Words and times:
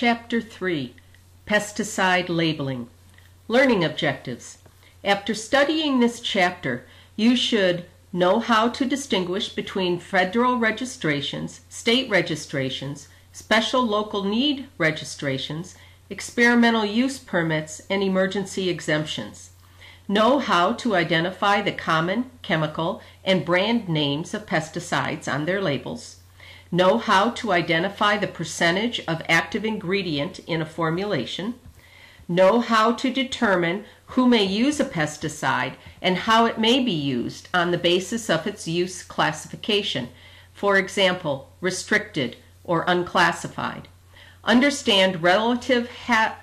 Chapter 0.00 0.40
3 0.40 0.94
Pesticide 1.44 2.28
Labeling 2.28 2.86
Learning 3.48 3.82
Objectives 3.82 4.58
After 5.02 5.34
studying 5.34 5.98
this 5.98 6.20
chapter, 6.20 6.86
you 7.16 7.34
should 7.34 7.84
know 8.12 8.38
how 8.38 8.68
to 8.68 8.84
distinguish 8.84 9.48
between 9.48 9.98
federal 9.98 10.56
registrations, 10.56 11.62
state 11.68 12.08
registrations, 12.08 13.08
special 13.32 13.84
local 13.84 14.22
need 14.22 14.68
registrations, 14.78 15.74
experimental 16.08 16.84
use 16.84 17.18
permits, 17.18 17.82
and 17.90 18.00
emergency 18.00 18.70
exemptions. 18.70 19.50
Know 20.06 20.38
how 20.38 20.74
to 20.74 20.94
identify 20.94 21.60
the 21.60 21.72
common, 21.72 22.30
chemical, 22.42 23.02
and 23.24 23.44
brand 23.44 23.88
names 23.88 24.32
of 24.32 24.46
pesticides 24.46 25.26
on 25.26 25.44
their 25.44 25.60
labels. 25.60 26.17
Know 26.70 26.98
how 26.98 27.30
to 27.30 27.52
identify 27.52 28.18
the 28.18 28.26
percentage 28.26 29.00
of 29.08 29.22
active 29.28 29.64
ingredient 29.64 30.40
in 30.40 30.60
a 30.60 30.66
formulation. 30.66 31.54
Know 32.28 32.60
how 32.60 32.92
to 32.92 33.10
determine 33.10 33.86
who 34.08 34.28
may 34.28 34.44
use 34.44 34.78
a 34.78 34.84
pesticide 34.84 35.74
and 36.02 36.18
how 36.18 36.44
it 36.44 36.58
may 36.58 36.84
be 36.84 36.92
used 36.92 37.48
on 37.54 37.70
the 37.70 37.78
basis 37.78 38.28
of 38.28 38.46
its 38.46 38.68
use 38.68 39.02
classification, 39.02 40.10
for 40.52 40.76
example, 40.76 41.50
restricted 41.62 42.36
or 42.64 42.84
unclassified. 42.86 43.88
Understand 44.44 45.22
relative 45.22 45.90
ha 46.06 46.38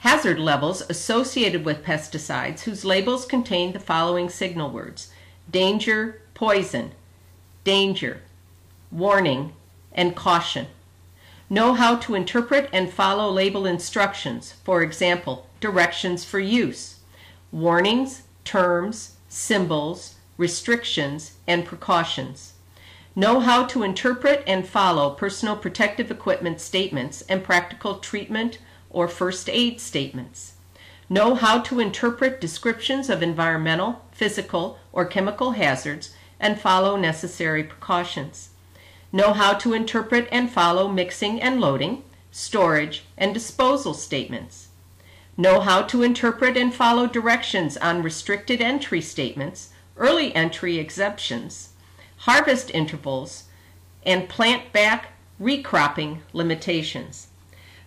hazard 0.00 0.38
levels 0.38 0.82
associated 0.90 1.64
with 1.64 1.82
pesticides 1.82 2.60
whose 2.60 2.84
labels 2.84 3.24
contain 3.24 3.72
the 3.72 3.80
following 3.80 4.28
signal 4.28 4.70
words 4.70 5.10
danger, 5.50 6.20
poison, 6.34 6.92
danger, 7.64 8.20
warning, 8.94 9.52
and 9.92 10.14
caution. 10.14 10.66
Know 11.50 11.74
how 11.74 11.96
to 11.96 12.14
interpret 12.14 12.70
and 12.72 12.92
follow 12.92 13.30
label 13.30 13.66
instructions, 13.66 14.52
for 14.64 14.82
example, 14.82 15.46
directions 15.60 16.24
for 16.24 16.38
use, 16.38 17.00
warnings, 17.50 18.22
terms, 18.44 19.16
symbols, 19.28 20.14
restrictions, 20.36 21.32
and 21.46 21.64
precautions. 21.64 22.54
Know 23.16 23.40
how 23.40 23.64
to 23.66 23.82
interpret 23.82 24.42
and 24.46 24.66
follow 24.66 25.10
personal 25.10 25.56
protective 25.56 26.10
equipment 26.10 26.60
statements 26.60 27.22
and 27.22 27.44
practical 27.44 27.98
treatment 27.98 28.58
or 28.90 29.08
first 29.08 29.48
aid 29.48 29.80
statements. 29.80 30.54
Know 31.08 31.34
how 31.34 31.60
to 31.60 31.80
interpret 31.80 32.40
descriptions 32.40 33.10
of 33.10 33.22
environmental, 33.22 34.02
physical, 34.12 34.78
or 34.92 35.04
chemical 35.04 35.52
hazards 35.52 36.14
and 36.40 36.60
follow 36.60 36.96
necessary 36.96 37.64
precautions. 37.64 38.50
Know 39.14 39.32
how 39.32 39.54
to 39.54 39.74
interpret 39.74 40.26
and 40.32 40.50
follow 40.50 40.88
mixing 40.88 41.40
and 41.40 41.60
loading, 41.60 42.02
storage, 42.32 43.04
and 43.16 43.32
disposal 43.32 43.94
statements. 43.94 44.70
Know 45.36 45.60
how 45.60 45.82
to 45.82 46.02
interpret 46.02 46.56
and 46.56 46.74
follow 46.74 47.06
directions 47.06 47.76
on 47.76 48.02
restricted 48.02 48.60
entry 48.60 49.00
statements, 49.00 49.70
early 49.96 50.34
entry 50.34 50.78
exemptions, 50.78 51.68
harvest 52.26 52.72
intervals, 52.74 53.44
and 54.04 54.28
plant 54.28 54.72
back 54.72 55.12
recropping 55.38 56.22
limitations. 56.32 57.28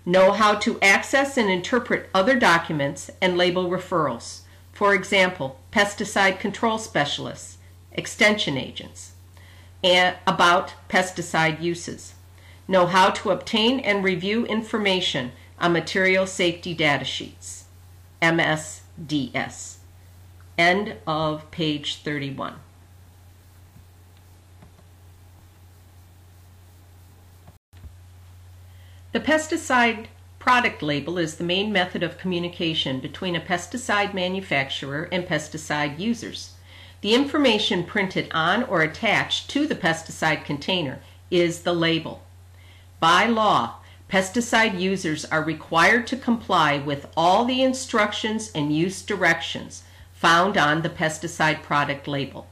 Know 0.05 0.31
how 0.31 0.55
to 0.55 0.79
access 0.79 1.35
and 1.35 1.49
interpret 1.49 2.09
other 2.13 2.39
documents 2.39 3.11
and 3.21 3.37
label 3.37 3.69
referrals, 3.69 4.43
for 4.71 4.95
example, 4.95 5.59
pesticide 5.73 6.39
control 6.39 6.77
specialists, 6.77 7.57
extension 7.91 8.57
agents, 8.57 9.11
about 10.27 10.73
pesticide 10.89 11.61
uses. 11.61 12.13
Know 12.67 12.87
how 12.87 13.09
to 13.11 13.31
obtain 13.31 13.79
and 13.79 14.03
review 14.03 14.45
information 14.45 15.31
on 15.59 15.73
material 15.73 16.27
safety 16.27 16.73
data 16.73 17.05
sheets, 17.05 17.65
MSDS. 18.21 19.77
End 20.57 20.95
of 21.05 21.49
page 21.51 22.01
31. 22.03 22.55
The 29.13 29.19
pesticide 29.21 30.07
product 30.37 30.81
label 30.81 31.17
is 31.17 31.35
the 31.35 31.43
main 31.43 31.71
method 31.71 32.03
of 32.03 32.17
communication 32.17 32.99
between 32.99 33.35
a 33.35 33.41
pesticide 33.41 34.13
manufacturer 34.13 35.07
and 35.11 35.25
pesticide 35.25 35.97
users. 35.97 36.56
The 37.07 37.15
information 37.15 37.85
printed 37.85 38.27
on 38.33 38.63
or 38.63 38.81
attached 38.81 39.49
to 39.51 39.65
the 39.65 39.75
pesticide 39.75 40.43
container 40.43 40.99
is 41.31 41.61
the 41.61 41.71
label. 41.71 42.21
By 42.99 43.27
law, 43.27 43.75
pesticide 44.11 44.77
users 44.77 45.23
are 45.23 45.41
required 45.41 46.05
to 46.07 46.17
comply 46.17 46.79
with 46.79 47.07
all 47.15 47.45
the 47.45 47.63
instructions 47.63 48.51
and 48.53 48.75
use 48.75 49.01
directions 49.01 49.83
found 50.11 50.57
on 50.57 50.81
the 50.81 50.89
pesticide 50.89 51.63
product 51.63 52.09
label. 52.09 52.47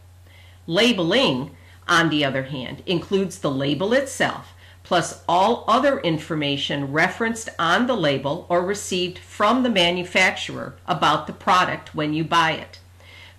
Labeling, 0.68 1.52
on 1.90 2.08
the 2.08 2.24
other 2.24 2.44
hand, 2.44 2.82
includes 2.86 3.40
the 3.40 3.52
label 3.52 3.92
itself 3.92 4.54
plus 4.84 5.22
all 5.28 5.66
other 5.68 6.00
information 6.00 6.94
referenced 6.94 7.50
on 7.60 7.88
the 7.88 7.98
label 7.98 8.46
or 8.48 8.62
received 8.62 9.18
from 9.20 9.64
the 9.64 9.70
manufacturer 9.70 10.78
about 10.88 11.28
the 11.28 11.34
product 11.34 11.94
when 11.94 12.14
you 12.14 12.24
buy 12.24 12.52
it. 12.52 12.80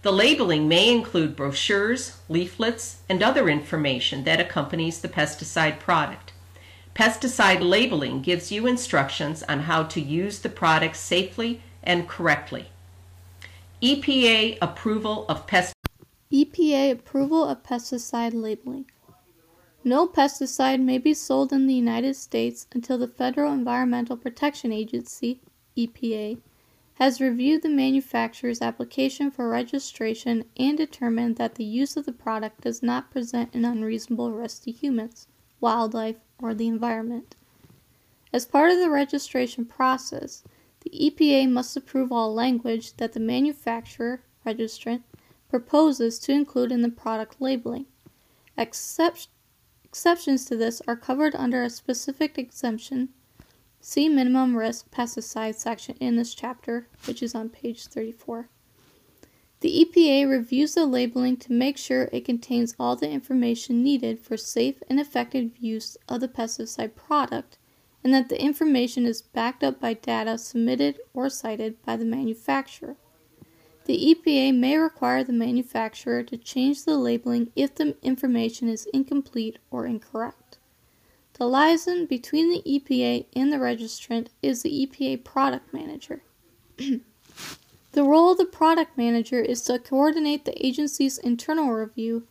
The 0.02 0.12
labeling 0.12 0.68
may 0.68 0.92
include 0.92 1.36
brochures, 1.36 2.18
leaflets, 2.28 2.98
and 3.08 3.22
other 3.22 3.48
information 3.48 4.24
that 4.24 4.40
accompanies 4.40 5.00
the 5.00 5.08
pesticide 5.08 5.78
product. 5.78 6.32
Pesticide 6.94 7.60
labeling 7.60 8.22
gives 8.22 8.50
you 8.50 8.66
instructions 8.66 9.42
on 9.44 9.60
how 9.60 9.82
to 9.82 10.00
use 10.00 10.38
the 10.38 10.48
product 10.48 10.96
safely 10.96 11.60
and 11.82 12.08
correctly. 12.08 12.68
EPA 13.82 14.58
approval 14.62 15.26
of 15.28 15.46
pest 15.46 15.74
EPA 16.32 16.90
approval 16.90 17.44
of 17.44 17.62
pesticide 17.62 18.32
labeling. 18.34 18.90
No 19.84 20.08
pesticide 20.08 20.80
may 20.80 20.98
be 20.98 21.14
sold 21.14 21.52
in 21.52 21.66
the 21.66 21.74
United 21.74 22.16
States 22.16 22.66
until 22.72 22.98
the 22.98 23.06
Federal 23.06 23.52
Environmental 23.52 24.16
Protection 24.16 24.72
Agency, 24.72 25.40
EPA, 25.76 26.38
has 26.96 27.20
reviewed 27.20 27.62
the 27.62 27.68
manufacturer's 27.68 28.60
application 28.60 29.30
for 29.30 29.48
registration 29.48 30.44
and 30.56 30.76
determined 30.76 31.36
that 31.36 31.54
the 31.54 31.64
use 31.64 31.96
of 31.96 32.06
the 32.06 32.12
product 32.12 32.60
does 32.60 32.82
not 32.82 33.10
present 33.10 33.54
an 33.54 33.64
unreasonable 33.64 34.32
risk 34.32 34.64
to 34.64 34.70
humans, 34.70 35.26
wildlife, 35.60 36.16
or 36.38 36.54
the 36.54 36.68
environment. 36.68 37.36
As 38.32 38.44
part 38.44 38.70
of 38.70 38.78
the 38.78 38.90
registration 38.90 39.64
process, 39.64 40.42
the 40.80 40.90
EPA 40.90 41.50
must 41.50 41.76
approve 41.76 42.12
all 42.12 42.32
language 42.32 42.96
that 42.96 43.12
the 43.12 43.20
manufacturer, 43.20 44.22
registrant, 44.44 45.02
proposes 45.48 46.18
to 46.18 46.32
include 46.32 46.72
in 46.72 46.82
the 46.82 46.90
product 46.90 47.40
labeling. 47.40 47.86
Except 48.56 49.28
Exceptions 49.96 50.44
to 50.44 50.56
this 50.58 50.82
are 50.86 50.94
covered 50.94 51.34
under 51.34 51.62
a 51.62 51.70
specific 51.70 52.36
exemption. 52.36 53.08
See 53.88 54.08
minimum 54.08 54.56
risk 54.56 54.90
pesticide 54.90 55.54
section 55.54 55.94
in 56.00 56.16
this 56.16 56.34
chapter, 56.34 56.88
which 57.04 57.22
is 57.22 57.36
on 57.36 57.50
page 57.50 57.86
34. 57.86 58.48
The 59.60 59.86
EPA 59.86 60.28
reviews 60.28 60.74
the 60.74 60.84
labeling 60.84 61.36
to 61.36 61.52
make 61.52 61.78
sure 61.78 62.08
it 62.10 62.24
contains 62.24 62.74
all 62.80 62.96
the 62.96 63.08
information 63.08 63.84
needed 63.84 64.18
for 64.18 64.36
safe 64.36 64.82
and 64.90 64.98
effective 64.98 65.56
use 65.58 65.96
of 66.08 66.20
the 66.20 66.26
pesticide 66.26 66.96
product 66.96 67.58
and 68.02 68.12
that 68.12 68.28
the 68.28 68.42
information 68.42 69.06
is 69.06 69.22
backed 69.22 69.62
up 69.62 69.78
by 69.78 69.94
data 69.94 70.36
submitted 70.36 70.98
or 71.14 71.30
cited 71.30 71.80
by 71.84 71.96
the 71.96 72.04
manufacturer. 72.04 72.96
The 73.84 74.16
EPA 74.16 74.52
may 74.58 74.76
require 74.78 75.22
the 75.22 75.32
manufacturer 75.32 76.24
to 76.24 76.36
change 76.36 76.84
the 76.84 76.98
labeling 76.98 77.52
if 77.54 77.76
the 77.76 77.96
information 78.02 78.68
is 78.68 78.88
incomplete 78.92 79.60
or 79.70 79.86
incorrect. 79.86 80.45
The 81.38 81.46
liaison 81.46 82.06
between 82.06 82.50
the 82.50 82.62
EPA 82.62 83.26
and 83.36 83.52
the 83.52 83.58
registrant 83.58 84.28
is 84.42 84.62
the 84.62 84.86
EPA 84.86 85.22
product 85.22 85.70
manager. 85.70 86.22
the 86.78 87.02
role 88.02 88.30
of 88.30 88.38
the 88.38 88.46
product 88.46 88.96
manager 88.96 89.40
is 89.40 89.60
to 89.62 89.78
coordinate 89.78 90.46
the 90.46 90.66
agency's 90.66 91.18
internal 91.18 91.72
review 91.72 92.26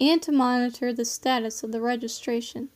and 0.00 0.20
to 0.22 0.32
monitor 0.32 0.92
the 0.92 1.04
status 1.04 1.62
of 1.62 1.70
the 1.70 1.80
registration. 1.80 2.70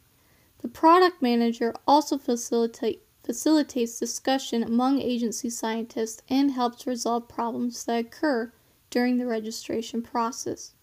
The 0.61 0.69
product 0.69 1.21
manager 1.21 1.75
also 1.85 2.17
facilitate, 2.17 3.03
facilitates 3.25 3.99
discussion 3.99 4.63
among 4.63 5.01
agency 5.01 5.51
scientists 5.51 6.23
and 6.29 6.53
helps 6.53 6.87
resolve 6.87 7.27
problems 7.27 7.85
that 7.87 8.07
occur 8.07 8.53
during 8.89 9.19
the 9.19 9.27
registration 9.27 10.01
process. 10.01 10.75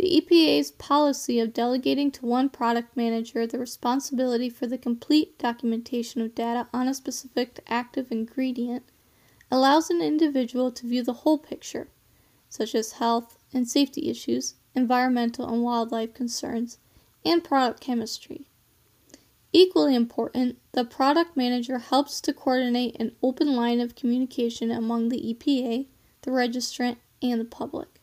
The 0.00 0.18
EPA's 0.18 0.70
policy 0.70 1.38
of 1.40 1.52
delegating 1.52 2.10
to 2.12 2.24
one 2.24 2.48
product 2.48 2.96
manager 2.96 3.46
the 3.46 3.58
responsibility 3.58 4.48
for 4.48 4.66
the 4.66 4.78
complete 4.78 5.38
documentation 5.38 6.22
of 6.22 6.34
data 6.34 6.68
on 6.72 6.88
a 6.88 6.94
specific 6.94 7.60
active 7.68 8.10
ingredient 8.10 8.82
allows 9.50 9.90
an 9.90 10.00
individual 10.00 10.72
to 10.72 10.86
view 10.86 11.02
the 11.02 11.12
whole 11.12 11.36
picture, 11.36 11.88
such 12.48 12.74
as 12.74 12.92
health 12.92 13.36
and 13.52 13.68
safety 13.68 14.08
issues, 14.08 14.54
environmental 14.74 15.46
and 15.46 15.62
wildlife 15.62 16.14
concerns, 16.14 16.78
and 17.22 17.44
product 17.44 17.82
chemistry. 17.82 18.46
Equally 19.52 19.94
important, 19.94 20.56
the 20.72 20.86
product 20.86 21.36
manager 21.36 21.76
helps 21.76 22.22
to 22.22 22.32
coordinate 22.32 22.98
an 22.98 23.14
open 23.22 23.54
line 23.54 23.80
of 23.80 23.96
communication 23.96 24.70
among 24.70 25.10
the 25.10 25.20
EPA, 25.20 25.88
the 26.22 26.30
registrant, 26.30 26.96
and 27.20 27.38
the 27.38 27.44
public. 27.44 27.99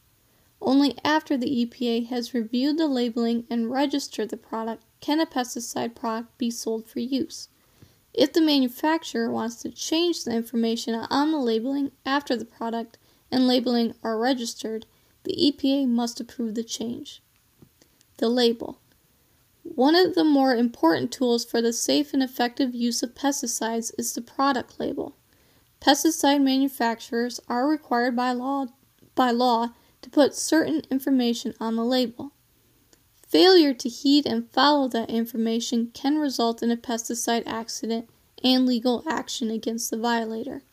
Only 0.62 0.98
after 1.04 1.38
the 1.38 1.66
EPA 1.66 2.08
has 2.08 2.34
reviewed 2.34 2.78
the 2.78 2.88
labeling 2.88 3.46
and 3.50 3.72
registered 3.72 4.30
the 4.30 4.38
product 4.38 4.84
can 5.00 5.20
a 5.20 5.26
pesticide 5.26 5.96
product 5.96 6.38
be 6.38 6.50
sold 6.50 6.88
for 6.88 7.00
use. 7.00 7.50
If 8.14 8.34
the 8.34 8.42
manufacturer 8.42 9.30
wants 9.30 9.58
to 9.58 9.70
change 9.70 10.24
the 10.24 10.32
information 10.32 10.96
on 10.96 11.32
the 11.32 11.38
labeling 11.38 11.92
after 12.06 12.36
the 12.36 12.46
product 12.46 12.98
and 13.32 13.48
labeling 13.48 13.94
are 14.04 14.18
registered, 14.18 14.88
the 15.24 15.36
EPA 15.36 15.88
must 15.88 16.20
approve 16.20 16.56
the 16.56 16.64
change. 16.64 17.22
The 18.18 18.30
label. 18.30 18.80
One 19.64 19.94
of 19.94 20.16
the 20.16 20.24
more 20.24 20.56
important 20.56 21.12
tools 21.12 21.46
for 21.46 21.62
the 21.62 21.74
safe 21.74 22.14
and 22.14 22.24
effective 22.24 22.74
use 22.74 23.04
of 23.04 23.14
pesticides 23.14 23.92
is 24.00 24.14
the 24.14 24.22
product 24.22 24.80
label. 24.80 25.16
Pesticide 25.80 26.42
manufacturers 26.42 27.40
are 27.48 27.68
required 27.68 28.16
by 28.16 28.32
law, 28.32 28.68
by 29.14 29.30
law 29.30 29.74
to 30.02 30.10
put 30.10 30.36
certain 30.36 30.82
information 30.90 31.54
on 31.60 31.76
the 31.76 31.86
label. 31.86 32.32
Failure 33.28 33.74
to 33.74 33.90
heed 33.90 34.26
and 34.26 34.50
follow 34.52 34.88
that 34.88 35.10
information 35.10 35.92
can 35.94 36.18
result 36.18 36.64
in 36.64 36.72
a 36.72 36.78
pesticide 36.78 37.44
accident 37.46 38.10
and 38.44 38.66
legal 38.66 39.04
action 39.08 39.50
against 39.50 39.92
the 39.92 39.98
violator. 39.98 40.64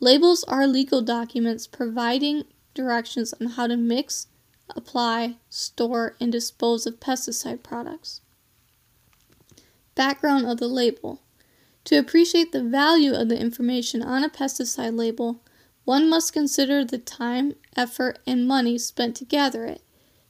Labels 0.00 0.44
are 0.44 0.66
legal 0.66 1.00
documents 1.00 1.66
providing 1.66 2.44
directions 2.74 3.32
on 3.40 3.48
how 3.48 3.66
to 3.66 3.76
mix, 3.76 4.26
apply, 4.74 5.36
store, 5.48 6.16
and 6.20 6.32
dispose 6.32 6.86
of 6.86 7.00
pesticide 7.00 7.62
products. 7.62 8.20
Background 9.94 10.46
of 10.46 10.58
the 10.58 10.68
label 10.68 11.22
To 11.84 11.96
appreciate 11.96 12.52
the 12.52 12.62
value 12.62 13.14
of 13.14 13.28
the 13.28 13.40
information 13.40 14.02
on 14.02 14.22
a 14.22 14.28
pesticide 14.28 14.98
label, 14.98 15.42
one 15.86 16.10
must 16.10 16.32
consider 16.32 16.84
the 16.84 16.98
time, 16.98 17.54
effort, 17.76 18.18
and 18.26 18.46
money 18.46 18.76
spent 18.76 19.14
to 19.14 19.24
gather 19.24 19.64
it. 19.64 19.82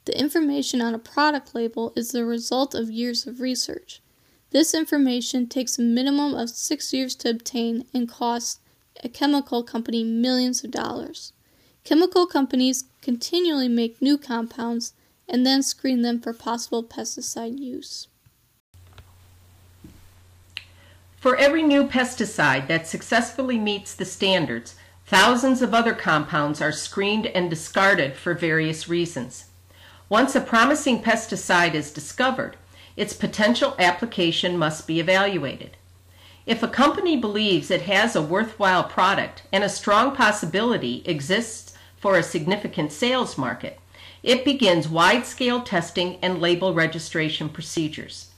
The 0.04 0.16
information 0.16 0.82
on 0.82 0.94
a 0.94 0.98
product 0.98 1.54
label 1.54 1.94
is 1.96 2.10
the 2.10 2.26
result 2.26 2.74
of 2.74 2.90
years 2.90 3.26
of 3.26 3.40
research. 3.40 4.02
This 4.50 4.74
information 4.74 5.48
takes 5.48 5.78
a 5.78 5.82
minimum 5.82 6.34
of 6.34 6.50
six 6.50 6.92
years 6.92 7.14
to 7.16 7.30
obtain 7.30 7.86
and 7.94 8.06
costs 8.06 8.60
a 9.02 9.08
chemical 9.08 9.62
company 9.62 10.04
millions 10.04 10.62
of 10.62 10.70
dollars. 10.70 11.32
Chemical 11.84 12.26
companies 12.26 12.84
continually 13.00 13.68
make 13.68 14.02
new 14.02 14.18
compounds 14.18 14.92
and 15.26 15.46
then 15.46 15.62
screen 15.62 16.02
them 16.02 16.20
for 16.20 16.34
possible 16.34 16.84
pesticide 16.84 17.58
use. 17.58 18.08
For 21.16 21.34
every 21.36 21.62
new 21.62 21.88
pesticide 21.88 22.68
that 22.68 22.86
successfully 22.86 23.58
meets 23.58 23.94
the 23.94 24.04
standards, 24.04 24.76
thousands 25.06 25.62
of 25.62 25.72
other 25.72 25.94
compounds 25.94 26.60
are 26.60 26.72
screened 26.72 27.26
and 27.26 27.48
discarded 27.48 28.16
for 28.16 28.34
various 28.34 28.88
reasons. 28.88 29.46
Once 30.08 30.34
a 30.34 30.40
promising 30.40 31.02
pesticide 31.02 31.74
is 31.74 31.90
discovered, 31.90 32.56
its 32.96 33.12
potential 33.12 33.74
application 33.78 34.56
must 34.56 34.86
be 34.86 35.00
evaluated. 35.00 35.76
If 36.46 36.62
a 36.62 36.68
company 36.68 37.16
believes 37.16 37.70
it 37.70 37.82
has 37.82 38.14
a 38.14 38.22
worthwhile 38.22 38.84
product 38.84 39.42
and 39.52 39.64
a 39.64 39.68
strong 39.68 40.14
possibility 40.14 41.02
exists 41.04 41.76
for 41.96 42.16
a 42.16 42.22
significant 42.22 42.92
sales 42.92 43.36
market, 43.36 43.80
it 44.22 44.44
begins 44.44 44.88
wide-scale 44.88 45.62
testing 45.62 46.18
and 46.22 46.40
label 46.40 46.72
registration 46.72 47.48
procedures. 47.48 48.30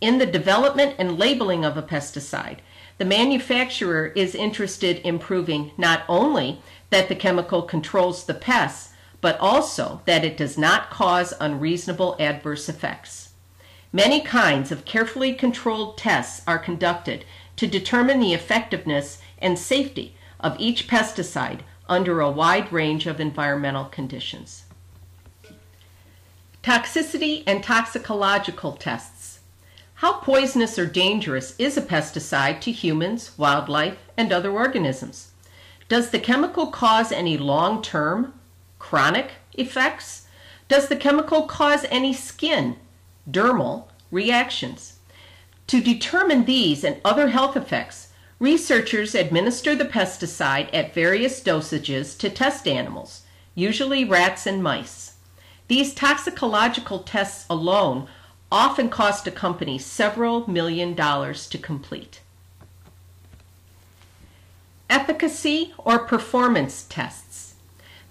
In 0.00 0.18
the 0.18 0.26
development 0.26 0.96
and 0.98 1.18
labeling 1.18 1.64
of 1.64 1.76
a 1.76 1.82
pesticide, 1.82 2.58
the 2.98 3.04
manufacturer 3.04 4.06
is 4.14 4.34
interested 4.34 4.98
in 4.98 5.18
proving 5.18 5.72
not 5.76 6.04
only 6.08 6.60
that 6.90 7.08
the 7.08 7.14
chemical 7.14 7.62
controls 7.62 8.24
the 8.24 8.34
pests, 8.34 8.92
but 9.20 9.38
also 9.40 10.02
that 10.04 10.24
it 10.24 10.36
does 10.36 10.58
not 10.58 10.90
cause 10.90 11.32
unreasonable 11.40 12.16
adverse 12.18 12.68
effects. 12.68 13.30
Many 13.92 14.20
kinds 14.20 14.72
of 14.72 14.84
carefully 14.84 15.34
controlled 15.34 15.98
tests 15.98 16.42
are 16.46 16.58
conducted 16.58 17.24
to 17.56 17.66
determine 17.66 18.20
the 18.20 18.34
effectiveness 18.34 19.20
and 19.38 19.58
safety 19.58 20.16
of 20.40 20.58
each 20.58 20.88
pesticide 20.88 21.60
under 21.88 22.20
a 22.20 22.30
wide 22.30 22.72
range 22.72 23.06
of 23.06 23.20
environmental 23.20 23.84
conditions. 23.84 24.64
Toxicity 26.62 27.42
and 27.46 27.62
toxicological 27.62 28.72
tests. 28.72 29.11
How 30.02 30.14
poisonous 30.14 30.80
or 30.80 30.86
dangerous 30.86 31.54
is 31.60 31.76
a 31.76 31.80
pesticide 31.80 32.60
to 32.62 32.72
humans, 32.72 33.38
wildlife, 33.38 33.98
and 34.16 34.32
other 34.32 34.50
organisms? 34.50 35.30
Does 35.88 36.10
the 36.10 36.18
chemical 36.18 36.66
cause 36.66 37.12
any 37.12 37.38
long-term, 37.38 38.34
chronic 38.80 39.30
effects? 39.52 40.26
Does 40.66 40.88
the 40.88 40.96
chemical 40.96 41.42
cause 41.42 41.86
any 41.88 42.12
skin, 42.12 42.78
dermal 43.30 43.84
reactions? 44.10 44.98
To 45.68 45.80
determine 45.80 46.46
these 46.46 46.82
and 46.82 47.00
other 47.04 47.28
health 47.28 47.56
effects, 47.56 48.08
Researchers 48.40 49.14
administer 49.14 49.76
the 49.76 49.84
pesticide 49.84 50.68
at 50.72 50.92
various 50.92 51.40
dosages 51.40 52.18
to 52.18 52.28
test 52.28 52.66
animals, 52.66 53.22
usually 53.54 54.04
rats 54.04 54.48
and 54.48 54.64
mice. 54.64 55.14
These 55.68 55.94
toxicological 55.94 57.04
tests 57.04 57.46
alone 57.48 58.08
often 58.52 58.90
cost 58.90 59.26
a 59.26 59.30
company 59.30 59.78
several 59.78 60.48
million 60.48 60.94
dollars 60.94 61.48
to 61.48 61.56
complete. 61.56 62.20
Efficacy 64.90 65.72
or 65.78 66.00
performance 66.00 66.84
tests. 66.86 67.54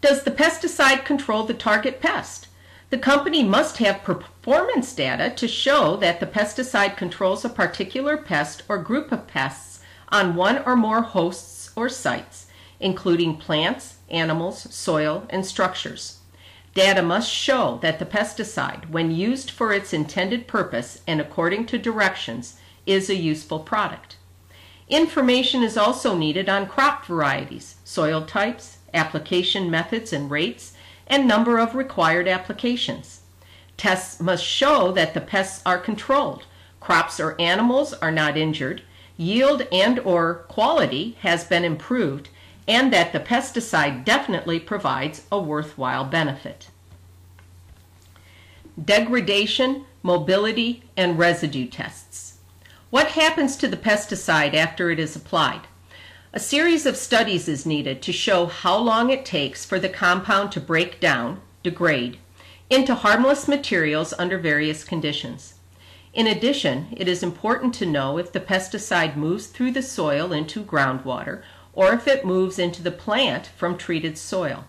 Does 0.02 0.24
the 0.24 0.32
pesticide 0.32 1.06
control 1.06 1.44
the 1.44 1.54
target 1.54 2.02
pest? 2.02 2.48
The 2.90 2.98
company 2.98 3.44
must 3.44 3.78
have 3.78 4.04
performance 4.04 4.96
data 4.96 5.30
to 5.30 5.48
show 5.48 5.96
that 5.98 6.20
the 6.20 6.26
pesticide 6.26 6.98
controls 6.98 7.46
a 7.46 7.50
particular 7.50 8.18
pest 8.18 8.64
or 8.68 8.80
group 8.80 9.12
of 9.12 9.28
pests 9.28 9.80
on 10.10 10.36
one 10.36 10.64
or 10.66 10.76
more 10.76 11.04
hosts 11.04 11.72
or 11.76 11.88
sites, 11.88 12.48
including 12.80 13.38
plants, 13.38 13.98
animals, 14.10 14.74
soil, 14.74 15.28
and 15.30 15.46
structures. 15.46 16.21
Data 16.74 17.02
must 17.02 17.30
show 17.30 17.80
that 17.82 18.00
the 18.00 18.06
pesticide, 18.06 18.90
when 18.90 19.12
used 19.12 19.52
for 19.52 19.74
its 19.74 19.92
intended 19.92 20.48
purpose 20.48 21.02
and 21.06 21.20
according 21.20 21.66
to 21.66 21.78
directions, 21.78 22.58
is 22.86 23.10
a 23.10 23.16
useful 23.16 23.60
product. 23.60 24.16
Information 24.88 25.64
is 25.64 25.78
also 25.78 26.18
needed 26.18 26.48
on 26.50 26.68
crop 26.68 27.06
varieties, 27.06 27.76
soil 27.84 28.22
types, 28.26 28.78
application 28.94 29.70
methods 29.70 30.14
and 30.14 30.32
rates, 30.32 30.74
and 31.08 31.28
number 31.28 31.60
of 31.60 31.76
required 31.76 32.28
applications. 32.28 33.22
Tests 33.76 34.22
must 34.22 34.44
show 34.44 34.92
that 34.94 35.14
the 35.14 35.22
pests 35.22 35.62
are 35.66 35.78
controlled, 35.78 36.46
crops 36.80 37.20
or 37.20 37.40
animals 37.40 37.94
are 37.94 38.12
not 38.12 38.38
injured, 38.38 38.82
yield 39.18 39.68
and 39.72 40.00
or 40.00 40.46
quality 40.48 41.18
has 41.22 41.44
been 41.44 41.66
improved, 41.66 42.30
and 42.68 42.94
that 42.94 43.14
the 43.14 43.20
pesticide 43.20 44.06
definitely 44.06 44.60
provides 44.60 45.24
a 45.32 45.40
worthwhile 45.40 46.06
benefit. 46.06 46.70
Degradation, 48.84 49.86
mobility, 50.04 50.84
and 50.96 51.20
residue 51.20 51.68
tests. 51.68 52.38
What 52.90 53.08
happens 53.08 53.56
to 53.58 53.68
the 53.68 53.78
pesticide 53.78 54.54
after 54.54 54.90
it 54.92 55.00
is 55.00 55.16
applied? 55.16 55.62
A 56.34 56.40
series 56.40 56.86
of 56.86 56.96
studies 56.96 57.48
is 57.50 57.66
needed 57.66 58.02
to 58.04 58.14
show 58.14 58.46
how 58.46 58.78
long 58.78 59.10
it 59.10 59.26
takes 59.26 59.66
for 59.66 59.80
the 59.80 59.90
compound 59.90 60.52
to 60.54 60.62
break 60.62 61.00
down, 61.00 61.42
degrade, 61.64 62.18
into 62.70 62.96
harmless 62.96 63.50
materials 63.50 64.14
under 64.18 64.38
various 64.38 64.86
conditions. 64.86 65.56
In 66.14 66.28
addition, 66.28 66.88
it 66.92 67.08
is 67.08 67.24
important 67.24 67.74
to 67.76 67.86
know 67.86 68.18
if 68.18 68.32
the 68.32 68.40
pesticide 68.40 69.16
moves 69.16 69.48
through 69.48 69.72
the 69.72 69.82
soil 69.82 70.32
into 70.32 70.64
groundwater 70.64 71.42
or 71.74 71.94
if 71.94 72.08
it 72.08 72.26
moves 72.26 72.60
into 72.60 72.82
the 72.82 72.92
plant 72.92 73.48
from 73.48 73.78
treated 73.78 74.18
soil. 74.18 74.66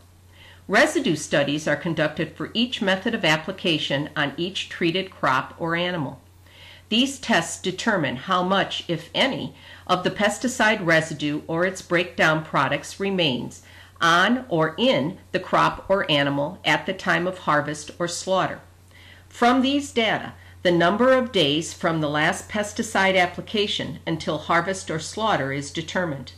Residue 0.68 1.16
studies 1.16 1.66
are 1.66 1.76
conducted 1.76 2.36
for 2.36 2.50
each 2.54 2.80
method 2.80 3.14
of 3.14 3.24
application 3.24 4.08
on 4.14 4.32
each 4.36 4.68
treated 4.68 5.10
crop 5.10 5.54
or 5.58 5.74
animal. 5.74 6.20
These 6.88 7.18
tests 7.18 7.60
determine 7.60 8.16
how 8.16 8.42
much, 8.42 8.84
if 8.86 9.10
any, 9.14 9.54
of 9.86 10.04
the 10.04 10.10
pesticide 10.10 10.84
residue 10.84 11.42
or 11.46 11.64
its 11.64 11.82
breakdown 11.82 12.44
products 12.44 13.00
remains 13.00 13.62
on 14.00 14.44
or 14.48 14.74
in 14.76 15.18
the 15.30 15.40
crop 15.40 15.86
or 15.88 16.10
animal 16.10 16.58
at 16.64 16.86
the 16.86 16.92
time 16.92 17.26
of 17.26 17.38
harvest 17.38 17.90
or 17.98 18.06
slaughter. 18.08 18.60
From 19.28 19.62
these 19.62 19.90
data, 19.90 20.34
the 20.62 20.70
number 20.70 21.12
of 21.12 21.32
days 21.32 21.72
from 21.72 22.00
the 22.00 22.10
last 22.10 22.48
pesticide 22.48 23.18
application 23.18 23.98
until 24.06 24.38
harvest 24.38 24.90
or 24.90 24.98
slaughter 24.98 25.52
is 25.52 25.70
determined. 25.70 26.32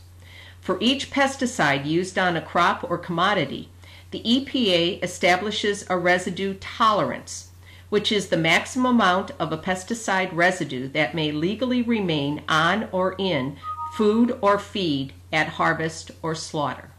For 0.65 0.79
each 0.81 1.11
pesticide 1.11 1.85
used 1.85 2.17
on 2.17 2.35
a 2.35 2.41
crop 2.41 2.89
or 2.89 2.97
commodity, 2.97 3.69
the 4.09 4.23
EPA 4.23 5.03
establishes 5.03 5.85
a 5.91 5.95
residue 5.95 6.55
tolerance, 6.55 7.51
which 7.89 8.11
is 8.11 8.29
the 8.29 8.37
maximum 8.37 8.95
amount 8.95 9.29
of 9.37 9.51
a 9.51 9.59
pesticide 9.59 10.31
residue 10.33 10.87
that 10.87 11.13
may 11.13 11.31
legally 11.31 11.83
remain 11.83 12.41
on 12.49 12.89
or 12.91 13.13
in 13.19 13.57
food 13.93 14.39
or 14.41 14.57
feed 14.57 15.13
at 15.31 15.49
harvest 15.49 16.09
or 16.23 16.33
slaughter. 16.33 16.89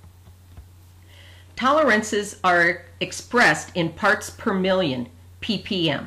Tolerances 1.56 2.38
are 2.44 2.84
expressed 3.00 3.72
in 3.74 3.88
parts 3.88 4.30
per 4.30 4.54
million, 4.54 5.08
ppm. 5.42 6.06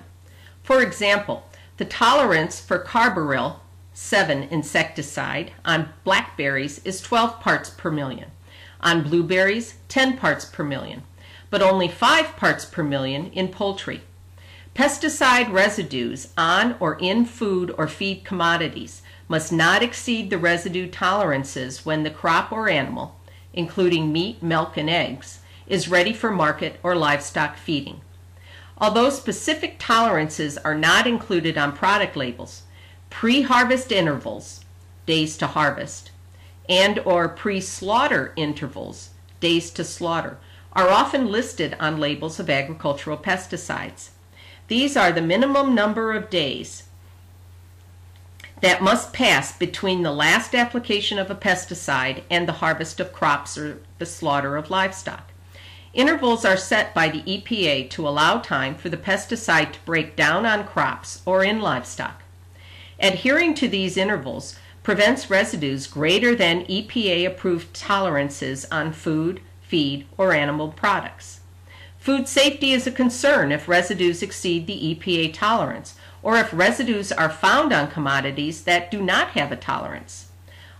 For 0.63 0.81
example, 0.81 1.43
the 1.75 1.83
tolerance 1.83 2.61
for 2.61 2.79
carbaryl 2.79 3.57
Sevin 3.99 4.49
insecticide 4.49 5.51
on 5.65 5.89
blackberries 6.05 6.79
is 6.85 7.01
12 7.01 7.41
parts 7.41 7.69
per 7.69 7.91
million. 7.91 8.31
On 8.79 9.03
blueberries, 9.03 9.75
10 9.89 10.15
parts 10.15 10.45
per 10.45 10.63
million, 10.63 11.03
but 11.49 11.61
only 11.61 11.89
5 11.89 12.37
parts 12.37 12.63
per 12.63 12.81
million 12.81 13.25
in 13.33 13.49
poultry. 13.49 14.01
Pesticide 14.73 15.51
residues 15.51 16.29
on 16.37 16.77
or 16.79 16.97
in 17.01 17.25
food 17.25 17.75
or 17.77 17.89
feed 17.89 18.23
commodities 18.23 19.01
must 19.27 19.51
not 19.51 19.83
exceed 19.83 20.29
the 20.29 20.37
residue 20.37 20.87
tolerances 20.89 21.85
when 21.85 22.03
the 22.03 22.09
crop 22.09 22.53
or 22.53 22.69
animal, 22.69 23.19
including 23.53 24.13
meat, 24.13 24.41
milk, 24.41 24.77
and 24.77 24.89
eggs, 24.89 25.39
is 25.67 25.89
ready 25.89 26.13
for 26.13 26.31
market 26.31 26.79
or 26.83 26.95
livestock 26.95 27.57
feeding. 27.57 27.99
Although 28.77 29.09
specific 29.09 29.75
tolerances 29.77 30.57
are 30.57 30.73
not 30.73 31.05
included 31.05 31.57
on 31.57 31.73
product 31.73 32.15
labels, 32.15 32.63
pre-harvest 33.09 33.91
intervals, 33.91 34.63
days 35.05 35.37
to 35.37 35.47
harvest, 35.47 36.11
and 36.67 36.99
or 36.99 37.27
pre-slaughter 37.27 38.33
intervals, 38.35 39.09
days 39.39 39.71
to 39.71 39.83
slaughter, 39.83 40.37
are 40.73 40.89
often 40.89 41.31
listed 41.31 41.75
on 41.79 41.99
labels 41.99 42.39
of 42.39 42.49
agricultural 42.49 43.17
pesticides. 43.17 44.09
These 44.67 44.95
are 44.95 45.11
the 45.11 45.21
minimum 45.21 45.73
number 45.73 46.13
of 46.13 46.29
days 46.29 46.83
that 48.61 48.81
must 48.81 49.13
pass 49.13 49.57
between 49.57 50.03
the 50.03 50.11
last 50.11 50.53
application 50.53 51.17
of 51.17 51.31
a 51.31 51.35
pesticide 51.35 52.23
and 52.29 52.47
the 52.47 52.53
harvest 52.53 52.99
of 52.99 53.13
crops 53.13 53.57
or 53.57 53.81
the 53.97 54.05
slaughter 54.05 54.57
of 54.57 54.69
livestock. 54.69 55.31
Intervals 55.93 56.45
are 56.45 56.57
set 56.57 56.93
by 56.93 57.09
the 57.09 57.23
EPA 57.23 57.89
to 57.89 58.07
allow 58.07 58.37
time 58.37 58.75
for 58.75 58.89
the 58.89 58.97
pesticide 58.97 59.73
to 59.73 59.79
break 59.85 60.15
down 60.15 60.45
on 60.45 60.67
crops 60.67 61.23
or 61.25 61.43
in 61.43 61.61
livestock. 61.61 62.21
Adhering 62.99 63.53
to 63.55 63.67
these 63.67 63.97
intervals 63.97 64.57
prevents 64.83 65.29
residues 65.29 65.87
greater 65.87 66.35
than 66.35 66.65
EPA 66.65 67.25
approved 67.27 67.73
tolerances 67.73 68.65
on 68.71 68.91
food, 68.91 69.41
feed, 69.61 70.05
or 70.17 70.33
animal 70.33 70.69
products. 70.69 71.41
Food 71.97 72.27
safety 72.27 72.71
is 72.71 72.87
a 72.87 72.91
concern 72.91 73.51
if 73.51 73.67
residues 73.67 74.23
exceed 74.23 74.67
the 74.67 74.95
EPA 74.95 75.33
tolerance 75.33 75.95
or 76.23 76.37
if 76.37 76.51
residues 76.53 77.11
are 77.11 77.29
found 77.29 77.71
on 77.71 77.91
commodities 77.91 78.63
that 78.63 78.89
do 78.89 79.01
not 79.01 79.29
have 79.29 79.51
a 79.51 79.55
tolerance. 79.55 80.29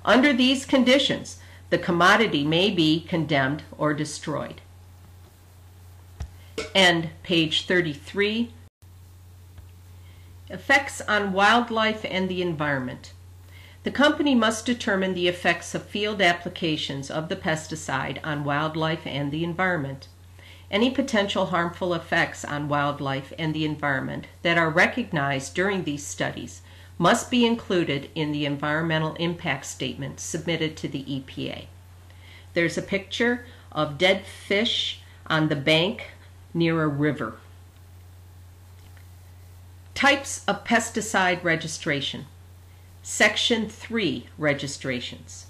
Under 0.04 0.34
these 0.34 0.66
conditions, 0.66 1.40
the 1.70 1.78
commodity 1.78 2.44
may 2.44 2.72
be 2.72 3.02
condemned 3.02 3.64
or 3.78 3.94
destroyed. 3.94 4.62
End 6.74 7.10
page 7.24 7.66
33. 7.66 8.52
Effects 10.51 11.00
on 11.01 11.32
wildlife 11.32 12.03
and 12.10 12.27
the 12.27 12.41
environment. 12.41 13.13
The 13.84 13.91
company 13.91 14.34
must 14.34 14.65
determine 14.65 15.13
the 15.13 15.27
effects 15.27 15.75
of 15.75 15.86
field 15.86 16.22
applications 16.22 17.12
of 17.12 17.29
the 17.29 17.36
pesticide 17.36 18.18
on 18.24 18.44
wildlife 18.44 19.06
and 19.06 19.32
the 19.32 19.44
environment. 19.44 20.08
Any 20.72 20.89
potential 20.89 21.48
harmful 21.48 21.94
effects 21.94 22.44
on 22.44 22.68
wildlife 22.68 23.32
and 23.38 23.53
the 23.53 23.63
environment 23.63 24.25
that 24.41 24.58
are 24.58 24.72
recognized 24.72 25.53
during 25.53 25.84
these 25.84 26.06
studies 26.06 26.63
must 26.98 27.29
be 27.29 27.46
included 27.46 28.10
in 28.15 28.32
the 28.32 28.46
environmental 28.46 29.13
impact 29.15 29.65
statement 29.65 30.20
submitted 30.20 30.75
to 30.77 30.88
the 30.88 31.03
EPA. 31.03 31.65
There's 32.56 32.77
a 32.77 32.82
picture 32.82 33.46
of 33.72 34.00
dead 34.00 34.25
fish 34.25 35.01
on 35.27 35.48
the 35.48 35.56
bank 35.56 36.12
near 36.56 36.82
a 36.82 36.88
river. 36.88 37.38
Types 40.00 40.46
of 40.48 40.63
pesticide 40.63 41.44
registration. 41.44 42.25
Section 43.03 43.68
3 43.68 44.27
registrations. 44.38 45.48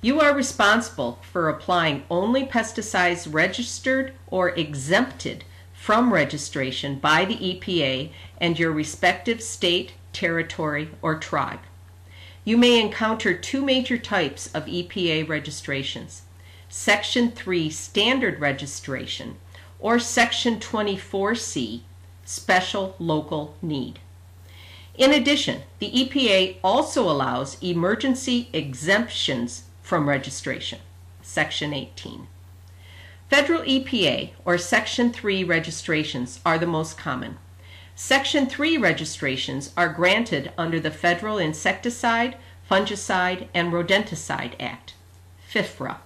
You 0.00 0.20
are 0.20 0.34
responsible 0.34 1.18
for 1.20 1.50
applying 1.50 2.04
only 2.08 2.46
pesticides 2.46 3.30
registered 3.30 4.14
or 4.28 4.48
exempted 4.48 5.44
from 5.74 6.14
registration 6.14 6.98
by 6.98 7.26
the 7.26 7.36
EPA 7.36 8.10
and 8.40 8.58
your 8.58 8.72
respective 8.72 9.42
state, 9.42 9.92
territory, 10.14 10.88
or 11.02 11.16
tribe. 11.18 11.60
You 12.46 12.56
may 12.56 12.80
encounter 12.80 13.34
two 13.34 13.62
major 13.62 13.98
types 13.98 14.46
of 14.54 14.64
EPA 14.64 15.28
registrations 15.28 16.22
Section 16.70 17.32
3 17.32 17.68
Standard 17.68 18.40
Registration 18.40 19.36
or 19.78 19.98
Section 19.98 20.58
24C 20.58 21.82
Special 22.28 22.94
Local 22.98 23.56
Need. 23.62 24.00
In 24.94 25.14
addition, 25.14 25.62
the 25.78 25.90
EPA 25.90 26.56
also 26.62 27.08
allows 27.08 27.56
emergency 27.62 28.50
exemptions 28.52 29.62
from 29.80 30.06
registration, 30.06 30.80
Section 31.22 31.72
18. 31.72 32.26
Federal 33.30 33.62
EPA 33.62 34.32
or 34.44 34.58
Section 34.58 35.10
3 35.10 35.42
registrations 35.42 36.40
are 36.44 36.58
the 36.58 36.66
most 36.66 36.98
common. 36.98 37.38
Section 37.94 38.44
3 38.44 38.76
registrations 38.76 39.72
are 39.74 39.88
granted 39.88 40.52
under 40.58 40.78
the 40.78 40.90
Federal 40.90 41.38
Insecticide, 41.38 42.36
Fungicide, 42.70 43.48
and 43.54 43.72
Rodenticide 43.72 44.52
Act, 44.60 44.92
FIFRA. 45.50 45.96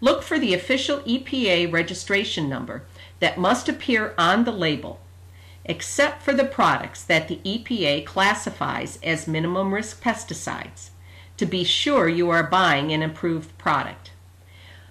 Look 0.00 0.22
for 0.22 0.38
the 0.38 0.54
official 0.54 1.00
EPA 1.00 1.72
registration 1.72 2.48
number 2.48 2.84
that 3.18 3.36
must 3.36 3.68
appear 3.68 4.14
on 4.16 4.44
the 4.44 4.52
label, 4.52 5.00
except 5.64 6.22
for 6.22 6.32
the 6.32 6.44
products 6.44 7.02
that 7.04 7.28
the 7.28 7.40
EPA 7.44 8.06
classifies 8.06 8.98
as 9.02 9.28
minimum 9.28 9.74
risk 9.74 10.02
pesticides 10.02 10.90
to 11.36 11.46
be 11.46 11.64
sure 11.64 12.06
you 12.06 12.28
are 12.28 12.42
buying 12.42 12.92
an 12.92 13.02
improved 13.02 13.56
product. 13.56 14.10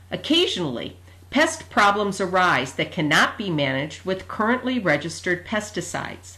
Occasionally, 0.10 0.98
pest 1.30 1.70
problems 1.70 2.20
arise 2.20 2.74
that 2.74 2.92
cannot 2.92 3.38
be 3.38 3.52
managed 3.52 4.04
with 4.04 4.28
currently 4.28 4.80
registered 4.80 5.46
pesticides. 5.46 6.38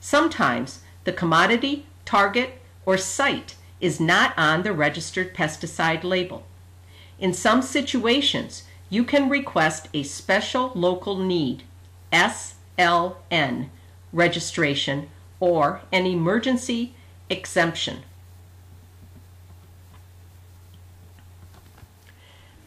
Sometimes 0.00 0.80
the 1.04 1.12
commodity, 1.12 1.86
target, 2.04 2.60
or 2.84 2.98
site 2.98 3.54
is 3.80 4.00
not 4.00 4.36
on 4.36 4.64
the 4.64 4.72
registered 4.72 5.32
pesticide 5.32 6.02
label. 6.02 6.44
In 7.20 7.32
some 7.32 7.62
situations, 7.62 8.64
you 8.90 9.04
can 9.04 9.28
request 9.28 9.88
a 9.94 10.02
special 10.02 10.72
local 10.74 11.16
need 11.16 11.62
SLN 12.78 13.68
registration 14.12 15.08
or 15.40 15.80
an 15.90 16.06
emergency 16.06 16.94
exemption 17.28 18.02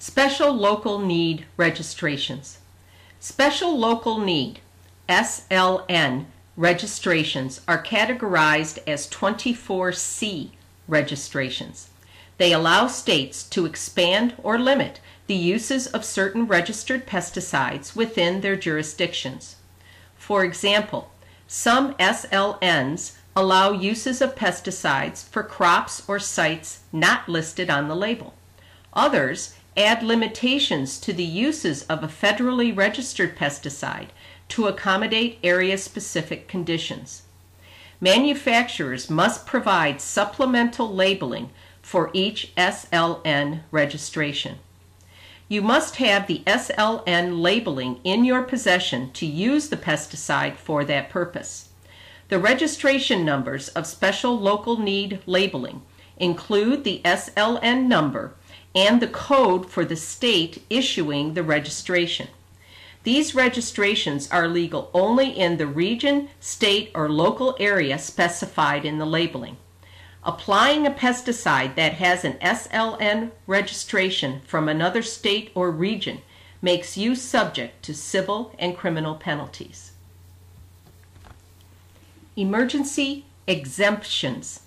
Special 0.08 0.54
Local 0.54 1.00
Need 1.00 1.48
Registrations. 1.58 2.60
Special 3.20 3.76
Local 3.76 4.20
Need, 4.20 4.60
SLN, 5.10 6.26
registrations 6.56 7.62
are 7.68 7.84
categorized 7.84 8.78
as 8.86 9.10
24C 9.10 10.52
registrations. 10.88 11.90
They 12.38 12.54
allow 12.54 12.86
states 12.86 13.42
to 13.50 13.66
expand 13.66 14.36
or 14.44 14.60
limit 14.60 15.02
the 15.26 15.34
uses 15.34 15.88
of 15.88 16.06
certain 16.06 16.46
registered 16.46 17.08
pesticides 17.08 17.96
within 17.96 18.42
their 18.42 18.56
jurisdictions. 18.56 19.55
For 20.26 20.44
example, 20.44 21.12
some 21.46 21.94
SLNs 22.00 23.12
allow 23.36 23.72
uses 23.72 24.24
of 24.24 24.34
pesticides 24.34 25.24
for 25.24 25.44
crops 25.44 26.02
or 26.08 26.18
sites 26.18 26.80
not 26.92 27.30
listed 27.30 27.70
on 27.70 27.88
the 27.88 27.96
label. 27.96 28.34
Others 28.94 29.54
add 29.78 30.02
limitations 30.02 31.00
to 31.02 31.14
the 31.14 31.24
uses 31.24 31.84
of 31.84 32.04
a 32.04 32.08
federally 32.08 32.76
registered 32.76 33.38
pesticide 33.38 34.08
to 34.48 34.66
accommodate 34.66 35.38
area 35.44 35.78
specific 35.78 36.48
conditions. 36.48 37.22
Manufacturers 38.02 39.12
must 39.12 39.46
provide 39.46 40.02
supplemental 40.02 40.92
labeling 40.92 41.52
for 41.84 42.10
each 42.14 42.52
SLN 42.56 43.60
registration. 43.70 44.58
You 45.48 45.62
must 45.62 45.98
have 45.98 46.26
the 46.26 46.42
SLN 46.48 47.40
labeling 47.40 48.00
in 48.04 48.26
your 48.26 48.42
possession 48.42 49.12
to 49.12 49.28
use 49.28 49.70
the 49.70 49.78
pesticide 49.78 50.56
for 50.56 50.84
that 50.86 51.10
purpose. 51.10 51.70
The 52.30 52.40
registration 52.40 53.24
numbers 53.24 53.70
of 53.70 53.86
special 53.86 54.40
local 54.40 54.80
need 54.80 55.22
labeling 55.28 55.84
include 56.18 56.84
the 56.84 57.02
SLN 57.06 57.86
number 57.86 58.34
and 58.74 59.00
the 59.00 59.08
code 59.08 59.70
for 59.70 59.86
the 59.86 59.96
state 59.96 60.64
issuing 60.70 61.36
the 61.36 61.44
registration. 61.44 62.30
These 63.04 63.36
registrations 63.36 64.28
are 64.32 64.48
legal 64.48 64.90
only 64.96 65.30
in 65.30 65.58
the 65.58 65.68
region, 65.68 66.30
state, 66.40 66.90
or 66.96 67.08
local 67.08 67.56
area 67.60 68.00
specified 68.00 68.84
in 68.84 68.98
the 68.98 69.06
labeling. 69.06 69.58
Applying 70.28 70.88
a 70.88 70.92
pesticide 70.92 71.76
that 71.76 71.94
has 71.94 72.26
an 72.26 72.34
SLN 72.42 73.30
registration 73.46 74.42
from 74.48 74.68
another 74.68 75.04
state 75.04 75.52
or 75.54 75.70
region 75.70 76.22
makes 76.64 76.98
you 76.98 77.14
subject 77.14 77.84
to 77.86 77.94
civil 77.94 78.52
and 78.58 78.76
criminal 78.76 79.14
penalties. 79.14 79.92
Emergency 82.36 83.26
exemptions. 83.46 84.62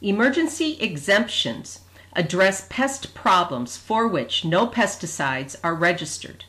Emergency 0.00 0.78
exemptions 0.80 1.80
address 2.14 2.66
pest 2.70 3.12
problems 3.12 3.76
for 3.76 4.08
which 4.08 4.46
no 4.46 4.66
pesticides 4.66 5.56
are 5.62 5.74
registered. 5.74 6.46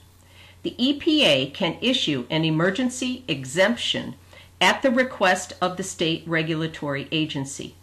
The 0.63 0.74
EPA 0.80 1.54
can 1.54 1.77
issue 1.82 2.25
an 2.30 2.46
emergency 2.46 3.25
exemption 3.27 4.16
at 4.62 4.82
the 4.82 4.92
request 4.92 5.51
of 5.62 5.75
the 5.75 5.84
state 5.84 6.24
regulatory 6.25 7.10
agency. 7.12 7.75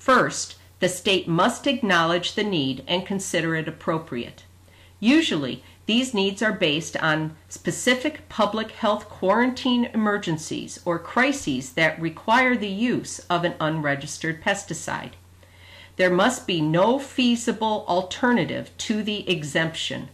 First, 0.00 0.56
the 0.78 0.88
state 0.88 1.28
must 1.28 1.66
acknowledge 1.66 2.32
the 2.32 2.42
need 2.42 2.82
and 2.88 3.04
consider 3.04 3.54
it 3.54 3.68
appropriate. 3.68 4.44
Usually, 4.98 5.62
these 5.84 6.14
needs 6.14 6.40
are 6.42 6.54
based 6.54 6.96
on 6.96 7.36
specific 7.50 8.26
public 8.30 8.70
health 8.70 9.10
quarantine 9.10 9.90
emergencies 9.92 10.80
or 10.86 10.98
crises 10.98 11.74
that 11.74 12.00
require 12.00 12.56
the 12.56 12.66
use 12.66 13.18
of 13.28 13.44
an 13.44 13.54
unregistered 13.60 14.42
pesticide. 14.42 15.12
There 15.96 16.10
must 16.10 16.46
be 16.46 16.62
no 16.62 16.98
feasible 16.98 17.84
alternative 17.86 18.70
to 18.78 19.02
the 19.02 19.28
exemption. 19.28 20.08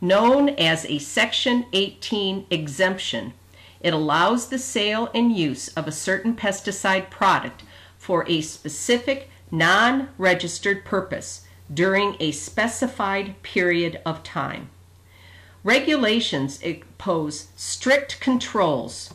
Known 0.00 0.48
as 0.50 0.86
a 0.86 0.98
Section 0.98 1.66
18 1.74 2.46
exemption, 2.50 3.34
it 3.82 3.92
allows 3.92 4.48
the 4.48 4.58
sale 4.58 5.10
and 5.14 5.36
use 5.36 5.68
of 5.68 5.86
a 5.86 5.92
certain 5.92 6.34
pesticide 6.34 7.10
product 7.10 7.62
for 8.02 8.28
a 8.28 8.40
specific 8.40 9.30
non 9.48 10.08
registered 10.18 10.84
purpose 10.84 11.46
during 11.72 12.16
a 12.18 12.32
specified 12.32 13.40
period 13.44 14.00
of 14.04 14.24
time. 14.24 14.68
Regulations 15.62 16.60
impose 16.62 17.46
strict 17.54 18.18
controls 18.18 19.14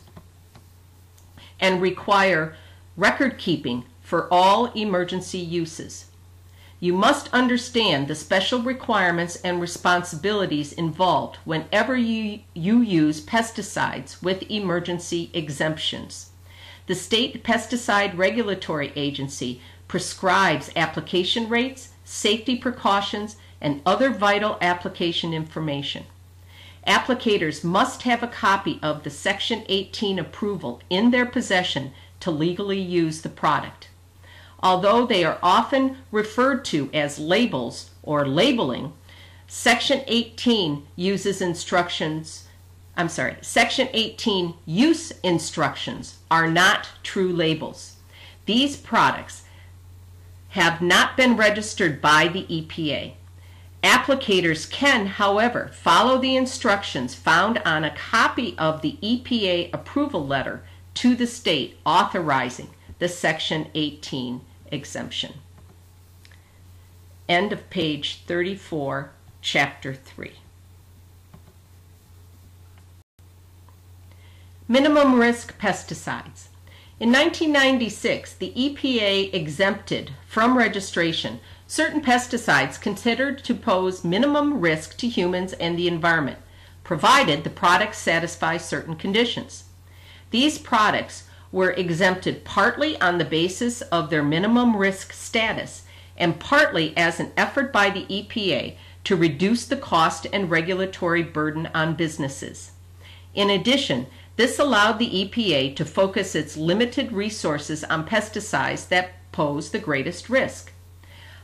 and 1.60 1.82
require 1.82 2.56
record 2.96 3.36
keeping 3.36 3.84
for 4.00 4.26
all 4.32 4.72
emergency 4.72 5.38
uses. 5.38 6.06
You 6.80 6.94
must 6.94 7.28
understand 7.34 8.08
the 8.08 8.14
special 8.14 8.62
requirements 8.62 9.36
and 9.44 9.60
responsibilities 9.60 10.72
involved 10.72 11.36
whenever 11.44 11.94
you, 11.94 12.40
you 12.54 12.80
use 12.80 13.20
pesticides 13.20 14.22
with 14.22 14.50
emergency 14.50 15.28
exemptions. 15.34 16.30
The 16.88 16.94
State 16.94 17.44
Pesticide 17.44 18.16
Regulatory 18.16 18.94
Agency 18.96 19.60
prescribes 19.88 20.70
application 20.74 21.50
rates, 21.50 21.90
safety 22.02 22.56
precautions, 22.56 23.36
and 23.60 23.82
other 23.84 24.08
vital 24.08 24.56
application 24.62 25.34
information. 25.34 26.06
Applicators 26.86 27.62
must 27.62 28.04
have 28.04 28.22
a 28.22 28.26
copy 28.26 28.78
of 28.82 29.02
the 29.02 29.10
Section 29.10 29.64
18 29.68 30.18
approval 30.18 30.80
in 30.88 31.10
their 31.10 31.26
possession 31.26 31.92
to 32.20 32.30
legally 32.30 32.80
use 32.80 33.20
the 33.20 33.28
product. 33.28 33.90
Although 34.62 35.04
they 35.04 35.24
are 35.24 35.38
often 35.42 35.98
referred 36.10 36.64
to 36.66 36.88
as 36.94 37.18
labels 37.18 37.90
or 38.02 38.26
labeling, 38.26 38.94
Section 39.46 40.04
18 40.06 40.86
uses 40.96 41.42
instructions 41.42 42.47
I'm 42.98 43.08
sorry, 43.08 43.36
Section 43.42 43.88
18 43.92 44.54
use 44.66 45.12
instructions 45.22 46.18
are 46.32 46.50
not 46.50 46.88
true 47.04 47.32
labels. 47.32 47.94
These 48.44 48.76
products 48.76 49.44
have 50.48 50.82
not 50.82 51.16
been 51.16 51.36
registered 51.36 52.00
by 52.00 52.26
the 52.26 52.42
EPA. 52.46 53.12
Applicators 53.84 54.68
can, 54.68 55.06
however, 55.06 55.70
follow 55.72 56.18
the 56.18 56.34
instructions 56.34 57.14
found 57.14 57.58
on 57.58 57.84
a 57.84 57.94
copy 57.94 58.58
of 58.58 58.82
the 58.82 58.98
EPA 59.00 59.72
approval 59.72 60.26
letter 60.26 60.64
to 60.94 61.14
the 61.14 61.28
state 61.28 61.78
authorizing 61.86 62.70
the 62.98 63.08
Section 63.08 63.68
18 63.74 64.40
exemption. 64.72 65.34
End 67.28 67.52
of 67.52 67.70
page 67.70 68.22
34, 68.26 69.12
Chapter 69.40 69.94
3. 69.94 70.32
Minimum 74.70 75.18
risk 75.18 75.58
pesticides. 75.58 76.48
In 77.00 77.10
1996, 77.10 78.34
the 78.34 78.52
EPA 78.54 79.32
exempted 79.32 80.10
from 80.26 80.58
registration 80.58 81.40
certain 81.66 82.02
pesticides 82.02 82.78
considered 82.78 83.42
to 83.44 83.54
pose 83.54 84.04
minimum 84.04 84.60
risk 84.60 84.98
to 84.98 85.08
humans 85.08 85.54
and 85.54 85.78
the 85.78 85.88
environment, 85.88 86.36
provided 86.84 87.44
the 87.44 87.50
products 87.50 87.96
satisfy 87.96 88.58
certain 88.58 88.94
conditions. 88.94 89.64
These 90.32 90.58
products 90.58 91.24
were 91.50 91.70
exempted 91.70 92.44
partly 92.44 93.00
on 93.00 93.16
the 93.16 93.24
basis 93.24 93.80
of 93.80 94.10
their 94.10 94.22
minimum 94.22 94.76
risk 94.76 95.14
status 95.14 95.84
and 96.14 96.38
partly 96.38 96.94
as 96.94 97.18
an 97.18 97.32
effort 97.38 97.72
by 97.72 97.88
the 97.88 98.04
EPA 98.04 98.76
to 99.04 99.16
reduce 99.16 99.64
the 99.64 99.78
cost 99.78 100.26
and 100.30 100.50
regulatory 100.50 101.22
burden 101.22 101.70
on 101.72 101.94
businesses. 101.94 102.72
In 103.34 103.48
addition, 103.48 104.08
this 104.38 104.56
allowed 104.56 105.00
the 105.00 105.24
EPA 105.24 105.74
to 105.74 105.84
focus 105.84 106.36
its 106.36 106.56
limited 106.56 107.10
resources 107.10 107.82
on 107.82 108.06
pesticides 108.06 108.86
that 108.86 109.10
pose 109.32 109.70
the 109.70 109.80
greatest 109.80 110.30
risk. 110.30 110.70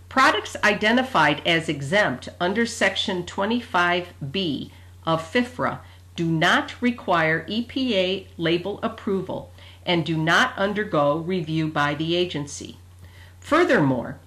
Products 0.09 0.57
identified 0.62 1.42
as 1.44 1.68
exempt 1.68 2.28
under 2.38 2.64
Section 2.64 3.24
25B 3.24 4.70
of 5.04 5.20
FIFRA 5.20 5.80
do 6.14 6.24
not 6.24 6.80
require 6.80 7.44
EPA 7.48 8.28
label 8.37 8.78
approval 8.80 9.50
and 9.85 10.07
do 10.07 10.16
not 10.16 10.57
undergo 10.57 11.16
review 11.16 11.66
by 11.66 11.94
the 11.94 12.14
agency. 12.14 12.78
Furthermore, 13.40 14.20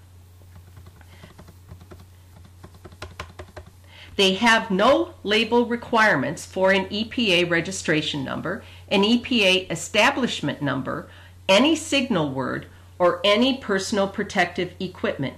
They 4.17 4.33
have 4.33 4.71
no 4.71 5.13
label 5.23 5.67
requirements 5.67 6.43
for 6.43 6.71
an 6.71 6.87
EPA 6.87 7.49
registration 7.49 8.23
number, 8.23 8.63
an 8.89 9.03
EPA 9.03 9.71
establishment 9.71 10.59
number, 10.59 11.07
any 11.47 11.75
signal 11.75 12.31
word, 12.31 12.65
or 12.97 13.21
any 13.23 13.59
personal 13.59 14.07
protective 14.07 14.73
equipment, 14.79 15.35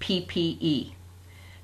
PPE. 0.00 0.92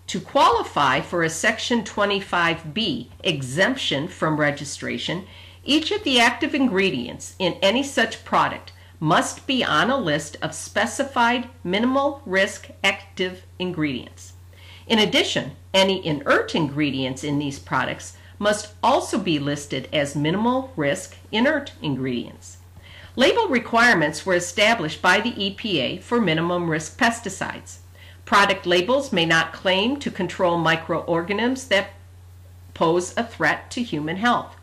To 0.07 0.21
qualify 0.21 1.01
for 1.01 1.25
a 1.25 1.31
Section 1.31 1.83
25B 1.83 3.09
exemption 3.25 4.07
from 4.07 4.39
registration, 4.39 5.27
each 5.65 5.91
of 5.91 6.05
the 6.05 6.21
active 6.21 6.55
ingredients 6.55 7.35
in 7.41 7.55
any 7.55 7.83
such 7.83 8.25
product 8.25 8.73
must 9.01 9.49
be 9.49 9.65
on 9.65 9.91
a 9.91 9.97
list 9.97 10.37
of 10.41 10.55
specified 10.55 11.49
minimal 11.65 12.23
risk 12.25 12.69
active 12.85 13.47
ingredients. 13.59 14.32
In 14.87 14.99
addition, 14.99 15.53
any 15.73 16.05
inert 16.05 16.55
ingredients 16.55 17.25
in 17.25 17.39
these 17.39 17.59
products 17.59 18.17
must 18.39 18.75
also 18.83 19.19
be 19.19 19.39
listed 19.39 19.89
as 19.93 20.17
minimal 20.17 20.73
risk 20.77 21.17
inert 21.31 21.73
ingredients. 21.81 22.59
Label 23.15 23.49
requirements 23.49 24.25
were 24.25 24.35
established 24.35 25.03
by 25.03 25.21
the 25.21 25.33
EPA 25.33 26.03
for 26.03 26.21
minimum 26.21 26.71
risk 26.71 26.99
pesticides. 26.99 27.79
Product 28.25 28.67
labels 28.67 29.13
may 29.13 29.27
not 29.27 29.53
claim 29.53 29.99
to 29.99 30.11
control 30.11 30.59
microorganisms 30.59 31.69
that 31.69 31.91
pose 32.75 33.15
a 33.17 33.25
threat 33.25 33.71
to 33.71 33.83
human 33.83 34.17
health. 34.17 34.57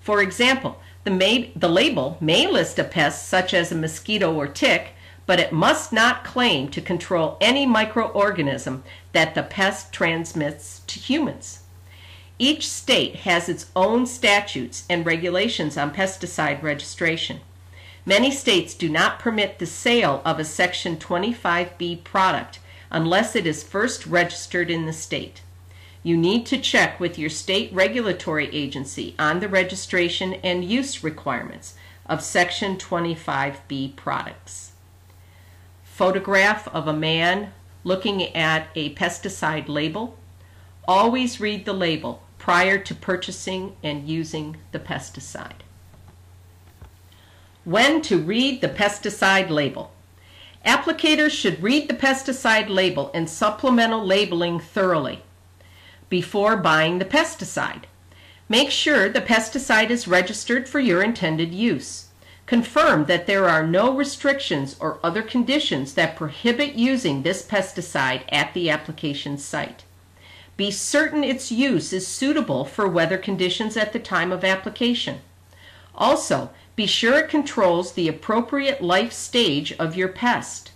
For 0.00 0.22
example, 0.22 0.80
the, 1.04 1.10
may, 1.10 1.52
the 1.54 1.68
label 1.68 2.16
may 2.20 2.46
list 2.46 2.78
a 2.78 2.84
pest 2.84 3.28
such 3.28 3.52
as 3.52 3.70
a 3.70 3.74
mosquito 3.74 4.34
or 4.34 4.46
tick 4.46 4.94
but 5.30 5.38
it 5.38 5.52
must 5.52 5.92
not 5.92 6.24
claim 6.24 6.68
to 6.68 6.80
control 6.80 7.36
any 7.40 7.64
microorganism 7.64 8.82
that 9.12 9.32
the 9.36 9.44
pest 9.44 9.92
transmits 9.92 10.80
to 10.88 10.98
humans. 10.98 11.60
Each 12.36 12.68
state 12.68 13.14
has 13.14 13.48
its 13.48 13.70
own 13.76 14.06
statutes 14.06 14.82
and 14.90 15.06
regulations 15.06 15.76
on 15.76 15.94
pesticide 15.94 16.64
registration. 16.64 17.38
Many 18.04 18.32
states 18.32 18.74
do 18.74 18.88
not 18.88 19.20
permit 19.20 19.60
the 19.60 19.66
sale 19.66 20.20
of 20.24 20.40
a 20.40 20.44
Section 20.44 20.96
25B 20.96 22.02
product 22.02 22.58
unless 22.90 23.36
it 23.36 23.46
is 23.46 23.62
first 23.62 24.06
registered 24.06 24.68
in 24.68 24.86
the 24.86 24.92
state. 24.92 25.42
You 26.02 26.16
need 26.16 26.44
to 26.46 26.58
check 26.58 26.98
with 26.98 27.20
your 27.20 27.30
state 27.30 27.72
regulatory 27.72 28.52
agency 28.52 29.14
on 29.16 29.38
the 29.38 29.48
registration 29.48 30.34
and 30.42 30.64
use 30.64 31.04
requirements 31.04 31.74
of 32.06 32.20
Section 32.20 32.78
25B 32.78 33.94
products 33.94 34.69
photograph 36.00 36.66
of 36.68 36.88
a 36.88 36.94
man 36.94 37.52
looking 37.84 38.34
at 38.34 38.68
a 38.74 38.94
pesticide 38.94 39.68
label. 39.68 40.16
Always 40.88 41.42
read 41.42 41.66
the 41.66 41.74
label 41.74 42.22
prior 42.38 42.78
to 42.78 42.94
purchasing 42.94 43.76
and 43.82 44.08
using 44.08 44.56
the 44.72 44.78
pesticide. 44.78 45.60
When 47.64 48.00
to 48.00 48.16
read 48.16 48.62
the 48.62 48.70
pesticide 48.70 49.50
label. 49.50 49.92
Applicators 50.64 51.32
should 51.32 51.62
read 51.62 51.86
the 51.86 51.94
pesticide 52.06 52.70
label 52.70 53.10
and 53.12 53.28
supplemental 53.28 54.02
labeling 54.02 54.58
thoroughly 54.58 55.22
before 56.08 56.56
buying 56.56 56.98
the 56.98 57.04
pesticide. 57.04 57.84
Make 58.48 58.70
sure 58.70 59.10
the 59.10 59.20
pesticide 59.20 59.90
is 59.90 60.08
registered 60.08 60.66
for 60.66 60.80
your 60.80 61.02
intended 61.02 61.52
use. 61.52 62.06
Confirm 62.50 63.04
that 63.04 63.28
there 63.28 63.48
are 63.48 63.64
no 63.64 63.94
restrictions 63.94 64.74
or 64.80 64.98
other 65.04 65.22
conditions 65.22 65.94
that 65.94 66.16
prohibit 66.16 66.74
using 66.74 67.22
this 67.22 67.46
pesticide 67.46 68.22
at 68.28 68.52
the 68.54 68.68
application 68.68 69.38
site. 69.38 69.84
Be 70.56 70.72
certain 70.72 71.22
its 71.22 71.52
use 71.52 71.92
is 71.92 72.08
suitable 72.08 72.64
for 72.64 72.88
weather 72.88 73.18
conditions 73.18 73.76
at 73.76 73.92
the 73.92 74.00
time 74.00 74.32
of 74.32 74.42
application. 74.42 75.20
Also, 75.94 76.50
be 76.74 76.86
sure 76.86 77.20
it 77.20 77.28
controls 77.28 77.92
the 77.92 78.08
appropriate 78.08 78.82
life 78.82 79.12
stage 79.12 79.72
of 79.74 79.94
your 79.94 80.08
pest. 80.08 80.72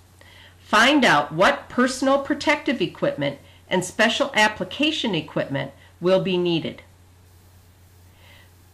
Find 0.60 1.04
out 1.04 1.32
what 1.32 1.68
personal 1.68 2.20
protective 2.20 2.80
equipment 2.80 3.40
and 3.68 3.84
special 3.84 4.30
application 4.34 5.12
equipment 5.16 5.72
will 6.00 6.20
be 6.20 6.38
needed. 6.38 6.82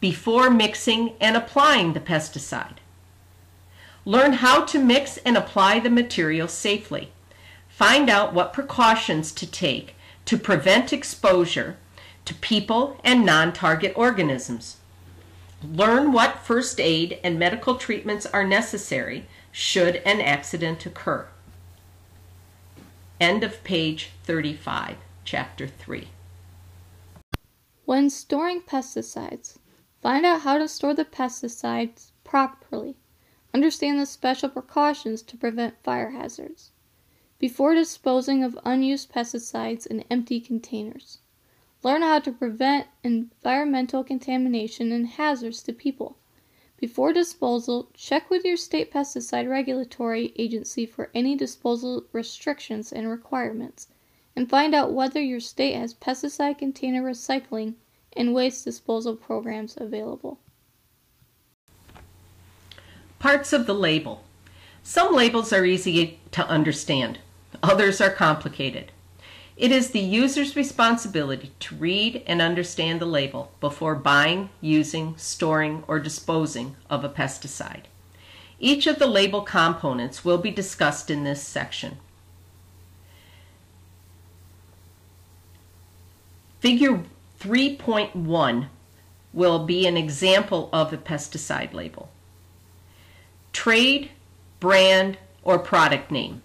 Before 0.01 0.51
mixing 0.51 1.15
and 1.19 1.35
applying 1.35 1.95
the 1.95 2.01
pesticide. 2.01 2.77
Learn 4.05 4.35
how 4.35 4.65
to 4.65 4.79
mix 4.79 5.19
and 5.19 5.37
apply 5.37 5.81
the 5.81 5.91
material 5.91 6.49
safely. 6.49 7.13
Find 7.69 8.09
out 8.09 8.33
what 8.33 8.53
precautions 8.53 9.33
to 9.33 9.47
take 9.47 9.95
to 10.25 10.39
prevent 10.39 10.93
exposure 10.93 11.77
to 12.25 12.35
people 12.35 13.01
and 13.05 13.27
non-target 13.27 13.93
organisms. 13.97 14.77
Learn 15.63 16.13
what 16.13 16.39
first 16.39 16.81
aid 16.81 17.19
and 17.23 17.39
medical 17.39 17.77
treatments 17.77 18.27
are 18.27 18.45
necessary 18.45 19.27
should 19.53 19.97
an 19.97 20.21
accident 20.21 20.87
occur. 20.87 21.27
End 23.21 23.45
of 23.45 23.63
page 23.65 24.11
35, 24.25 24.97
chapter 25.25 25.67
3. 25.67 26.09
When 27.85 28.09
storing 28.09 28.63
pesticides, 28.63 29.59
find 30.01 30.25
out 30.25 30.43
how 30.43 30.57
to 30.57 30.69
store 30.69 30.95
the 30.95 31.05
pesticides 31.05 32.13
properly. 32.25 32.97
Understand 33.53 33.99
the 33.99 34.07
special 34.07 34.49
precautions 34.49 35.23
to 35.23 35.37
prevent 35.37 35.83
fire 35.83 36.11
hazards. 36.11 36.71
Before 37.39 37.75
disposing 37.75 38.45
of 38.45 38.59
unused 38.65 39.13
pesticides 39.13 39.87
in 39.87 40.05
empty 40.11 40.41
containers. 40.41 41.19
Learn 41.83 42.03
how 42.03 42.19
to 42.21 42.31
prevent 42.31 42.87
environmental 43.03 44.05
contamination 44.05 44.93
and 44.93 45.07
hazards 45.07 45.63
to 45.63 45.73
people. 45.73 46.17
Before 46.77 47.13
disposal, 47.13 47.91
check 47.95 48.31
with 48.31 48.45
your 48.45 48.57
state 48.57 48.93
pesticide 48.93 49.49
regulatory 49.49 50.33
agency 50.37 50.87
for 50.87 51.11
any 51.15 51.35
disposal 51.35 52.05
restrictions 52.13 52.93
and 52.93 53.09
requirements, 53.09 53.89
and 54.37 54.49
find 54.49 54.75
out 54.75 54.93
whether 54.93 55.21
your 55.21 55.41
state 55.41 55.75
has 55.75 55.93
pesticide 55.93 56.59
container 56.59 57.03
recycling 57.03 57.75
and 58.13 58.33
waste 58.35 58.65
disposal 58.65 59.17
programs 59.17 59.77
available. 59.77 60.39
Parts 63.21 63.53
of 63.53 63.67
the 63.67 63.75
label. 63.75 64.25
Some 64.83 65.15
labels 65.15 65.53
are 65.53 65.67
easy 65.67 66.19
to 66.31 66.49
understand, 66.49 67.19
others 67.63 68.01
are 68.01 68.09
complicated. 68.09 68.93
It 69.59 69.71
is 69.71 69.91
the 69.91 70.01
user's 70.01 70.57
responsibility 70.57 71.53
to 71.61 71.75
read 71.75 72.23
and 72.27 72.41
understand 72.41 72.99
the 72.99 73.05
label 73.05 73.53
before 73.61 73.95
buying, 73.95 74.49
using, 74.63 75.19
storing, 75.19 75.85
or 75.87 76.01
disposing 76.01 76.77
of 76.89 77.05
a 77.05 77.11
pesticide. 77.11 77.83
Each 78.59 78.87
of 78.87 78.99
the 78.99 79.07
label 79.07 79.43
components 79.43 80.25
will 80.25 80.39
be 80.39 80.51
discussed 80.51 81.11
in 81.11 81.25
this 81.25 81.43
section. 81.43 81.99
Figure 86.61 87.03
3.1 87.39 88.69
will 89.35 89.67
be 89.67 89.87
an 89.87 89.99
example 89.99 90.71
of 90.73 90.95
a 90.95 90.97
pesticide 90.97 91.75
label 91.75 92.09
trade, 93.53 94.11
brand, 94.61 95.19
or 95.43 95.59
product 95.59 96.11
name. 96.11 96.43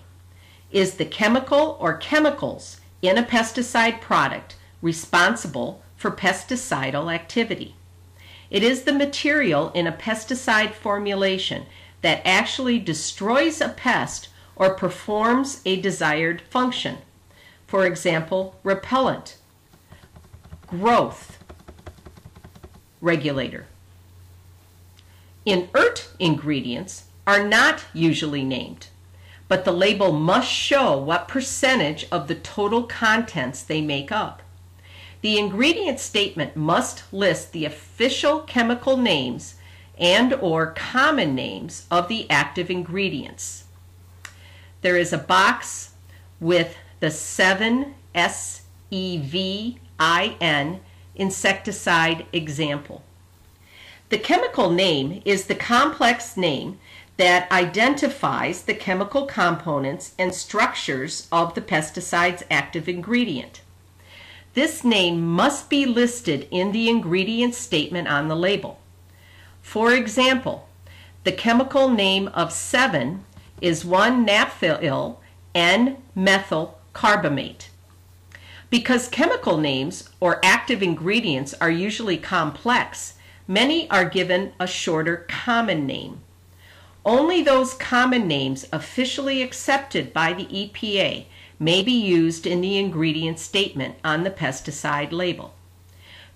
is 0.72 0.96
the 0.96 1.06
chemical 1.06 1.78
or 1.80 1.98
chemicals 1.98 2.82
in 3.02 3.18
a 3.18 3.24
pesticide 3.24 4.02
product 4.02 4.56
responsible 4.82 5.82
for 5.96 6.12
pesticidal 6.12 7.14
activity. 7.14 7.76
It 8.50 8.64
is 8.64 8.84
the 8.84 8.94
material 8.94 9.72
in 9.72 9.88
a 9.88 9.92
pesticide 9.92 10.74
formulation 10.74 11.66
that 12.02 12.22
actually 12.26 12.80
destroys 12.80 13.62
a 13.62 13.70
pest 13.70 14.30
or 14.56 14.76
performs 14.76 15.62
a 15.66 15.82
desired 15.82 16.42
function. 16.42 17.00
For 17.68 17.86
example, 17.86 18.60
repellent, 18.64 19.38
growth 20.68 21.40
regulator. 23.02 23.68
Inert 25.46 26.10
ingredients 26.20 27.06
are 27.28 27.48
not 27.48 27.86
usually 27.94 28.44
named, 28.44 28.88
but 29.48 29.64
the 29.64 29.72
label 29.72 30.12
must 30.12 30.50
show 30.50 30.98
what 30.98 31.28
percentage 31.28 32.08
of 32.12 32.28
the 32.28 32.36
total 32.36 32.84
contents 32.84 33.62
they 33.62 33.82
make 33.82 34.12
up. 34.12 34.42
The 35.26 35.40
ingredient 35.40 36.00
statement 36.00 36.56
must 36.56 37.12
list 37.12 37.52
the 37.52 37.66
official 37.66 38.42
chemical 38.42 38.96
names 38.96 39.56
and 39.98 40.32
or 40.36 40.68
common 40.68 41.34
names 41.34 41.88
of 41.90 42.10
the 42.10 42.30
active 42.30 42.70
ingredients. 42.70 43.64
There 44.82 44.96
is 44.96 45.12
a 45.12 45.18
box 45.18 45.96
with 46.40 46.78
the 47.00 47.08
7-SEVIN 47.08 47.90
insecticide 51.16 52.26
example. 52.32 53.04
The 54.10 54.20
chemical 54.20 54.70
name 54.70 55.24
is 55.26 55.48
the 55.48 55.56
complex 55.56 56.38
name 56.38 56.78
that 57.18 57.52
identifies 57.52 58.62
the 58.62 58.76
chemical 58.76 59.26
components 59.26 60.14
and 60.20 60.36
structures 60.36 61.28
of 61.32 61.56
the 61.56 61.62
pesticide's 61.62 62.44
active 62.52 62.88
ingredient. 62.88 63.62
This 64.56 64.86
name 64.86 65.22
must 65.22 65.70
be 65.70 65.86
listed 65.86 66.48
in 66.50 66.72
the 66.72 66.88
ingredient 66.88 67.56
statement 67.56 68.08
on 68.08 68.30
the 68.30 68.38
label. 68.38 68.80
For 69.62 69.92
example, 69.92 70.70
the 71.26 71.34
chemical 71.34 71.90
name 71.90 72.30
of 72.30 72.52
Sevin 72.52 73.20
is 73.62 73.84
1-naphthyl 73.84 75.18
N-methyl 75.54 76.80
carbamate. 76.94 77.68
Because 78.70 79.10
chemical 79.10 79.58
names 79.58 80.10
or 80.22 80.40
active 80.42 80.82
ingredients 80.82 81.54
are 81.60 81.70
usually 81.70 82.18
complex, 82.18 83.16
many 83.50 83.90
are 83.90 84.06
given 84.06 84.54
a 84.58 84.68
shorter 84.68 85.26
common 85.28 85.86
name. 85.86 86.22
Only 87.04 87.44
those 87.44 87.74
common 87.74 88.26
names 88.26 88.66
officially 88.72 89.42
accepted 89.42 90.14
by 90.14 90.32
the 90.32 90.46
EPA 90.46 91.26
may 91.60 91.82
be 91.82 91.92
used 91.92 92.46
in 92.46 92.62
the 92.62 92.78
ingredient 92.78 93.40
statement 93.40 93.96
on 94.04 94.24
the 94.24 94.32
pesticide 94.32 95.12
label. 95.12 95.54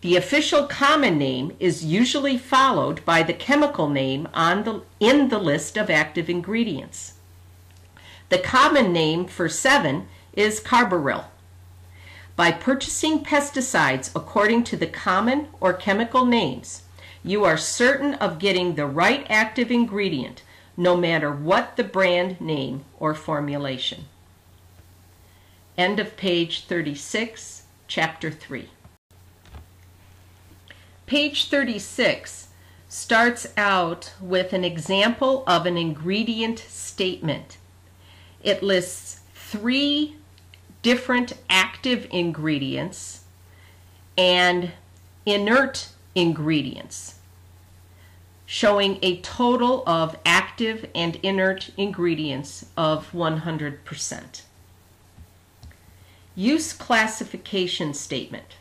The 0.01 0.15
official 0.15 0.65
common 0.65 1.17
name 1.17 1.55
is 1.60 1.84
usually 1.84 2.38
followed 2.38 3.03
by 3.03 3.21
the 3.21 3.34
chemical 3.34 3.89
name 3.89 4.29
on 4.34 4.63
the, 4.63 4.84
in 4.99 5.27
the 5.27 5.39
list 5.39 5.75
of 5.75 5.89
active 5.89 6.29
ingredients. 6.29 7.15
The 8.29 8.38
common 8.38 8.93
name 8.93 9.25
for 9.25 9.49
Sevin 9.49 10.05
is 10.34 10.62
carbaryl. 10.62 11.25
By 12.38 12.51
purchasing 12.53 13.25
pesticides 13.25 14.12
according 14.15 14.63
to 14.65 14.77
the 14.77 14.88
common 14.88 15.49
or 15.60 15.73
chemical 15.73 16.25
names, 16.25 16.84
you 17.21 17.43
are 17.43 17.58
certain 17.58 18.13
of 18.13 18.39
getting 18.39 18.75
the 18.75 18.86
right 18.86 19.25
active 19.29 19.69
ingredient 19.69 20.43
no 20.77 20.95
matter 20.95 21.29
what 21.29 21.75
the 21.75 21.84
brand 21.84 22.39
name 22.39 22.86
or 22.97 23.13
formulation. 23.13 24.05
End 25.80 25.98
of 25.98 26.18
page 26.18 26.65
36, 26.65 27.63
chapter 27.88 28.30
3. 28.30 28.68
Page 31.06 31.48
36 31.48 32.50
starts 32.89 33.48
out 33.56 34.13
with 34.20 34.52
an 34.52 34.65
example 34.65 35.42
of 35.48 35.65
an 35.65 35.78
ingredient 35.78 36.60
statement. 36.60 37.60
It 38.44 38.62
lists 38.62 39.22
three 39.34 40.18
different 40.82 41.38
active 41.50 42.08
ingredients 42.12 43.24
and 44.18 44.74
inert 45.26 45.88
ingredients 46.13 47.20
showing 48.46 49.00
a 49.02 49.22
total 49.22 49.84
of 49.88 50.18
active 50.26 50.89
and 50.94 51.15
inert 51.24 51.70
ingredients 51.78 52.65
of 52.76 53.10
100%. 53.13 54.42
Use 56.39 56.71
classification 56.71 57.93
statement. 57.93 58.56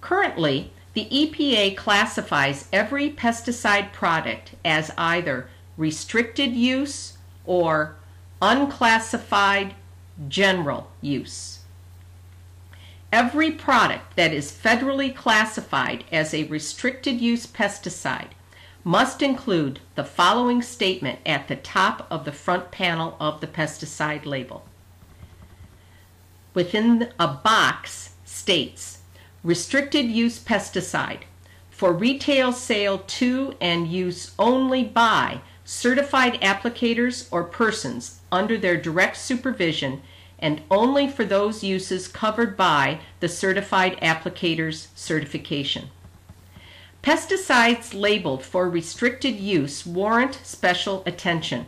Currently, 0.00 0.72
the 0.94 1.04
EPA 1.10 1.76
classifies 1.76 2.68
every 2.72 3.10
pesticide 3.10 3.92
product 3.92 4.52
as 4.64 4.90
either 4.96 5.50
restricted 5.76 6.52
use 6.52 7.18
or 7.44 7.96
unclassified 8.40 9.74
general 10.26 10.90
use. 11.02 11.58
Every 13.12 13.50
product 13.50 14.16
that 14.16 14.32
is 14.32 14.50
federally 14.50 15.14
classified 15.14 16.04
as 16.10 16.32
a 16.32 16.44
restricted 16.44 17.20
use 17.20 17.46
pesticide 17.46 18.30
must 18.84 19.20
include 19.20 19.80
the 19.96 20.04
following 20.04 20.62
statement 20.62 21.18
at 21.26 21.46
the 21.48 21.56
top 21.56 22.06
of 22.10 22.24
the 22.24 22.32
front 22.32 22.70
panel 22.70 23.18
of 23.20 23.42
the 23.42 23.46
pesticide 23.46 24.24
label. 24.24 24.64
Within 26.56 27.12
a 27.18 27.28
box 27.28 28.14
states 28.24 29.00
restricted 29.44 30.06
use 30.06 30.42
pesticide 30.42 31.24
for 31.70 31.92
retail 31.92 32.50
sale 32.50 33.00
to 33.00 33.54
and 33.60 33.86
use 33.86 34.32
only 34.38 34.82
by 34.82 35.42
certified 35.66 36.40
applicators 36.40 37.28
or 37.30 37.44
persons 37.44 38.20
under 38.32 38.56
their 38.56 38.78
direct 38.78 39.18
supervision 39.18 40.00
and 40.38 40.62
only 40.70 41.06
for 41.06 41.26
those 41.26 41.62
uses 41.62 42.08
covered 42.08 42.56
by 42.56 43.00
the 43.20 43.28
certified 43.28 43.98
applicator's 44.00 44.88
certification. 44.94 45.90
Pesticides 47.02 47.92
labeled 47.92 48.42
for 48.42 48.70
restricted 48.70 49.38
use 49.38 49.84
warrant 49.84 50.40
special 50.42 51.02
attention. 51.04 51.66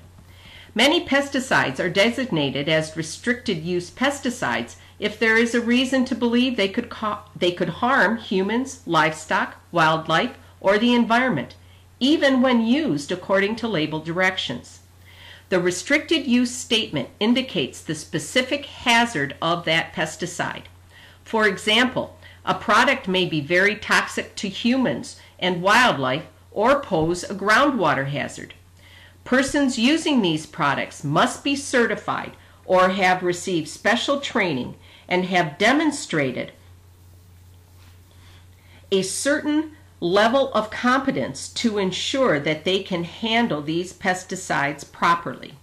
Many 0.79 1.05
pesticides 1.05 1.81
are 1.81 1.91
designated 1.91 2.69
as 2.69 2.97
restricted 2.97 3.65
use 3.65 3.91
pesticides 3.91 4.77
if 5.01 5.19
there 5.19 5.37
is 5.37 5.53
a 5.53 5.61
reason 5.61 6.05
to 6.05 6.15
believe 6.15 6.57
they 6.57 6.69
could, 6.69 6.93
they 7.35 7.51
could 7.51 7.81
harm 7.83 8.17
humans, 8.19 8.83
livestock, 8.87 9.57
wildlife, 9.73 10.39
or 10.61 10.79
the 10.79 10.95
environment, 10.95 11.57
even 11.99 12.43
when 12.43 12.65
used 12.65 13.11
according 13.11 13.57
to 13.57 13.67
label 13.67 13.99
directions. 13.99 14.79
The 15.49 15.59
restricted 15.59 16.29
use 16.29 16.55
statement 16.55 17.09
indicates 17.19 17.83
the 17.83 17.97
specific 17.97 18.67
hazard 18.67 19.35
of 19.43 19.65
that 19.65 19.93
pesticide. 19.93 20.67
For 21.25 21.49
example, 21.49 22.17
a 22.45 22.55
product 22.55 23.09
may 23.09 23.27
be 23.27 23.41
very 23.41 23.75
toxic 23.75 24.37
to 24.37 24.49
humans 24.49 25.19
and 25.41 25.61
wildlife 25.61 26.27
or 26.53 26.81
pose 26.81 27.25
a 27.25 27.35
groundwater 27.35 28.07
hazard. 28.07 28.55
Persons 29.29 29.79
using 29.79 30.23
these 30.23 30.47
products 30.47 31.05
must 31.05 31.45
be 31.45 31.55
certified 31.55 32.33
or 32.65 32.89
have 32.89 33.23
received 33.23 33.69
special 33.69 34.23
training 34.23 34.77
and 35.07 35.27
have 35.27 35.59
demonstrated 35.59 36.53
a 38.91 39.03
certain 39.03 39.73
level 40.01 40.51
of 40.55 40.71
competence 40.71 41.51
to 41.51 41.77
ensure 41.77 42.41
that 42.41 42.65
they 42.65 42.83
can 42.83 43.05
handle 43.05 43.61
these 43.61 43.93
pesticides 43.93 44.91
properly. 44.91 45.57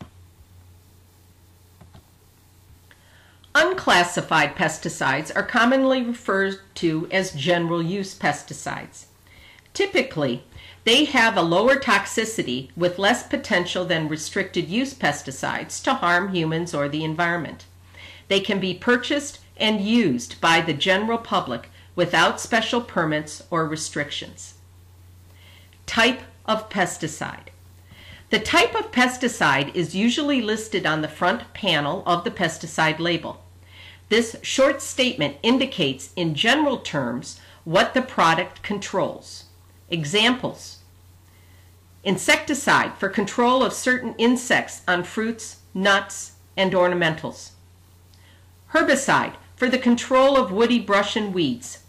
Unclassified 3.55 4.55
pesticides 4.55 5.35
are 5.35 5.41
commonly 5.41 6.03
referred 6.03 6.59
to 6.75 7.07
as 7.11 7.31
general 7.31 7.81
use 7.81 8.15
pesticides. 8.15 9.05
Typically, 9.73 10.43
they 10.85 11.05
have 11.05 11.35
a 11.35 11.41
lower 11.41 11.77
toxicity 11.77 12.69
with 12.77 12.99
less 12.99 13.27
potential 13.27 13.85
than 13.85 14.07
restricted 14.07 14.69
use 14.69 14.93
pesticides 14.93 15.83
to 15.83 15.95
harm 15.95 16.33
humans 16.33 16.75
or 16.75 16.87
the 16.87 17.03
environment. 17.03 17.65
They 18.27 18.39
can 18.39 18.59
be 18.59 18.75
purchased 18.75 19.39
and 19.57 19.81
used 19.81 20.39
by 20.39 20.61
the 20.61 20.73
general 20.73 21.17
public 21.17 21.69
without 21.95 22.39
special 22.39 22.81
permits 22.81 23.41
or 23.49 23.67
restrictions. 23.67 24.55
Type 25.87 26.21
of 26.45 26.69
pesticide. 26.69 27.49
The 28.29 28.39
type 28.39 28.75
of 28.75 28.91
pesticide 28.91 29.73
is 29.73 29.95
usually 29.95 30.41
listed 30.41 30.85
on 30.85 31.01
the 31.01 31.07
front 31.07 31.51
panel 31.53 32.03
of 32.05 32.23
the 32.23 32.31
pesticide 32.31 32.99
label. 32.99 33.43
This 34.09 34.35
short 34.43 34.83
statement 34.83 35.37
indicates 35.41 36.11
in 36.15 36.35
general 36.35 36.77
terms 36.77 37.39
what 37.63 37.95
the 37.95 38.03
product 38.03 38.61
controls. 38.61 39.45
Examples 39.89 40.74
Insecticide 42.05 42.93
for 42.97 43.09
control 43.09 43.63
of 43.63 43.73
certain 43.73 44.15
insects 44.17 44.83
on 44.87 45.03
fruits, 45.03 45.57
nuts, 45.73 46.33
and 46.55 46.71
ornamentals. 46.71 47.51
Herbicide 48.73 49.33
for 49.57 49.67
the 49.67 49.77
control 49.77 50.37
of 50.37 50.51
woody 50.51 50.79
brush 50.79 51.17
and 51.17 51.33
weeds. 51.33 51.79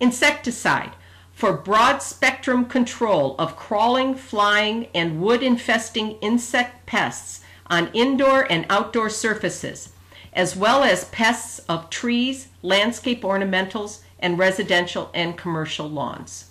Insecticide 0.00 0.92
for 1.32 1.52
broad 1.52 1.98
spectrum 1.98 2.64
control 2.64 3.36
of 3.38 3.56
crawling, 3.56 4.14
flying, 4.14 4.88
and 4.94 5.20
wood 5.20 5.42
infesting 5.42 6.12
insect 6.22 6.86
pests 6.86 7.42
on 7.66 7.90
indoor 7.92 8.50
and 8.50 8.66
outdoor 8.68 9.10
surfaces 9.10 9.90
as 10.34 10.56
well 10.56 10.82
as 10.82 11.04
pests 11.06 11.60
of 11.68 11.90
trees, 11.90 12.48
landscape 12.62 13.22
ornamentals, 13.22 14.00
and 14.18 14.38
residential 14.38 15.10
and 15.14 15.38
commercial 15.38 15.88
lawns. 15.88 16.46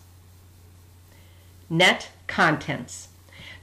Net 1.69 2.09
contents. 2.27 3.09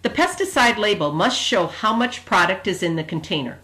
The 0.03 0.11
pesticide 0.11 0.79
label 0.79 1.13
must 1.13 1.41
show 1.41 1.67
how 1.67 1.95
much 1.95 2.25
product 2.25 2.67
is 2.67 2.83
in 2.83 2.97
the 2.97 3.05
container. 3.05 3.59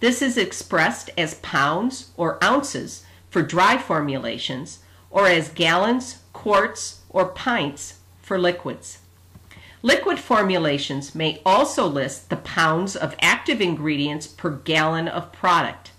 This 0.00 0.22
is 0.22 0.36
expressed 0.36 1.10
as 1.16 1.34
pounds 1.36 2.10
or 2.16 2.42
ounces 2.42 3.04
for 3.30 3.42
dry 3.42 3.78
formulations 3.78 4.80
or 5.10 5.26
as 5.26 5.48
gallons, 5.48 6.18
quarts, 6.32 7.00
or 7.08 7.26
pints 7.28 7.98
for 8.22 8.38
liquids. 8.38 8.98
Liquid 9.82 10.18
formulations 10.18 11.14
may 11.14 11.40
also 11.44 11.86
list 11.86 12.28
the 12.28 12.36
pounds 12.36 12.94
of 12.94 13.16
active 13.20 13.60
ingredients 13.60 14.26
per 14.26 14.50
gallon 14.50 15.08
of 15.08 15.32
product. 15.32 15.92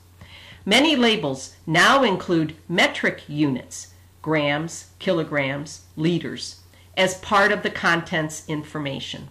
Many 0.66 0.96
labels 0.96 1.56
now 1.66 2.04
include 2.04 2.56
metric 2.70 3.24
units, 3.28 3.94
grams, 4.22 4.92
kilograms, 5.00 5.86
liters, 5.96 6.61
as 6.96 7.16
part 7.16 7.52
of 7.52 7.64
the 7.64 7.70
contents 7.70 8.44
information. 8.48 9.30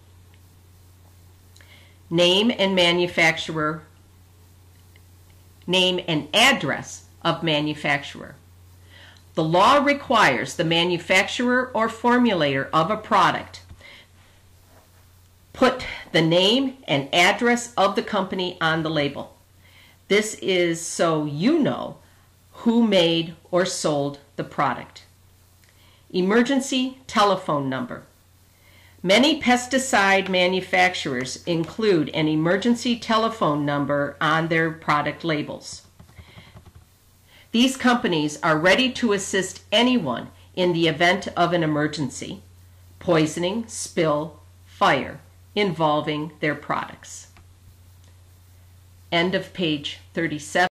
Name 2.08 2.50
and 2.58 2.74
manufacturer, 2.74 3.82
name 5.66 6.00
and 6.08 6.28
address 6.34 7.04
of 7.22 7.42
manufacturer. 7.42 8.34
The 9.34 9.44
law 9.44 9.76
requires 9.84 10.54
the 10.54 10.64
manufacturer 10.64 11.70
or 11.72 11.88
formulator 11.88 12.68
of 12.72 12.90
a 12.90 12.96
product 12.96 13.62
put 15.60 15.84
the 16.12 16.22
name 16.22 16.74
and 16.88 17.06
address 17.12 17.74
of 17.74 17.94
the 17.94 18.02
company 18.02 18.56
on 18.62 18.82
the 18.82 18.88
label. 18.88 19.36
This 20.08 20.34
is 20.36 20.80
so 20.80 21.26
you 21.26 21.58
know 21.58 21.98
who 22.64 22.86
made 22.86 23.34
or 23.50 23.66
sold 23.66 24.20
the 24.36 24.44
product. 24.44 25.04
Emergency 26.12 26.98
telephone 27.06 27.68
number. 27.68 28.02
Many 29.00 29.40
pesticide 29.40 30.28
manufacturers 30.28 31.44
include 31.44 32.08
an 32.08 32.26
emergency 32.26 32.98
telephone 32.98 33.64
number 33.64 34.16
on 34.20 34.48
their 34.48 34.72
product 34.72 35.22
labels. 35.22 35.82
These 37.52 37.76
companies 37.76 38.40
are 38.42 38.58
ready 38.58 38.90
to 38.94 39.12
assist 39.12 39.62
anyone 39.70 40.30
in 40.56 40.72
the 40.72 40.88
event 40.88 41.28
of 41.36 41.52
an 41.52 41.62
emergency, 41.62 42.42
poisoning, 42.98 43.68
spill, 43.68 44.40
fire 44.66 45.20
involving 45.54 46.32
their 46.40 46.56
products. 46.56 47.28
End 49.12 49.36
of 49.36 49.52
page 49.52 49.98
37. 50.14 50.66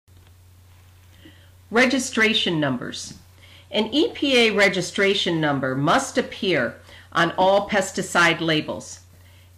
Registration 1.70 2.58
numbers. 2.58 3.18
An 3.70 3.90
EPA 3.90 4.56
registration 4.56 5.40
number 5.40 5.74
must 5.74 6.16
appear 6.16 6.76
on 7.12 7.32
all 7.32 7.68
pesticide 7.68 8.40
labels, 8.40 9.00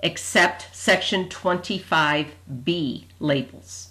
except 0.00 0.74
Section 0.74 1.28
25B 1.28 3.04
labels. 3.20 3.88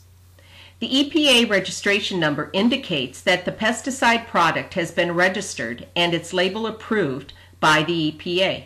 The 0.79 0.89
EPA 0.89 1.49
registration 1.49 2.19
number 2.19 2.49
indicates 2.53 3.21
that 3.21 3.45
the 3.45 3.51
pesticide 3.51 4.27
product 4.27 4.75
has 4.75 4.91
been 4.91 5.13
registered 5.13 5.87
and 5.95 6.13
its 6.13 6.33
label 6.33 6.67
approved 6.67 7.33
by 7.59 7.83
the 7.83 8.11
EPA. 8.11 8.65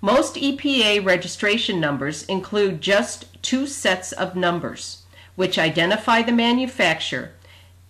Most 0.00 0.34
EPA 0.36 1.04
registration 1.04 1.78
numbers 1.80 2.24
include 2.24 2.80
just 2.80 3.42
two 3.42 3.66
sets 3.66 4.12
of 4.12 4.34
numbers, 4.34 5.02
which 5.36 5.58
identify 5.58 6.22
the 6.22 6.32
manufacturer 6.32 7.32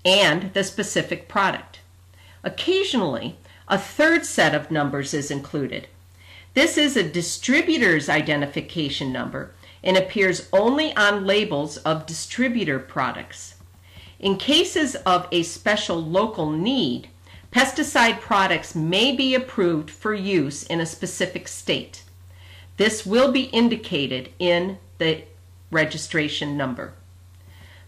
and 0.05 0.53
the 0.55 0.65
specific 0.65 1.29
product. 1.29 1.72
Occasionally, 2.45 3.37
a 3.69 3.79
third 3.79 4.27
set 4.27 4.55
of 4.55 4.71
numbers 4.71 5.15
is 5.15 5.31
included, 5.31 5.89
this 6.55 6.77
is 6.77 6.97
a 6.97 7.03
distributor's 7.03 8.09
identification 8.11 9.11
number 9.13 9.53
and 9.83 9.97
appears 9.97 10.49
only 10.53 10.95
on 10.97 11.27
labels 11.27 11.79
of 11.79 12.07
distributor 12.07 12.79
products. 12.79 13.55
In 14.21 14.37
cases 14.37 14.95
of 14.97 15.27
a 15.33 15.43
special 15.43 15.97
local 15.97 16.51
need, 16.51 17.09
pesticide 17.51 18.21
products 18.21 18.75
may 18.75 19.17
be 19.17 19.35
approved 19.35 19.91
for 19.91 20.15
use 20.15 20.63
in 20.65 20.81
a 20.81 20.87
specific 20.87 21.49
state. 21.49 22.03
This 22.77 23.07
will 23.07 23.33
be 23.33 23.45
indicated 23.45 24.31
in 24.39 24.79
the 24.99 25.25
registration 25.71 26.57
number. 26.57 26.93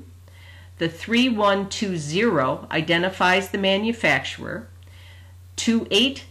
The 0.79 0.89
3120 0.89 2.67
identifies 2.71 3.49
the 3.49 3.57
manufacturer. 3.57 4.67
280 5.55 6.23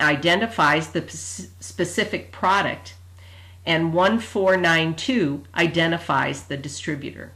identifies 0.00 0.88
the 0.88 1.08
specific 1.08 2.32
product. 2.32 2.94
And 3.66 3.94
1492 3.94 5.44
identifies 5.54 6.44
the 6.44 6.56
distributor. 6.56 7.32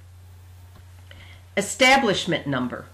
Establishment 1.56 2.46
number. 2.46 2.86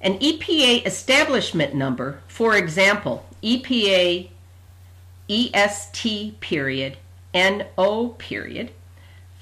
An 0.00 0.18
EPA 0.18 0.86
establishment 0.86 1.74
number, 1.74 2.20
for 2.28 2.56
example, 2.56 3.26
EPA 3.42 4.30
EST 5.28 6.40
period 6.40 6.96
NO 7.34 8.14
period 8.18 8.70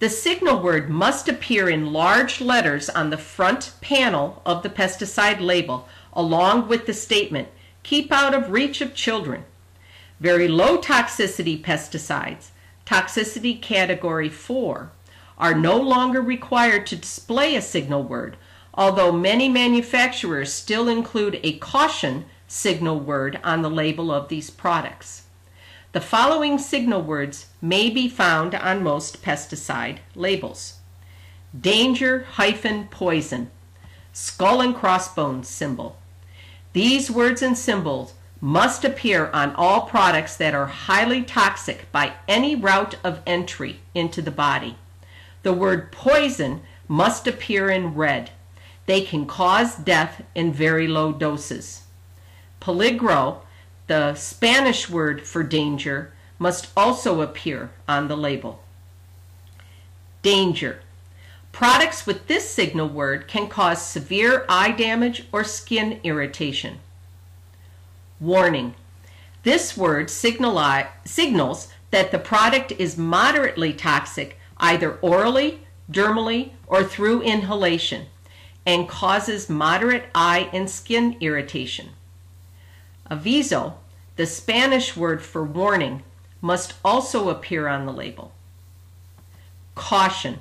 The 0.00 0.10
signal 0.10 0.60
word 0.60 0.90
must 0.90 1.26
appear 1.26 1.70
in 1.70 1.94
large 1.94 2.42
letters 2.42 2.90
on 2.90 3.08
the 3.08 3.16
front 3.16 3.72
panel 3.80 4.42
of 4.44 4.62
the 4.62 4.68
pesticide 4.68 5.40
label, 5.40 5.88
along 6.12 6.68
with 6.68 6.84
the 6.84 6.92
statement, 6.92 7.48
keep 7.82 8.12
out 8.12 8.34
of 8.34 8.50
reach 8.50 8.82
of 8.82 8.94
children. 8.94 9.46
Very 10.20 10.48
low 10.48 10.76
toxicity 10.76 11.58
pesticides, 11.58 12.50
toxicity 12.86 13.60
category 13.60 14.28
4, 14.28 14.90
are 15.38 15.54
no 15.54 15.76
longer 15.76 16.22
required 16.22 16.86
to 16.86 16.96
display 16.96 17.54
a 17.54 17.60
signal 17.60 18.02
word, 18.02 18.36
although 18.72 19.12
many 19.12 19.48
manufacturers 19.48 20.52
still 20.52 20.88
include 20.88 21.40
a 21.42 21.58
caution 21.58 22.24
signal 22.46 23.00
word 23.00 23.38
on 23.42 23.62
the 23.62 23.70
label 23.70 24.10
of 24.10 24.28
these 24.28 24.50
products. 24.50 25.24
The 25.92 26.00
following 26.00 26.58
signal 26.58 27.02
words 27.02 27.46
may 27.60 27.90
be 27.90 28.08
found 28.08 28.54
on 28.54 28.82
most 28.82 29.22
pesticide 29.22 29.98
labels. 30.14 30.78
Danger 31.58 32.26
hyphen 32.32 32.88
poison, 32.88 33.50
skull 34.12 34.60
and 34.60 34.74
crossbones 34.74 35.48
symbol. 35.48 35.98
These 36.72 37.10
words 37.10 37.40
and 37.40 37.56
symbols 37.56 38.14
must 38.40 38.84
appear 38.84 39.30
on 39.32 39.54
all 39.54 39.82
products 39.82 40.36
that 40.36 40.54
are 40.54 40.66
highly 40.66 41.22
toxic 41.22 41.90
by 41.92 42.12
any 42.28 42.54
route 42.54 42.96
of 43.02 43.20
entry 43.26 43.80
into 43.94 44.20
the 44.20 44.30
body. 44.30 44.76
The 45.42 45.52
word 45.52 45.92
poison 45.92 46.62
must 46.88 47.26
appear 47.26 47.70
in 47.70 47.94
red. 47.94 48.30
They 48.86 49.00
can 49.00 49.26
cause 49.26 49.76
death 49.76 50.22
in 50.34 50.52
very 50.52 50.86
low 50.86 51.12
doses. 51.12 51.82
Peligro 52.60 53.40
the 53.86 54.14
Spanish 54.14 54.90
word 54.90 55.22
for 55.26 55.42
danger 55.42 56.12
must 56.38 56.68
also 56.76 57.20
appear 57.20 57.70
on 57.88 58.08
the 58.08 58.16
label. 58.16 58.62
Danger. 60.22 60.80
Products 61.52 62.04
with 62.04 62.26
this 62.26 62.50
signal 62.50 62.88
word 62.88 63.28
can 63.28 63.48
cause 63.48 63.80
severe 63.80 64.44
eye 64.48 64.72
damage 64.72 65.24
or 65.32 65.44
skin 65.44 66.00
irritation. 66.02 66.80
Warning. 68.20 68.74
This 69.42 69.76
word 69.76 70.10
signals 70.10 71.68
that 71.90 72.10
the 72.10 72.18
product 72.18 72.72
is 72.72 72.96
moderately 72.96 73.72
toxic 73.72 74.38
either 74.56 74.94
orally, 75.02 75.60
dermally, 75.90 76.50
or 76.66 76.82
through 76.82 77.22
inhalation 77.22 78.06
and 78.66 78.88
causes 78.88 79.48
moderate 79.48 80.04
eye 80.14 80.50
and 80.52 80.68
skin 80.68 81.16
irritation. 81.20 81.90
Aviso, 83.10 83.74
the 84.16 84.26
Spanish 84.26 84.96
word 84.96 85.22
for 85.22 85.44
warning, 85.44 86.02
must 86.40 86.74
also 86.84 87.28
appear 87.28 87.68
on 87.68 87.86
the 87.86 87.92
label. 87.92 88.32
Caution. 89.76 90.40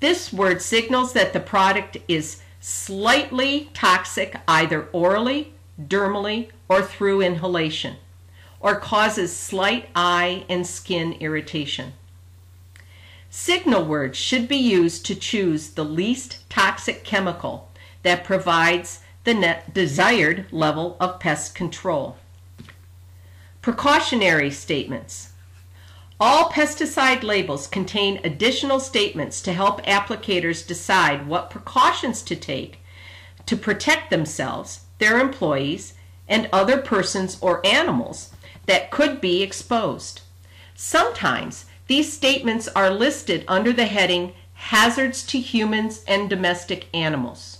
This 0.00 0.32
word 0.32 0.60
signals 0.60 1.12
that 1.12 1.32
the 1.32 1.40
product 1.40 1.96
is 2.08 2.42
slightly 2.60 3.70
toxic 3.72 4.36
either 4.48 4.88
orally, 4.92 5.54
dermally, 5.80 6.50
or 6.68 6.82
through 6.82 7.20
inhalation, 7.20 7.96
or 8.60 8.76
causes 8.76 9.36
slight 9.36 9.88
eye 9.94 10.44
and 10.48 10.66
skin 10.66 11.12
irritation. 11.14 11.92
Signal 13.28 13.84
words 13.84 14.16
should 14.16 14.48
be 14.48 14.56
used 14.56 15.04
to 15.06 15.14
choose 15.14 15.70
the 15.70 15.84
least 15.84 16.48
toxic 16.48 17.04
chemical 17.04 17.68
that 18.02 18.24
provides 18.24 19.00
the 19.24 19.58
desired 19.72 20.46
level 20.50 20.96
of 20.98 21.20
pest 21.20 21.54
control. 21.54 22.16
Precautionary 23.60 24.50
statements. 24.50 25.32
All 26.18 26.48
pesticide 26.48 27.22
labels 27.22 27.66
contain 27.66 28.20
additional 28.24 28.80
statements 28.80 29.42
to 29.42 29.52
help 29.52 29.84
applicators 29.84 30.66
decide 30.66 31.26
what 31.26 31.50
precautions 31.50 32.22
to 32.22 32.36
take 32.36 32.78
to 33.44 33.56
protect 33.56 34.08
themselves, 34.08 34.85
their 34.98 35.18
employees, 35.18 35.94
and 36.28 36.48
other 36.52 36.78
persons 36.78 37.38
or 37.40 37.64
animals 37.64 38.30
that 38.66 38.90
could 38.90 39.20
be 39.20 39.42
exposed. 39.42 40.22
Sometimes 40.74 41.66
these 41.86 42.12
statements 42.12 42.68
are 42.68 42.90
listed 42.90 43.44
under 43.46 43.72
the 43.72 43.86
heading 43.86 44.32
Hazards 44.54 45.24
to 45.26 45.38
Humans 45.38 46.02
and 46.08 46.28
Domestic 46.28 46.86
Animals. 46.92 47.58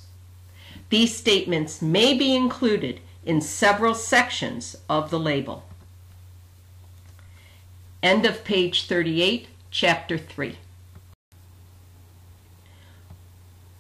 These 0.89 1.17
statements 1.17 1.81
may 1.81 2.15
be 2.15 2.35
included 2.35 3.01
in 3.25 3.41
several 3.41 3.95
sections 3.95 4.77
of 4.89 5.11
the 5.11 5.19
label. 5.19 5.65
End 8.03 8.25
of 8.25 8.45
page 8.45 8.87
38, 8.87 9.49
chapter 9.71 10.17
3. 10.17 10.59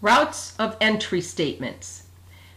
Routes 0.00 0.54
of 0.58 0.76
entry 0.80 1.20
statements. 1.20 2.05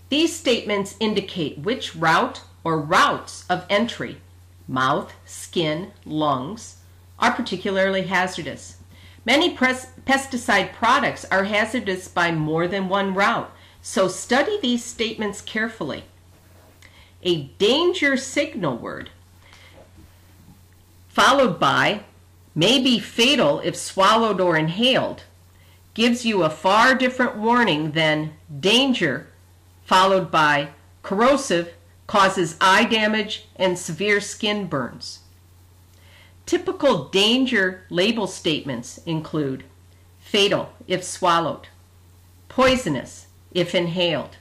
These 0.10 0.36
statements 0.36 0.96
indicate 1.00 1.60
which 1.60 1.96
route 1.96 2.42
or 2.64 2.80
routes 2.80 3.46
of 3.50 3.66
entry, 3.70 4.22
mouth, 4.68 5.14
skin, 5.26 5.92
lungs, 6.06 6.78
are 7.20 7.32
particularly 7.32 8.04
hazardous. 8.04 8.78
Many 9.26 9.56
pesticide 9.56 10.74
products 10.74 11.26
are 11.26 11.44
hazardous 11.44 12.08
by 12.08 12.32
more 12.32 12.68
than 12.68 12.90
one 12.90 13.14
route, 13.14 13.52
so 13.82 14.08
study 14.08 14.60
these 14.60 14.84
statements 14.84 15.42
carefully. 15.42 16.06
A 17.22 17.44
danger 17.60 18.18
signal 18.18 18.78
word 18.78 19.12
followed 21.10 21.60
by 21.60 22.04
may 22.56 22.82
be 22.82 22.98
fatal 22.98 23.60
if 23.64 23.76
swallowed 23.76 24.40
or 24.40 24.56
inhaled 24.56 25.24
gives 25.94 26.26
you 26.26 26.44
a 26.44 26.50
far 26.50 26.96
different 26.96 27.36
warning 27.36 27.92
than 27.92 28.34
danger 28.60 29.28
followed 29.90 30.30
by 30.30 30.70
corrosive 31.02 31.74
causes 32.06 32.56
eye 32.62 32.86
damage 32.86 33.48
and 33.56 33.76
severe 33.76 34.22
skin 34.22 34.68
burns. 34.68 35.22
Typical 36.46 37.06
danger 37.06 37.82
label 37.90 38.28
statements 38.28 39.00
include 39.08 39.64
fatal 40.20 40.72
if 40.88 41.04
swallowed, 41.04 41.70
poisonous 42.50 43.26
if 43.52 43.74
inhaled, 43.74 44.38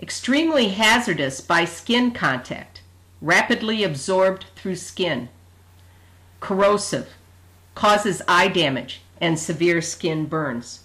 extremely 0.00 0.70
hazardous 0.70 1.40
by 1.40 1.64
skin 1.64 2.10
contact, 2.10 2.82
rapidly 3.22 3.84
absorbed 3.84 4.46
through 4.56 4.74
skin, 4.74 5.28
corrosive, 6.40 7.10
causes 7.76 8.20
eye 8.26 8.48
damage 8.48 9.00
and 9.20 9.38
severe 9.38 9.80
skin 9.80 10.26
burns. 10.26 10.80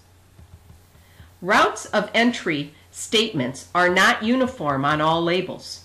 Routes 1.41 1.88
of 1.88 2.11
entry 2.13 2.76
statements 2.95 3.67
are 3.75 3.89
not 3.89 4.23
uniform 4.23 4.85
on 4.85 5.01
all 5.01 5.21
labels. 5.21 5.83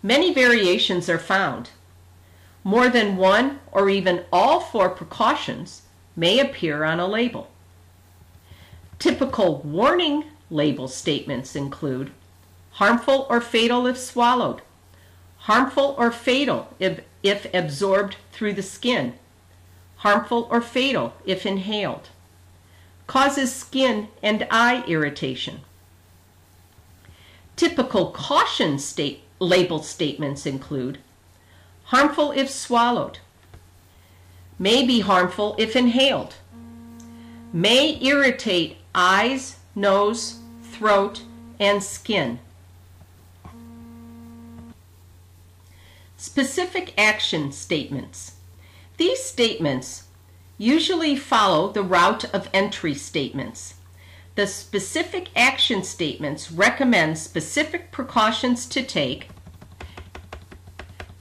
Many 0.00 0.32
variations 0.32 1.08
are 1.08 1.18
found. 1.18 1.70
More 2.62 2.88
than 2.88 3.16
one 3.16 3.58
or 3.72 3.90
even 3.90 4.24
all 4.32 4.60
four 4.60 4.88
precautions 4.88 5.82
may 6.14 6.38
appear 6.38 6.84
on 6.84 7.00
a 7.00 7.06
label. 7.08 7.50
Typical 9.00 9.58
warning 9.64 10.22
label 10.50 10.86
statements 10.86 11.56
include 11.56 12.12
harmful 12.74 13.26
or 13.28 13.40
fatal 13.40 13.84
if 13.88 13.98
swallowed, 13.98 14.62
harmful 15.38 15.96
or 15.98 16.12
fatal 16.12 16.72
if, 16.78 17.00
if 17.24 17.52
absorbed 17.52 18.14
through 18.30 18.52
the 18.52 18.62
skin, 18.62 19.14
harmful 19.96 20.46
or 20.48 20.60
fatal 20.60 21.14
if 21.26 21.44
inhaled, 21.44 22.10
causes 23.08 23.52
skin 23.52 24.06
and 24.22 24.46
eye 24.48 24.84
irritation. 24.86 25.62
Typical 27.56 28.10
caution 28.10 28.78
state 28.78 29.22
label 29.38 29.82
statements 29.82 30.46
include 30.46 30.98
harmful 31.84 32.32
if 32.32 32.48
swallowed, 32.48 33.18
may 34.58 34.86
be 34.86 35.00
harmful 35.00 35.54
if 35.58 35.76
inhaled, 35.76 36.34
may 37.52 37.98
irritate 38.00 38.76
eyes, 38.94 39.56
nose, 39.74 40.38
throat, 40.62 41.22
and 41.60 41.82
skin. 41.82 42.38
Specific 46.16 46.94
action 46.96 47.52
statements. 47.52 48.36
These 48.96 49.22
statements 49.22 50.04
usually 50.56 51.16
follow 51.16 51.72
the 51.72 51.82
route 51.82 52.24
of 52.32 52.48
entry 52.54 52.94
statements. 52.94 53.74
The 54.34 54.46
specific 54.46 55.28
action 55.36 55.82
statements 55.82 56.50
recommend 56.50 57.18
specific 57.18 57.92
precautions 57.92 58.66
to 58.66 58.82
take 58.82 59.28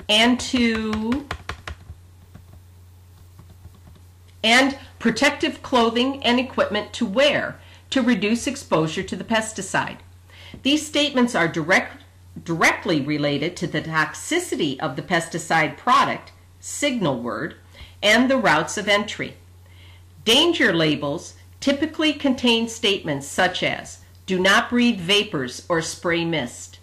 and 0.07 0.39
to 0.39 1.27
and 4.43 4.77
protective 4.97 5.61
clothing 5.61 6.23
and 6.23 6.39
equipment 6.39 6.93
to 6.93 7.05
wear 7.05 7.59
to 7.89 8.01
reduce 8.01 8.47
exposure 8.47 9.03
to 9.03 9.15
the 9.15 9.23
pesticide. 9.23 9.97
These 10.63 10.85
statements 10.85 11.35
are 11.35 11.47
direct, 11.47 12.03
directly 12.43 13.01
related 13.01 13.55
to 13.57 13.67
the 13.67 13.81
toxicity 13.81 14.79
of 14.79 14.95
the 14.95 15.01
pesticide 15.01 15.77
product, 15.77 16.31
signal 16.59 17.21
word, 17.21 17.55
and 18.01 18.29
the 18.29 18.37
routes 18.37 18.77
of 18.77 18.87
entry. 18.87 19.35
Danger 20.23 20.73
labels 20.73 21.35
typically 21.61 22.11
contain 22.11 22.67
statements 22.67 23.25
such 23.27 23.63
as 23.63 23.99
do 24.25 24.37
not 24.37 24.69
breathe 24.69 24.99
vapors 24.99 25.65
or 25.69 25.81
spray 25.81 26.25
mist, 26.25 26.79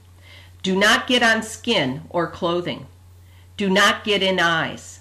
do 0.62 0.74
not 0.74 1.07
get 1.07 1.22
on 1.22 1.43
skin 1.43 2.03
or 2.09 2.26
clothing, 2.31 2.87
do 3.57 3.68
not 3.68 4.05
get 4.05 4.22
in 4.22 4.41
eyes. 4.41 5.01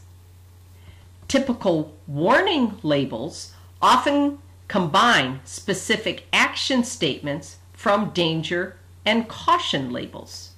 Typical 1.28 1.94
warning 2.08 2.78
labels 2.84 3.54
often 3.82 4.40
combine 4.68 5.40
specific 5.46 6.26
action 6.34 6.84
statements 6.84 7.58
from 7.74 8.10
danger 8.10 8.78
and 9.06 9.28
caution 9.28 9.92
labels. 9.92 10.52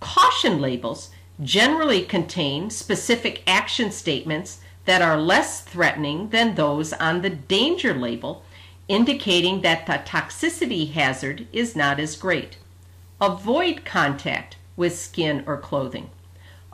Caution 0.00 0.60
labels 0.60 1.10
generally 1.42 2.02
contain 2.02 2.70
specific 2.70 3.42
action 3.46 3.90
statements 3.90 4.60
that 4.86 5.02
are 5.02 5.20
less 5.20 5.60
threatening 5.60 6.30
than 6.30 6.54
those 6.54 6.92
on 6.94 7.22
the 7.22 7.30
danger 7.30 7.92
label, 7.92 8.44
indicating 8.88 9.60
that 9.60 9.86
the 9.86 10.00
toxicity 10.10 10.92
hazard 10.92 11.46
is 11.52 11.76
not 11.76 12.00
as 12.00 12.16
great. 12.16 12.56
Avoid 13.20 13.84
contact 13.84 14.56
with 14.76 14.96
skin 14.96 15.42
or 15.46 15.56
clothing. 15.56 16.10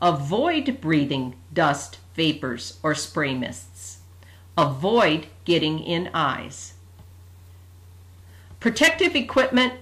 Avoid 0.00 0.80
breathing 0.80 1.36
dust, 1.52 1.98
vapors, 2.14 2.78
or 2.82 2.94
spray 2.94 3.34
mists. 3.34 3.98
Avoid 4.58 5.26
getting 5.44 5.78
in 5.78 6.10
eyes. 6.12 6.74
Protective 8.60 9.16
equipment, 9.16 9.74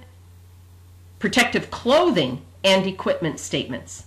protective 1.19 1.71
clothing, 1.71 2.43
and 2.63 2.87
equipment 2.87 3.41
statements. 3.41 4.05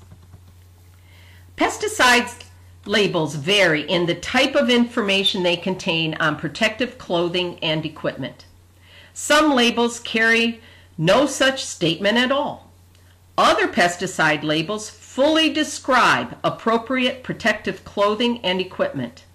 Pesticides 1.57 2.42
labels 2.85 3.35
vary 3.35 3.81
in 3.81 4.05
the 4.05 4.15
type 4.15 4.55
of 4.55 4.69
information 4.69 5.43
they 5.43 5.55
contain 5.55 6.13
on 6.15 6.35
protective 6.35 6.97
clothing 6.97 7.57
and 7.59 7.85
equipment. 7.85 8.45
Some 9.13 9.53
labels 9.53 9.99
carry 9.99 10.61
no 10.97 11.25
such 11.25 11.63
statement 11.63 12.17
at 12.17 12.31
all. 12.31 12.71
Other 13.37 13.67
pesticide 13.67 14.43
labels 14.43 14.89
fully 14.89 15.51
describe 15.51 16.37
appropriate 16.43 17.23
protective 17.23 17.83
clothing 17.85 18.39
and 18.43 18.59
equipment. 18.59 19.25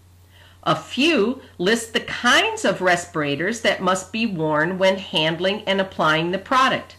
A 0.62 0.76
few 0.76 1.40
list 1.56 1.92
the 1.92 2.00
kinds 2.00 2.64
of 2.64 2.80
respirators 2.80 3.62
that 3.62 3.82
must 3.82 4.12
be 4.12 4.26
worn 4.26 4.78
when 4.78 4.98
handling 4.98 5.62
and 5.62 5.80
applying 5.80 6.30
the 6.30 6.38
product. 6.38 6.96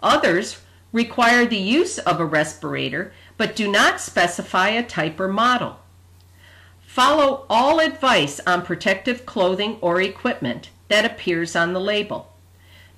Others 0.00 0.60
require 0.92 1.46
the 1.46 1.56
use 1.56 1.98
of 1.98 2.20
a 2.20 2.24
respirator, 2.24 3.12
but 3.40 3.56
do 3.56 3.66
not 3.66 3.98
specify 3.98 4.68
a 4.68 4.82
type 4.82 5.18
or 5.18 5.26
model. 5.26 5.78
Follow 6.82 7.46
all 7.48 7.80
advice 7.80 8.38
on 8.46 8.60
protective 8.60 9.24
clothing 9.24 9.78
or 9.80 9.98
equipment 9.98 10.68
that 10.88 11.06
appears 11.06 11.56
on 11.56 11.72
the 11.72 11.80
label. 11.80 12.34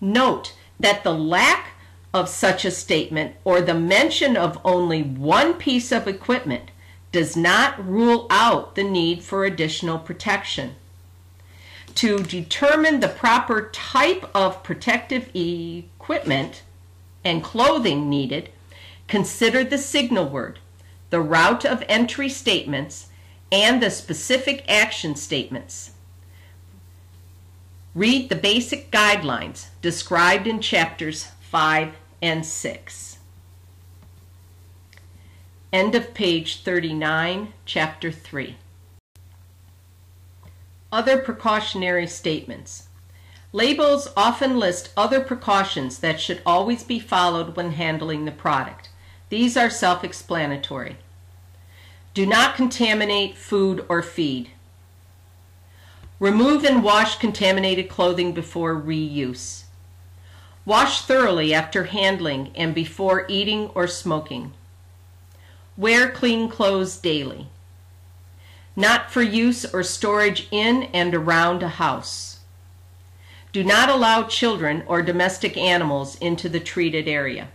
Note 0.00 0.52
that 0.80 1.04
the 1.04 1.14
lack 1.14 1.74
of 2.12 2.28
such 2.28 2.64
a 2.64 2.72
statement 2.72 3.36
or 3.44 3.60
the 3.60 3.72
mention 3.72 4.36
of 4.36 4.58
only 4.64 5.00
one 5.00 5.54
piece 5.54 5.92
of 5.92 6.08
equipment 6.08 6.72
does 7.12 7.36
not 7.36 7.78
rule 7.86 8.26
out 8.28 8.74
the 8.74 8.82
need 8.82 9.22
for 9.22 9.44
additional 9.44 10.00
protection. 10.00 10.74
To 11.94 12.18
determine 12.18 12.98
the 12.98 13.06
proper 13.06 13.70
type 13.72 14.28
of 14.34 14.64
protective 14.64 15.30
equipment 15.36 16.64
and 17.22 17.44
clothing 17.44 18.10
needed, 18.10 18.50
consider 19.12 19.62
the 19.62 19.76
signal 19.76 20.26
word, 20.26 20.58
the 21.10 21.20
route 21.20 21.66
of 21.66 21.84
entry 21.86 22.30
statements, 22.30 23.08
and 23.52 23.82
the 23.82 23.90
specific 23.90 24.64
action 24.66 25.14
statements. 25.14 25.90
Read 27.94 28.30
the 28.30 28.34
basic 28.34 28.90
guidelines 28.90 29.66
described 29.82 30.46
in 30.46 30.62
chapters 30.62 31.26
5 31.42 31.92
and 32.22 32.46
6. 32.46 33.18
End 35.74 35.94
of 35.94 36.14
page 36.14 36.62
39, 36.62 37.52
chapter 37.66 38.10
3. 38.10 38.56
Other 40.90 41.18
precautionary 41.18 42.06
statements. 42.06 42.88
Labels 43.52 44.08
often 44.16 44.58
list 44.58 44.90
other 44.96 45.20
precautions 45.20 45.98
that 45.98 46.18
should 46.18 46.40
always 46.46 46.82
be 46.82 46.98
followed 46.98 47.56
when 47.56 47.72
handling 47.72 48.24
the 48.24 48.32
product. 48.32 48.88
These 49.32 49.56
are 49.56 49.70
self-explanatory. 49.70 50.98
Do 52.12 52.26
not 52.26 52.54
contaminate 52.54 53.34
food 53.34 53.82
or 53.88 54.02
feed. 54.02 54.50
Remove 56.20 56.66
and 56.66 56.84
wash 56.84 57.16
contaminated 57.16 57.88
clothing 57.88 58.34
before 58.34 58.74
reuse. 58.74 59.62
Wash 60.66 61.00
thoroughly 61.06 61.54
after 61.54 61.84
handling 61.84 62.50
and 62.54 62.74
before 62.74 63.24
eating 63.26 63.70
or 63.74 63.86
smoking. 63.86 64.52
Wear 65.78 66.10
clean 66.10 66.50
clothes 66.50 66.98
daily. 66.98 67.46
Not 68.76 69.10
for 69.10 69.22
use 69.22 69.64
or 69.64 69.82
storage 69.82 70.46
in 70.50 70.82
and 70.92 71.14
around 71.14 71.62
a 71.62 71.68
house. 71.68 72.40
Do 73.50 73.64
not 73.64 73.88
allow 73.88 74.24
children 74.24 74.82
or 74.86 75.00
domestic 75.00 75.56
animals 75.56 76.16
into 76.16 76.50
the 76.50 76.60
treated 76.60 77.08
area. 77.08 77.48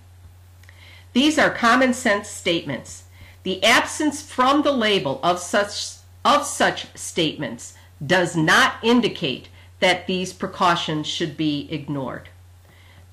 These 1.18 1.40
are 1.40 1.50
common 1.50 1.96
sense 1.96 2.30
statements. 2.30 3.06
The 3.42 3.64
absence 3.64 4.22
from 4.22 4.62
the 4.62 4.72
label 4.72 5.20
of 5.24 5.40
such, 5.40 5.94
of 6.24 6.46
such 6.46 6.96
statements 6.96 7.74
does 8.06 8.36
not 8.36 8.76
indicate 8.84 9.50
that 9.80 10.06
these 10.06 10.32
precautions 10.32 11.08
should 11.08 11.36
be 11.36 11.68
ignored. 11.72 12.30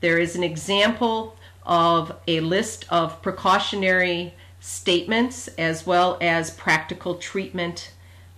There 0.03 0.19
is 0.19 0.37
an 0.37 0.43
example 0.43 1.39
of 1.65 2.15
a 2.29 2.41
list 2.41 2.85
of 2.91 3.23
precautionary 3.23 4.35
statements 4.61 5.49
as 5.57 5.87
well 5.87 6.19
as 6.21 6.51
practical 6.51 7.15
treatment 7.15 7.91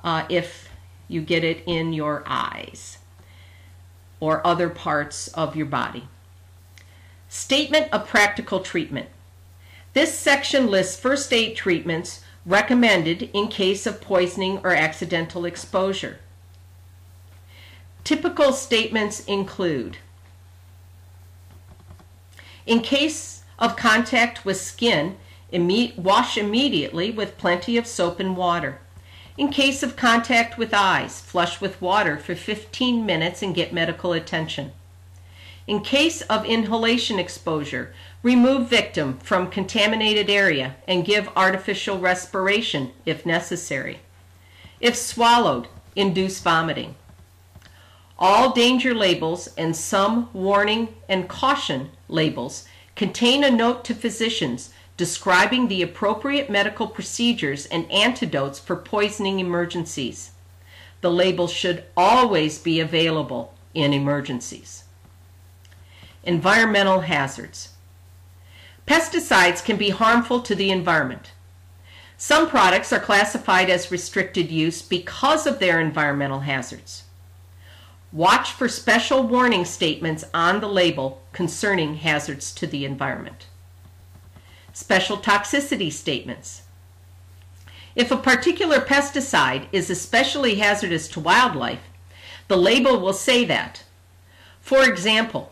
uh, 0.04 0.26
if 0.28 0.68
you 1.08 1.22
get 1.22 1.42
it 1.42 1.64
in 1.66 1.92
your 1.92 2.22
eyes 2.24 2.98
or 4.20 4.46
other 4.46 4.68
parts 4.68 5.26
of 5.34 5.56
your 5.56 5.66
body. 5.66 6.06
Statement 7.28 7.92
of 7.92 8.06
practical 8.06 8.60
treatment. 8.60 9.08
This 9.96 10.18
section 10.18 10.66
lists 10.70 11.00
first 11.00 11.32
aid 11.32 11.56
treatments 11.56 12.22
recommended 12.44 13.30
in 13.32 13.48
case 13.48 13.86
of 13.86 14.02
poisoning 14.02 14.60
or 14.62 14.74
accidental 14.74 15.46
exposure. 15.46 16.18
Typical 18.04 18.52
statements 18.52 19.24
include 19.24 19.96
In 22.66 22.82
case 22.82 23.44
of 23.58 23.78
contact 23.78 24.44
with 24.44 24.60
skin, 24.60 25.16
imme 25.50 25.96
wash 25.96 26.36
immediately 26.36 27.10
with 27.10 27.38
plenty 27.38 27.78
of 27.78 27.86
soap 27.86 28.20
and 28.20 28.36
water. 28.36 28.80
In 29.38 29.48
case 29.48 29.82
of 29.82 29.96
contact 29.96 30.58
with 30.58 30.74
eyes, 30.74 31.22
flush 31.22 31.58
with 31.58 31.80
water 31.80 32.18
for 32.18 32.34
15 32.34 33.06
minutes 33.06 33.40
and 33.40 33.54
get 33.54 33.72
medical 33.72 34.12
attention. 34.12 34.72
In 35.66 35.80
case 35.80 36.20
of 36.22 36.44
inhalation 36.44 37.18
exposure, 37.18 37.92
remove 38.26 38.68
victim 38.68 39.16
from 39.18 39.48
contaminated 39.48 40.28
area 40.28 40.74
and 40.88 41.04
give 41.04 41.28
artificial 41.36 41.96
respiration 41.96 42.90
if 43.04 43.24
necessary. 43.24 44.00
If 44.80 44.96
swallowed, 44.96 45.68
induce 45.94 46.40
vomiting. 46.40 46.96
All 48.18 48.52
danger 48.52 48.92
labels 48.92 49.48
and 49.56 49.76
some 49.76 50.28
warning 50.32 50.88
and 51.08 51.28
caution 51.28 51.90
labels 52.08 52.66
contain 52.96 53.44
a 53.44 53.50
note 53.50 53.84
to 53.84 53.94
physicians 53.94 54.70
describing 54.96 55.68
the 55.68 55.82
appropriate 55.82 56.50
medical 56.50 56.88
procedures 56.88 57.66
and 57.66 57.88
antidotes 57.92 58.58
for 58.58 58.74
poisoning 58.74 59.38
emergencies. 59.38 60.32
The 61.00 61.12
label 61.12 61.46
should 61.46 61.84
always 61.96 62.58
be 62.58 62.80
available 62.80 63.54
in 63.72 63.92
emergencies. 63.92 64.82
Environmental 66.24 67.02
hazards. 67.02 67.68
Pesticides 68.86 69.64
can 69.64 69.76
be 69.76 69.90
harmful 69.90 70.40
to 70.40 70.54
the 70.54 70.70
environment. 70.70 71.32
Some 72.16 72.48
products 72.48 72.92
are 72.92 73.00
classified 73.00 73.68
as 73.68 73.90
restricted 73.90 74.50
use 74.50 74.80
because 74.80 75.46
of 75.46 75.58
their 75.58 75.80
environmental 75.80 76.40
hazards. 76.40 77.04
Watch 78.12 78.52
for 78.52 78.68
special 78.68 79.22
warning 79.22 79.64
statements 79.64 80.24
on 80.32 80.60
the 80.60 80.68
label 80.68 81.22
concerning 81.32 81.96
hazards 81.96 82.54
to 82.54 82.66
the 82.66 82.84
environment 82.84 83.46
special 84.76 85.16
toxicity 85.16 85.90
statements. 85.90 86.60
If 87.94 88.10
a 88.10 88.16
particular 88.18 88.78
pesticide 88.78 89.68
is 89.72 89.88
especially 89.88 90.56
hazardous 90.56 91.08
to 91.08 91.20
wildlife, 91.20 91.80
the 92.48 92.58
label 92.58 93.00
will 93.00 93.14
say 93.14 93.46
that. 93.46 93.84
For 94.60 94.84
example, 94.84 95.50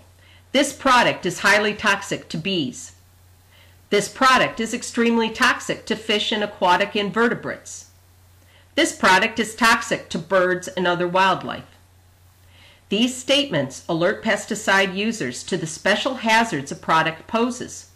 this 0.53 0.75
product 0.75 1.25
is 1.25 1.39
highly 1.39 1.73
toxic 1.73 2.29
to 2.29 2.37
bees. 2.37 2.94
This 3.91 4.09
product 4.09 4.61
is 4.61 4.75
extremely 4.75 5.31
toxic 5.31 5.87
to 5.87 5.97
fish 5.97 6.33
and 6.33 6.43
aquatic 6.43 6.97
invertebrates. 6.97 7.91
This 8.75 8.95
product 8.95 9.39
is 9.39 9.55
toxic 9.55 10.09
to 10.11 10.19
birds 10.19 10.69
and 10.69 10.87
other 10.87 11.07
wildlife. 11.07 11.67
These 12.89 13.17
statements 13.17 13.85
alert 13.89 14.23
pesticide 14.25 14.95
users 14.95 15.43
to 15.45 15.57
the 15.57 15.67
special 15.67 16.17
hazards 16.17 16.73
a 16.73 16.77
product 16.77 17.27
poses. 17.27 17.91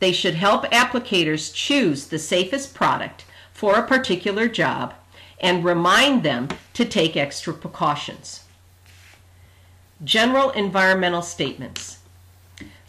They 0.00 0.12
should 0.12 0.34
help 0.34 0.64
applicators 0.66 1.52
choose 1.52 2.06
the 2.06 2.18
safest 2.18 2.74
product 2.74 3.24
for 3.52 3.74
a 3.74 3.86
particular 3.86 4.48
job 4.48 4.94
and 5.40 5.64
remind 5.64 6.22
them 6.22 6.48
to 6.74 6.84
take 6.84 7.16
extra 7.16 7.52
precautions. 7.52 8.44
General 10.04 10.50
environmental 10.50 11.22
statements. 11.22 11.97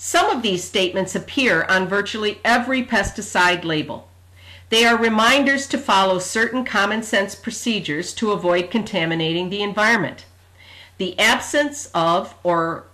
Some 0.01 0.29
of 0.29 0.43
these 0.43 0.63
statements 0.63 1.13
appear 1.13 1.65
on 1.65 1.89
virtually 1.89 2.39
every 2.45 2.85
pesticide 2.85 3.65
label. 3.65 4.07
They 4.69 4.85
are 4.85 4.97
reminders 4.97 5.67
to 5.67 5.77
follow 5.77 6.19
certain 6.19 6.63
common 6.63 7.03
sense 7.03 7.35
procedures 7.35 8.13
to 8.13 8.31
avoid 8.31 8.71
contaminating 8.71 9.49
the 9.49 9.61
environment. 9.61 10.23
The 10.99 11.19
absence 11.19 11.89
of 11.93 12.33
or 12.43 12.85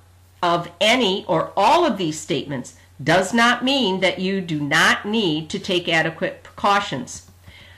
of 0.42 0.72
any 0.82 1.24
or 1.28 1.54
all 1.56 1.86
of 1.86 2.00
these 2.00 2.20
statements 2.20 2.74
does 3.02 3.36
not 3.36 3.64
mean 3.64 4.00
that 4.00 4.18
you 4.18 4.42
do 4.42 4.60
not 4.60 5.06
need 5.06 5.48
to 5.52 5.60
take 5.60 5.88
adequate 5.88 6.42
precautions. 6.42 7.30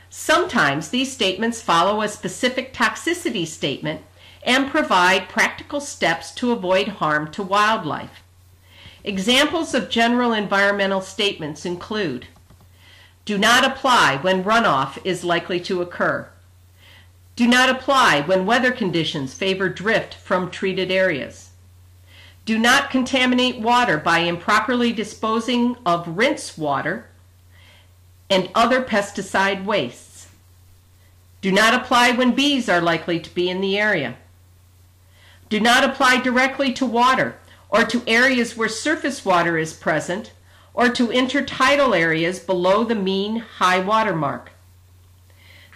Sometimes 0.09 0.87
these 0.87 1.11
statements 1.11 1.61
follow 1.61 2.01
a 2.01 2.07
specific 2.07 2.73
toxicity 2.73 3.45
statement 3.45 4.03
and 4.43 4.71
provide 4.71 5.27
practical 5.27 5.81
steps 5.81 6.31
to 6.35 6.53
avoid 6.53 6.87
harm 6.87 7.29
to 7.31 7.43
wildlife. 7.43 8.23
Examples 9.07 9.73
of 9.73 9.89
general 9.89 10.33
environmental 10.33 10.99
statements 10.99 11.65
include 11.65 12.27
Do 13.23 13.37
not 13.37 13.63
apply 13.63 14.17
when 14.17 14.43
runoff 14.43 14.97
is 15.05 15.23
likely 15.23 15.61
to 15.61 15.81
occur. 15.81 16.27
Do 17.37 17.47
not 17.47 17.69
apply 17.69 18.23
when 18.23 18.45
weather 18.45 18.73
conditions 18.73 19.33
favor 19.33 19.69
drift 19.69 20.13
from 20.13 20.51
treated 20.51 20.91
areas. 20.91 21.51
Do 22.43 22.59
not 22.59 22.89
contaminate 22.89 23.61
water 23.61 23.97
by 23.97 24.19
improperly 24.19 24.91
disposing 24.91 25.77
of 25.85 26.17
rinse 26.17 26.57
water 26.57 27.07
and 28.29 28.49
other 28.53 28.83
pesticide 28.83 29.63
wastes. 29.63 30.27
Do 31.39 31.53
not 31.53 31.73
apply 31.73 32.11
when 32.11 32.35
bees 32.35 32.67
are 32.67 32.81
likely 32.81 33.21
to 33.21 33.33
be 33.33 33.49
in 33.49 33.61
the 33.61 33.79
area. 33.79 34.17
Do 35.47 35.61
not 35.61 35.85
apply 35.85 36.19
directly 36.19 36.73
to 36.73 36.85
water 36.85 37.37
or 37.69 37.83
to 37.83 38.03
areas 38.07 38.55
where 38.55 38.69
surface 38.69 39.25
water 39.25 39.57
is 39.57 39.73
present 39.73 40.31
or 40.73 40.89
to 40.89 41.07
intertidal 41.07 41.97
areas 41.97 42.39
below 42.39 42.83
the 42.83 42.95
mean 42.95 43.37
high 43.37 43.79
water 43.79 44.15
mark. 44.15 44.51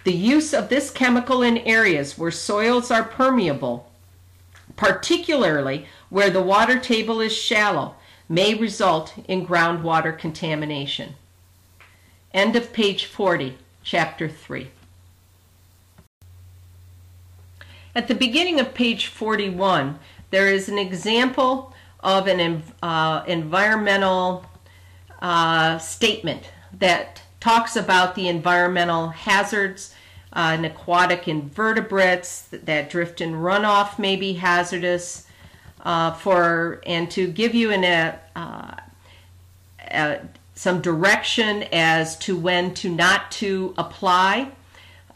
The 0.04 0.12
use 0.12 0.52
of 0.52 0.68
this 0.68 0.90
chemical 0.90 1.42
in 1.42 1.58
areas 1.58 2.18
where 2.18 2.30
soils 2.30 2.90
are 2.90 3.04
permeable, 3.04 3.90
particularly 4.76 5.86
where 6.08 6.30
the 6.30 6.42
water 6.42 6.78
table 6.78 7.20
is 7.20 7.36
shallow, 7.36 7.94
may 8.28 8.54
result 8.54 9.14
in 9.28 9.46
groundwater 9.46 10.16
contamination. 10.16 11.14
End 12.32 12.56
of 12.56 12.72
page 12.72 13.04
40, 13.04 13.58
chapter 13.82 14.28
3. 14.28 14.70
At 17.94 18.08
the 18.08 18.14
beginning 18.14 18.58
of 18.58 18.72
page 18.72 19.06
41, 19.06 19.98
there 20.30 20.48
is 20.48 20.68
an 20.68 20.78
example 20.78 21.74
of 22.02 22.26
an 22.26 22.62
uh, 22.82 23.24
environmental 23.26 24.44
uh, 25.20 25.78
statement 25.78 26.50
that 26.78 27.22
talks 27.40 27.76
about 27.76 28.14
the 28.14 28.28
environmental 28.28 29.08
hazards 29.08 29.94
uh, 30.32 30.56
aquatic 30.64 31.28
invertebrates 31.28 32.42
that 32.50 32.88
drift 32.88 33.20
and 33.20 33.34
runoff 33.34 33.98
may 33.98 34.16
be 34.16 34.34
hazardous 34.34 35.26
uh, 35.82 36.12
for 36.12 36.80
and 36.86 37.10
to 37.10 37.26
give 37.28 37.54
you 37.54 37.70
an, 37.70 37.84
uh, 37.84 38.76
uh, 39.90 40.16
some 40.54 40.80
direction 40.80 41.64
as 41.72 42.16
to 42.18 42.36
when 42.36 42.72
to 42.74 42.88
not 42.88 43.30
to 43.30 43.74
apply 43.76 44.50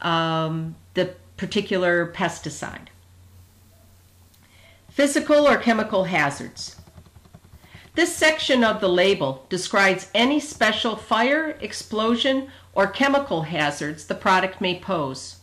um, 0.02 0.74
the 0.94 1.14
particular 1.36 2.12
pesticide. 2.12 2.88
Physical 4.90 5.46
or 5.46 5.56
chemical 5.56 6.04
hazards. 6.04 6.75
This 7.96 8.14
section 8.14 8.62
of 8.62 8.82
the 8.82 8.90
label 8.90 9.46
describes 9.48 10.10
any 10.14 10.38
special 10.38 10.96
fire, 10.96 11.56
explosion, 11.62 12.48
or 12.74 12.88
chemical 12.88 13.44
hazards 13.44 14.04
the 14.04 14.14
product 14.14 14.60
may 14.60 14.78
pose. 14.78 15.36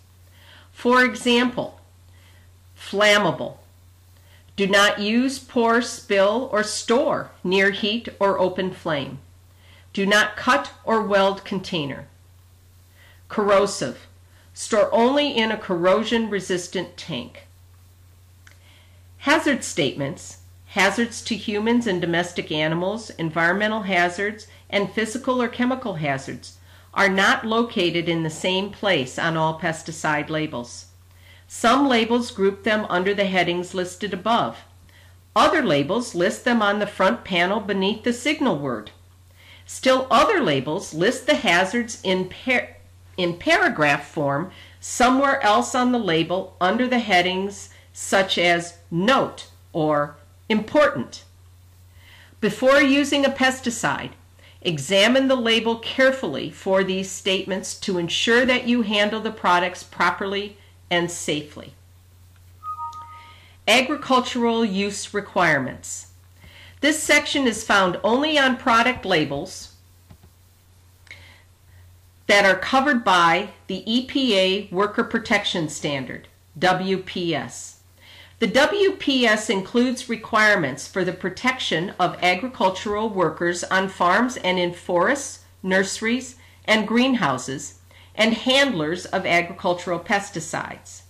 For 0.71 1.03
example, 1.03 1.79
flammable. 2.79 3.57
Do 4.55 4.67
not 4.67 4.99
use, 4.99 5.39
pour, 5.39 5.81
spill, 5.81 6.47
or 6.51 6.61
store 6.61 7.31
near 7.43 7.71
heat 7.71 8.07
or 8.19 8.37
open 8.37 8.71
flame. 8.71 9.17
Do 9.91 10.05
not 10.05 10.35
cut 10.35 10.73
or 10.83 11.01
weld 11.01 11.43
container. 11.43 12.05
Corrosive. 13.29 14.05
Store 14.53 14.93
only 14.93 15.35
in 15.35 15.51
a 15.51 15.57
corrosion 15.57 16.29
resistant 16.29 16.97
tank. 16.97 17.47
Hazard 19.17 19.63
statements 19.63 20.42
hazards 20.73 21.21
to 21.21 21.35
humans 21.35 21.85
and 21.85 22.01
domestic 22.01 22.51
animals, 22.51 23.11
environmental 23.11 23.83
hazards, 23.83 24.47
and 24.71 24.91
physical 24.91 25.39
or 25.39 25.47
chemical 25.47 25.95
hazards 25.95 26.57
are 26.95 27.09
not 27.09 27.45
located 27.45 28.09
in 28.09 28.23
the 28.23 28.29
same 28.29 28.71
place 28.71 29.19
on 29.19 29.37
all 29.37 29.59
pesticide 29.59 30.31
labels. 30.31 30.87
Some 31.47 31.87
labels 31.87 32.31
group 32.31 32.63
them 32.63 32.87
under 32.89 33.13
the 33.13 33.25
headings 33.25 33.75
listed 33.75 34.15
above. 34.15 34.61
Other 35.35 35.61
labels 35.61 36.15
list 36.15 36.43
them 36.43 36.63
on 36.63 36.79
the 36.79 36.87
front 36.87 37.23
panel 37.23 37.59
beneath 37.59 38.03
the 38.03 38.11
signal 38.11 38.57
word. 38.57 38.89
Still 39.67 40.07
other 40.09 40.41
labels 40.41 40.91
list 40.91 41.27
the 41.27 41.35
hazards 41.35 42.01
in, 42.03 42.29
par 42.29 42.69
in 43.15 43.37
paragraph 43.37 44.07
form 44.07 44.49
somewhere 44.79 45.39
else 45.43 45.75
on 45.75 45.91
the 45.91 45.99
label 45.99 46.57
under 46.59 46.87
the 46.87 46.97
headings 46.97 47.69
such 47.93 48.39
as 48.39 48.79
Note 48.89 49.49
or 49.71 50.15
Important. 50.49 51.23
Before 52.39 52.81
using 52.81 53.25
a 53.25 53.29
pesticide, 53.29 54.11
examine 54.61 55.27
the 55.27 55.35
label 55.35 55.77
carefully 55.77 56.49
for 56.49 56.83
these 56.83 57.09
statements 57.09 57.79
to 57.79 57.97
ensure 57.97 58.45
that 58.45 58.67
you 58.67 58.81
handle 58.81 59.21
the 59.21 59.31
products 59.31 59.83
properly 59.83 60.57
and 60.89 61.09
safely. 61.09 61.73
Agricultural 63.67 64.65
use 64.65 65.13
requirements. 65.13 66.07
This 66.81 67.01
section 67.01 67.47
is 67.47 67.63
found 67.63 67.97
only 68.03 68.37
on 68.37 68.57
product 68.57 69.05
labels 69.05 69.73
that 72.27 72.45
are 72.45 72.59
covered 72.59 73.03
by 73.05 73.49
the 73.67 73.83
EPA 73.87 74.71
Worker 74.71 75.03
Protection 75.03 75.69
Standard, 75.69 76.27
WPS. 76.59 77.72
The 78.43 78.49
WPS 78.49 79.49
includes 79.49 80.09
requirements 80.09 80.85
for 80.85 81.05
the 81.05 81.13
protection 81.13 81.93
of 81.97 82.21
agricultural 82.21 83.07
workers 83.07 83.63
on 83.63 83.87
farms 83.87 84.35
and 84.35 84.59
in 84.59 84.73
forests, 84.73 85.45
nurseries, 85.63 86.35
and 86.65 86.85
greenhouses, 86.85 87.75
and 88.15 88.33
handlers 88.33 89.05
of 89.05 89.25
agricultural 89.25 90.01
pesticides. 90.01 91.03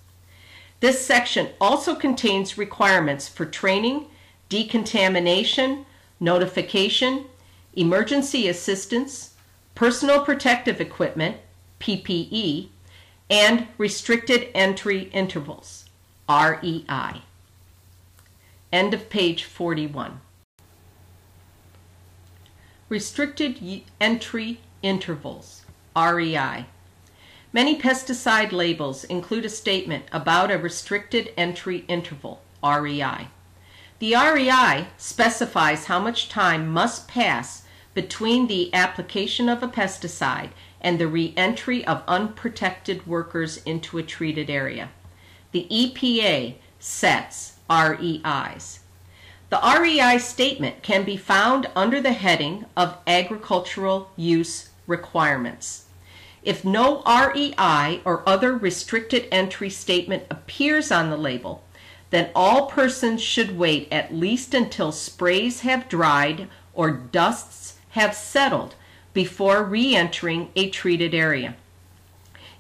This 0.80 1.04
section 1.04 1.50
also 1.60 1.96
contains 1.96 2.56
requirements 2.56 3.28
for 3.28 3.48
training, 3.48 4.06
decontamination, 4.48 5.88
notification, 6.20 7.26
emergency 7.76 8.48
assistance, 8.48 9.34
personal 9.74 10.24
protective 10.24 10.80
equipment, 10.80 11.38
PPE, 11.80 12.68
and 13.28 13.70
restricted 13.80 14.50
entry 14.54 15.10
intervals. 15.14 15.83
REI. 16.30 17.22
End 18.72 18.94
of 18.94 19.10
page 19.10 19.44
41. 19.44 20.22
Restricted 22.88 23.84
Entry 24.00 24.62
Intervals, 24.82 25.66
REI. 25.98 26.66
Many 27.52 27.78
pesticide 27.78 28.54
labels 28.54 29.04
include 29.04 29.44
a 29.44 29.50
statement 29.50 30.06
about 30.14 30.50
a 30.50 30.58
restricted 30.58 31.34
entry 31.36 31.84
interval, 31.90 32.42
REI. 32.64 33.28
The 34.00 34.16
REI 34.16 34.88
specifies 34.96 35.86
how 35.86 36.00
much 36.00 36.30
time 36.30 36.70
must 36.70 37.10
pass 37.10 37.64
between 37.94 38.48
the 38.48 38.74
application 38.74 39.50
of 39.50 39.62
a 39.62 39.68
pesticide 39.68 40.52
and 40.80 40.98
the 41.00 41.08
re-entry 41.08 41.86
of 41.86 42.02
unprotected 42.08 43.06
workers 43.06 43.58
into 43.66 43.98
a 43.98 44.04
treated 44.04 44.50
area 44.50 44.90
the 45.54 45.68
EPA 45.72 46.56
sets 46.80 47.54
REIs. 47.70 48.80
The 49.50 49.80
REI 49.80 50.18
statement 50.18 50.82
can 50.82 51.04
be 51.04 51.16
found 51.16 51.68
under 51.76 52.02
the 52.02 52.14
heading 52.14 52.66
of 52.76 52.98
Agricultural 53.06 54.10
Use 54.16 54.70
Requirements. 54.88 55.86
If 56.42 56.66
no 56.66 57.04
REI 57.06 58.02
or 58.04 58.28
other 58.28 58.58
restricted 58.58 59.28
entry 59.32 59.70
statement 59.70 60.24
appears 60.30 60.92
on 60.92 61.10
the 61.10 61.18
label, 61.18 61.64
then 62.10 62.32
all 62.36 62.66
persons 62.66 63.22
should 63.22 63.58
wait 63.58 63.88
at 63.92 64.14
least 64.14 64.54
until 64.54 64.92
sprays 64.92 65.62
have 65.62 65.88
dried 65.88 66.48
or 66.74 66.92
dusts 66.92 67.78
have 67.92 68.16
settled 68.16 68.76
before 69.14 69.64
re 69.64 69.96
entering 69.96 70.50
a 70.56 70.70
treated 70.70 71.14
area. 71.14 71.56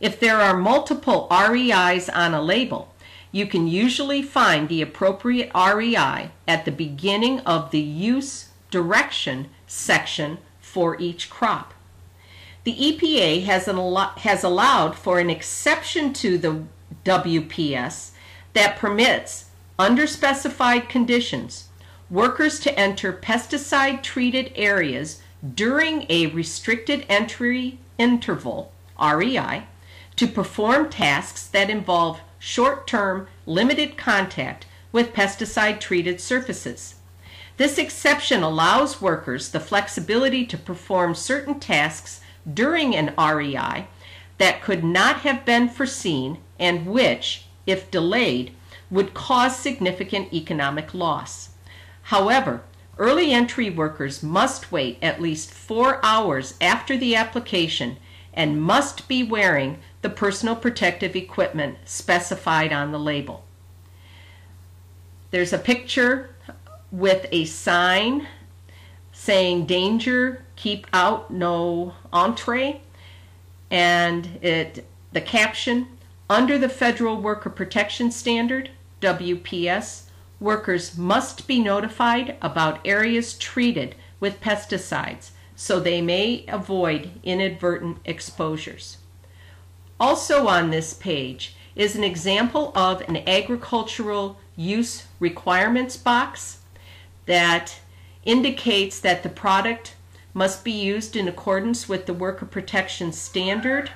If 0.03 0.19
there 0.19 0.41
are 0.41 0.57
multiple 0.57 1.29
REIs 1.31 2.09
on 2.09 2.33
a 2.33 2.41
label, 2.41 2.93
you 3.31 3.47
can 3.47 3.69
usually 3.69 4.21
find 4.21 4.67
the 4.67 4.81
appropriate 4.81 5.49
REI 5.55 6.29
at 6.45 6.65
the 6.65 6.73
beginning 6.73 7.39
of 7.39 7.71
the 7.71 7.79
use 7.79 8.49
direction 8.69 9.47
section 9.65 10.39
for 10.59 10.99
each 10.99 11.29
crop. 11.29 11.73
The 12.65 12.75
EPA 12.75 13.45
has, 13.45 13.65
has 13.65 14.43
allowed 14.43 14.97
for 14.97 15.19
an 15.19 15.29
exception 15.29 16.11
to 16.15 16.37
the 16.37 16.63
WPS 17.05 18.11
that 18.51 18.77
permits, 18.77 19.45
under 19.79 20.05
specified 20.05 20.89
conditions, 20.89 21.69
workers 22.09 22.59
to 22.59 22.77
enter 22.77 23.13
pesticide 23.13 24.03
treated 24.03 24.51
areas 24.57 25.21
during 25.55 26.05
a 26.09 26.27
restricted 26.27 27.05
entry 27.07 27.79
interval, 27.97 28.73
REI, 29.01 29.63
to 30.15 30.27
perform 30.27 30.89
tasks 30.89 31.47
that 31.47 31.69
involve 31.69 32.21
short-term, 32.39 33.27
limited 33.45 33.97
contact 33.97 34.65
with 34.91 35.13
pesticide-treated 35.13 36.19
surfaces. 36.19 36.95
This 37.57 37.77
exception 37.77 38.43
allows 38.43 39.01
workers 39.01 39.49
the 39.49 39.59
flexibility 39.59 40.45
to 40.47 40.57
perform 40.57 41.15
certain 41.15 41.59
tasks 41.59 42.21
during 42.51 42.95
an 42.95 43.13
REI 43.17 43.87
that 44.37 44.61
could 44.61 44.83
not 44.83 45.17
have 45.17 45.45
been 45.45 45.69
foreseen 45.69 46.39
and 46.59 46.85
which, 46.85 47.45
if 47.65 47.89
delayed, 47.91 48.53
would 48.89 49.13
cause 49.13 49.57
significant 49.57 50.33
economic 50.33 50.93
loss. 50.93 51.49
However, 52.03 52.61
early 52.97 53.31
entry 53.31 53.69
workers 53.69 54.21
must 54.21 54.71
wait 54.71 54.97
at 55.01 55.21
least 55.21 55.51
four 55.51 56.03
hours 56.03 56.55
after 56.59 56.97
the 56.97 57.15
application 57.15 57.97
and 58.33 58.61
must 58.61 59.07
be 59.07 59.23
wearing 59.23 59.79
the 60.03 60.09
personal 60.09 60.55
protective 60.55 61.15
equipment 61.15 61.77
specified 61.85 62.71
on 62.71 62.91
the 62.91 62.99
label. 62.99 63.43
There's 65.31 65.53
a 65.53 65.57
picture 65.57 66.35
with 66.91 67.25
a 67.31 67.45
sign 67.45 68.27
saying 69.13 69.65
danger 69.65 70.43
keep 70.55 70.85
out, 70.93 71.31
no 71.31 71.93
entree. 72.11 72.81
And 73.71 74.37
it 74.43 74.85
the 75.13 75.21
caption 75.21 75.87
under 76.29 76.57
the 76.57 76.69
Federal 76.69 77.21
Worker 77.21 77.49
Protection 77.49 78.11
Standard, 78.11 78.71
WPS, 79.01 80.03
workers 80.39 80.97
must 80.97 81.47
be 81.47 81.59
notified 81.59 82.35
about 82.41 82.85
areas 82.85 83.37
treated 83.37 83.95
with 84.19 84.41
pesticides 84.41 85.31
so 85.55 85.79
they 85.79 86.01
may 86.01 86.43
avoid 86.47 87.11
inadvertent 87.23 87.97
exposures. 88.03 88.97
Also 90.03 90.49
on 90.49 90.69
this 90.69 90.93
page 90.93 91.55
is 91.77 91.95
an 91.95 92.03
example 92.03 92.73
of 92.75 92.99
an 93.07 93.15
agricultural 93.25 94.37
use 94.57 95.07
requirements 95.17 95.95
box 95.95 96.59
that 97.25 97.79
indicates 98.25 98.99
that 98.99 99.23
the 99.23 99.29
product 99.29 99.95
must 100.33 100.65
be 100.65 100.73
used 100.73 101.15
in 101.15 101.29
accordance 101.29 101.87
with 101.87 102.05
the 102.05 102.13
worker 102.13 102.45
protection 102.45 103.13
standard. 103.13 103.91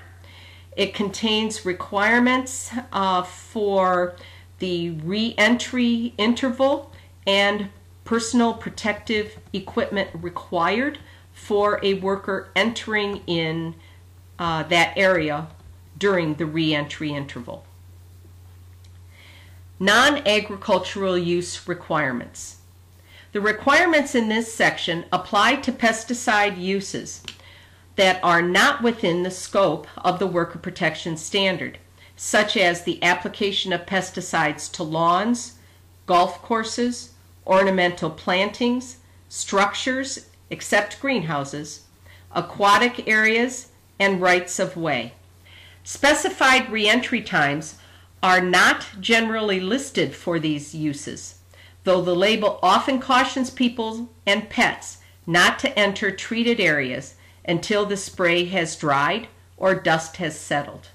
It 0.77 0.93
contains 0.93 1.65
requirements 1.65 2.71
uh, 2.93 3.23
for 3.23 4.15
the 4.59 4.91
re-entry 4.91 6.13
interval 6.17 6.93
and 7.27 7.67
personal 8.05 8.53
protective 8.53 9.39
equipment 9.51 10.09
required 10.13 10.99
for 11.33 11.81
a 11.83 11.95
worker 11.95 12.47
entering 12.55 13.23
in 13.27 13.75
uh, 14.39 14.63
that 14.63 14.93
area 14.95 15.49
during 15.97 16.35
the 16.35 16.45
re-entry 16.45 17.11
interval. 17.11 17.65
Non-agricultural 19.79 21.17
use 21.17 21.67
requirements. 21.67 22.57
The 23.31 23.41
requirements 23.41 24.15
in 24.15 24.29
this 24.29 24.53
section 24.53 25.05
apply 25.11 25.57
to 25.57 25.71
pesticide 25.71 26.59
uses 26.59 27.21
that 27.95 28.19
are 28.23 28.41
not 28.41 28.81
within 28.81 29.23
the 29.23 29.31
scope 29.31 29.87
of 29.97 30.19
the 30.19 30.27
worker 30.27 30.59
protection 30.59 31.17
standard, 31.17 31.77
such 32.15 32.57
as 32.57 32.83
the 32.83 33.03
application 33.03 33.73
of 33.73 33.85
pesticides 33.85 34.71
to 34.71 34.83
lawns, 34.83 35.59
golf 36.05 36.41
courses, 36.41 37.13
ornamental 37.45 38.09
plantings, 38.09 38.97
structures 39.29 40.29
except 40.49 40.99
greenhouses, 41.01 41.83
aquatic 42.31 43.07
areas, 43.07 43.67
and 43.99 44.21
rights 44.21 44.59
of 44.59 44.77
way. 44.77 45.13
Specified 45.89 46.69
reentry 46.69 47.21
times 47.21 47.75
are 48.21 48.41
not 48.41 48.87
generally 48.99 49.61
listed 49.61 50.13
for 50.13 50.37
these 50.37 50.75
uses, 50.75 51.35
though 51.85 52.01
the 52.01 52.13
label 52.13 52.59
often 52.61 52.99
cautions 52.99 53.49
people 53.49 54.09
and 54.25 54.49
pets 54.49 54.97
not 55.25 55.59
to 55.59 55.79
enter 55.79 56.11
treated 56.11 56.59
areas 56.59 57.15
until 57.45 57.85
the 57.85 57.95
spray 57.95 58.43
has 58.43 58.75
dried 58.75 59.29
or 59.55 59.75
dust 59.75 60.17
has 60.17 60.37
settled. 60.37 60.89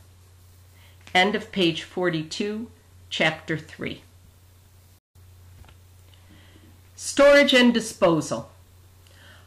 End 1.14 1.34
of 1.34 1.50
page 1.52 1.84
42, 1.84 2.70
chapter 3.08 3.56
3. 3.56 4.02
Storage 6.94 7.54
and 7.54 7.72
disposal. 7.72 8.50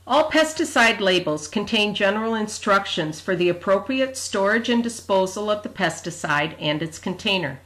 All 0.07 0.29
pesticide 0.29 0.99
labels 0.99 1.47
contain 1.47 1.95
general 1.95 2.35
instructions 2.35 3.19
for 3.19 3.35
the 3.35 3.49
appropriate 3.49 4.15
storage 4.15 4.69
and 4.69 4.83
disposal 4.83 5.49
of 5.49 5.63
the 5.63 5.69
pesticide 5.69 6.55
and 6.59 6.83
its 6.83 6.99
container. 6.99 7.59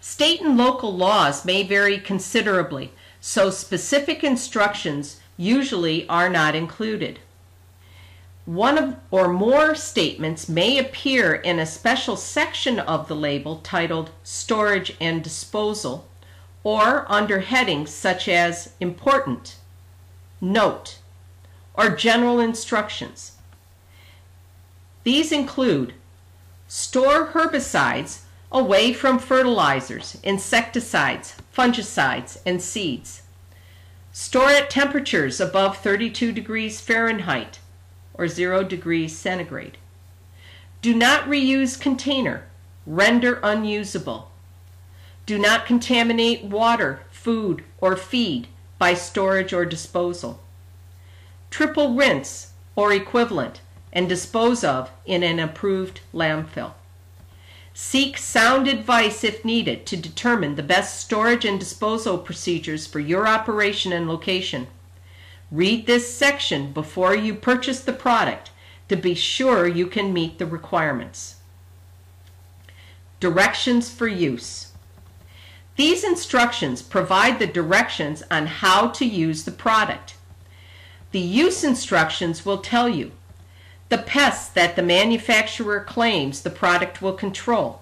State 0.00 0.40
and 0.40 0.56
local 0.56 0.96
laws 0.96 1.44
may 1.44 1.64
vary 1.64 1.98
considerably, 1.98 2.92
so 3.20 3.50
specific 3.50 4.22
instructions 4.22 5.18
usually 5.36 6.08
are 6.08 6.28
not 6.28 6.54
included. 6.54 7.18
One 8.44 8.78
of, 8.78 8.96
or 9.10 9.26
more 9.26 9.74
statements 9.74 10.48
may 10.48 10.78
appear 10.78 11.34
in 11.34 11.58
a 11.58 11.66
special 11.66 12.16
section 12.16 12.78
of 12.78 13.08
the 13.08 13.16
label 13.16 13.56
titled 13.56 14.10
Storage 14.22 14.94
and 15.00 15.24
Disposal 15.24 16.06
or 16.62 17.10
under 17.10 17.40
headings 17.40 17.90
such 17.90 18.28
as 18.28 18.74
Important, 18.78 19.56
Note, 20.40 20.98
or 21.76 21.90
general 21.90 22.40
instructions. 22.40 23.32
These 25.04 25.30
include 25.30 25.94
store 26.68 27.28
herbicides 27.28 28.20
away 28.50 28.92
from 28.92 29.18
fertilizers, 29.18 30.18
insecticides, 30.22 31.36
fungicides, 31.56 32.38
and 32.46 32.60
seeds. 32.62 33.22
Store 34.12 34.48
at 34.48 34.70
temperatures 34.70 35.40
above 35.40 35.78
32 35.78 36.32
degrees 36.32 36.80
Fahrenheit 36.80 37.58
or 38.14 38.28
0 38.28 38.64
degrees 38.64 39.16
centigrade. 39.16 39.76
Do 40.80 40.94
not 40.94 41.24
reuse 41.24 41.78
container, 41.78 42.46
render 42.86 43.40
unusable. 43.42 44.30
Do 45.26 45.38
not 45.38 45.66
contaminate 45.66 46.44
water, 46.44 47.00
food, 47.10 47.64
or 47.80 47.96
feed 47.96 48.48
by 48.78 48.94
storage 48.94 49.52
or 49.52 49.64
disposal 49.64 50.40
triple 51.56 51.94
rinse 51.94 52.52
or 52.74 52.92
equivalent, 52.92 53.62
and 53.90 54.10
dispose 54.10 54.62
of 54.62 54.90
in 55.06 55.22
an 55.22 55.40
approved 55.40 56.02
landfill. 56.12 56.74
Seek 57.72 58.18
sound 58.18 58.68
advice 58.68 59.24
if 59.24 59.42
needed 59.42 59.86
to 59.86 59.96
determine 59.96 60.56
the 60.56 60.62
best 60.62 61.00
storage 61.00 61.46
and 61.46 61.58
disposal 61.58 62.18
procedures 62.18 62.86
for 62.86 63.00
your 63.00 63.26
operation 63.26 63.90
and 63.90 64.06
location. 64.06 64.66
Read 65.50 65.86
this 65.86 66.14
section 66.14 66.74
before 66.74 67.16
you 67.16 67.34
purchase 67.34 67.80
the 67.80 67.94
product 67.94 68.50
to 68.90 68.96
be 68.96 69.14
sure 69.14 69.66
you 69.66 69.86
can 69.86 70.12
meet 70.12 70.38
the 70.38 70.44
requirements. 70.44 71.36
Directions 73.18 73.90
for 73.90 74.06
use. 74.06 74.72
These 75.76 76.04
instructions 76.04 76.82
provide 76.82 77.38
the 77.38 77.46
directions 77.46 78.22
on 78.30 78.44
how 78.44 78.88
to 78.88 79.06
use 79.06 79.44
the 79.44 79.52
product. 79.52 80.15
The 81.16 81.22
use 81.22 81.64
instructions 81.64 82.44
will 82.44 82.58
tell 82.58 82.90
you. 82.90 83.12
The 83.88 83.96
pests 83.96 84.50
that 84.50 84.76
the 84.76 84.82
manufacturer 84.82 85.80
claims 85.80 86.42
the 86.42 86.50
product 86.50 87.00
will 87.00 87.14
control, 87.14 87.80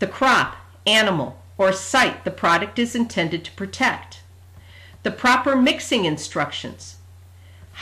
the 0.00 0.08
crop, 0.08 0.56
animal, 0.84 1.40
or 1.56 1.72
site 1.72 2.24
the 2.24 2.32
product 2.32 2.76
is 2.76 2.96
intended 2.96 3.44
to 3.44 3.52
protect, 3.52 4.22
the 5.04 5.12
proper 5.12 5.54
mixing 5.54 6.06
instructions, 6.06 6.96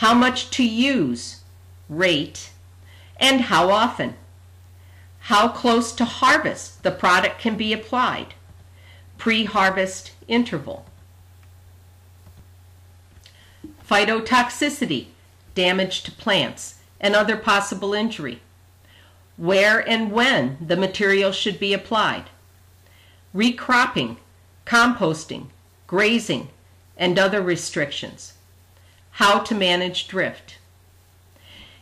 how 0.04 0.12
much 0.12 0.50
to 0.50 0.62
use, 0.62 1.40
rate, 1.88 2.50
and 3.16 3.40
how 3.40 3.70
often, 3.70 4.16
how 5.32 5.48
close 5.48 5.92
to 5.92 6.04
harvest 6.04 6.82
the 6.82 6.90
product 6.90 7.40
can 7.40 7.56
be 7.56 7.72
applied, 7.72 8.34
pre-harvest 9.16 10.10
interval. 10.28 10.84
Phytotoxicity, 13.88 15.06
damage 15.54 16.02
to 16.02 16.12
plants, 16.12 16.76
and 17.00 17.14
other 17.14 17.36
possible 17.36 17.94
injury, 17.94 18.40
where 19.36 19.88
and 19.88 20.10
when 20.12 20.58
the 20.60 20.76
material 20.76 21.32
should 21.32 21.58
be 21.58 21.72
applied, 21.72 22.24
recropping, 23.32 24.16
composting, 24.66 25.46
grazing, 25.86 26.48
and 26.96 27.18
other 27.18 27.40
restrictions, 27.40 28.34
how 29.12 29.38
to 29.38 29.54
manage 29.54 30.08
drift. 30.08 30.58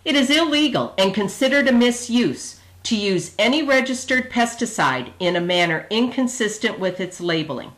It 0.04 0.14
is 0.14 0.30
illegal 0.30 0.94
and 0.96 1.12
considered 1.12 1.66
a 1.66 1.72
misuse 1.72 2.60
to 2.84 2.94
use 2.94 3.34
any 3.38 3.64
registered 3.64 4.30
pesticide 4.30 5.12
in 5.18 5.34
a 5.34 5.40
manner 5.40 5.86
inconsistent 5.90 6.78
with 6.78 7.00
its 7.00 7.20
labeling. 7.20 7.72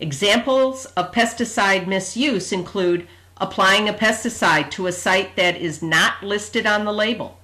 Examples 0.00 0.86
of 0.96 1.12
pesticide 1.12 1.86
misuse 1.86 2.50
include 2.52 3.06
applying 3.38 3.88
a 3.88 3.92
pesticide 3.92 4.70
to 4.70 4.86
a 4.86 4.92
site 4.92 5.36
that 5.36 5.56
is 5.56 5.82
not 5.82 6.22
listed 6.22 6.66
on 6.66 6.84
the 6.84 6.92
label, 6.92 7.38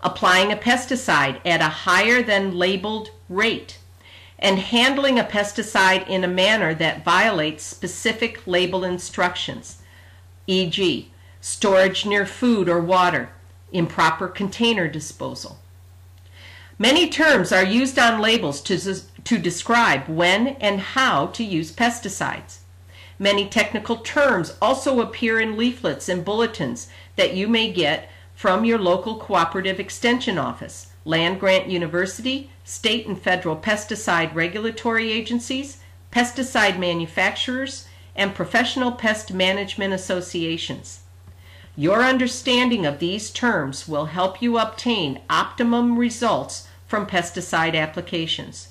applying 0.00 0.50
a 0.50 0.56
pesticide 0.56 1.40
at 1.44 1.60
a 1.60 1.84
higher 1.84 2.22
than 2.22 2.56
labeled 2.56 3.10
rate, 3.28 3.78
and 4.38 4.58
handling 4.58 5.18
a 5.18 5.24
pesticide 5.24 6.06
in 6.08 6.24
a 6.24 6.28
manner 6.28 6.74
that 6.74 7.04
violates 7.04 7.62
specific 7.62 8.46
label 8.46 8.84
instructions, 8.84 9.82
e.g., 10.46 11.10
storage 11.40 12.06
near 12.06 12.24
food 12.24 12.68
or 12.68 12.80
water, 12.80 13.30
improper 13.72 14.28
container 14.28 14.88
disposal. 14.88 15.58
Many 16.78 17.08
terms 17.08 17.52
are 17.52 17.64
used 17.64 17.98
on 17.98 18.20
labels 18.20 18.60
to, 18.62 18.94
to 19.24 19.38
describe 19.38 20.08
when 20.08 20.48
and 20.48 20.80
how 20.80 21.26
to 21.28 21.44
use 21.44 21.70
pesticides. 21.70 22.58
Many 23.18 23.48
technical 23.48 23.96
terms 23.96 24.56
also 24.60 25.00
appear 25.00 25.38
in 25.40 25.56
leaflets 25.56 26.08
and 26.08 26.24
bulletins 26.24 26.88
that 27.16 27.34
you 27.34 27.48
may 27.48 27.72
get 27.72 28.10
from 28.34 28.64
your 28.64 28.78
local 28.78 29.16
cooperative 29.16 29.78
extension 29.78 30.36
office, 30.38 30.88
land 31.04 31.38
grant 31.38 31.68
university, 31.68 32.50
state 32.64 33.06
and 33.06 33.20
federal 33.20 33.56
pesticide 33.56 34.34
regulatory 34.34 35.12
agencies, 35.12 35.78
pesticide 36.10 36.78
manufacturers, 36.78 37.86
and 38.16 38.34
professional 38.34 38.92
pest 38.92 39.32
management 39.32 39.92
associations. 39.92 41.00
Your 41.76 42.02
understanding 42.02 42.86
of 42.86 43.00
these 43.00 43.30
terms 43.30 43.88
will 43.88 44.06
help 44.06 44.40
you 44.40 44.58
obtain 44.58 45.20
optimum 45.28 45.98
results 45.98 46.68
from 46.86 47.06
pesticide 47.06 47.74
applications. 47.74 48.68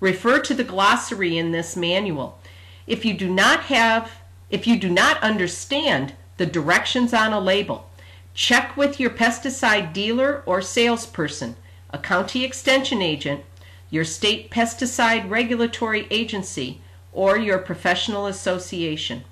Refer 0.00 0.40
to 0.40 0.54
the 0.54 0.64
glossary 0.64 1.38
in 1.38 1.52
this 1.52 1.76
manual. 1.76 2.38
If 2.86 3.04
you 3.04 3.14
do 3.14 3.28
not 3.28 3.64
have 3.64 4.10
if 4.50 4.66
you 4.66 4.78
do 4.78 4.90
not 4.90 5.22
understand 5.22 6.12
the 6.36 6.46
directions 6.46 7.14
on 7.14 7.32
a 7.32 7.40
label, 7.40 7.88
check 8.34 8.76
with 8.76 9.00
your 9.00 9.10
pesticide 9.10 9.92
dealer 9.92 10.42
or 10.46 10.60
salesperson, 10.60 11.56
a 11.90 11.98
county 11.98 12.44
extension 12.44 13.00
agent, 13.00 13.42
your 13.90 14.04
state 14.04 14.50
pesticide 14.50 15.28
regulatory 15.28 16.06
agency, 16.10 16.80
or 17.12 17.38
your 17.38 17.58
professional 17.58 18.26
association. 18.26 19.24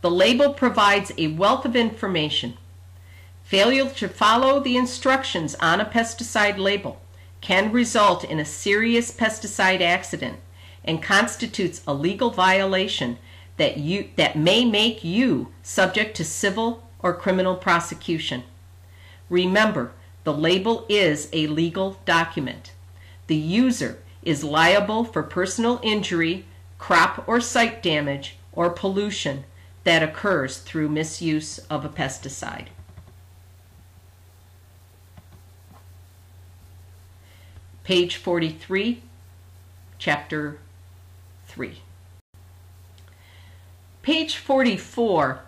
The 0.00 0.10
label 0.10 0.54
provides 0.54 1.12
a 1.18 1.28
wealth 1.28 1.64
of 1.64 1.74
information. 1.74 2.56
Failure 3.42 3.90
to 3.90 4.08
follow 4.08 4.60
the 4.60 4.76
instructions 4.76 5.54
on 5.56 5.80
a 5.80 5.84
pesticide 5.84 6.58
label 6.58 7.00
can 7.40 7.72
result 7.72 8.24
in 8.24 8.38
a 8.38 8.44
serious 8.44 9.10
pesticide 9.10 9.80
accident 9.80 10.38
and 10.86 11.02
constitutes 11.02 11.82
a 11.86 11.94
legal 11.94 12.30
violation 12.30 13.18
that 13.56 13.78
you 13.78 14.10
that 14.16 14.36
may 14.36 14.64
make 14.64 15.02
you 15.02 15.48
subject 15.62 16.16
to 16.16 16.24
civil 16.24 16.82
or 17.00 17.14
criminal 17.14 17.56
prosecution. 17.56 18.42
Remember, 19.28 19.92
the 20.24 20.32
label 20.32 20.86
is 20.88 21.28
a 21.32 21.46
legal 21.46 21.98
document. 22.04 22.72
The 23.26 23.36
user 23.36 23.98
is 24.22 24.44
liable 24.44 25.04
for 25.04 25.22
personal 25.22 25.80
injury, 25.82 26.44
crop 26.78 27.28
or 27.28 27.40
site 27.40 27.82
damage, 27.82 28.36
or 28.52 28.70
pollution 28.70 29.44
that 29.84 30.02
occurs 30.02 30.58
through 30.58 30.88
misuse 30.88 31.58
of 31.70 31.84
a 31.84 31.88
pesticide. 31.88 32.66
Page 37.84 38.16
43, 38.16 39.00
Chapter 39.98 40.58
3. 41.56 41.80
Page 44.02 44.36
44 44.36 45.40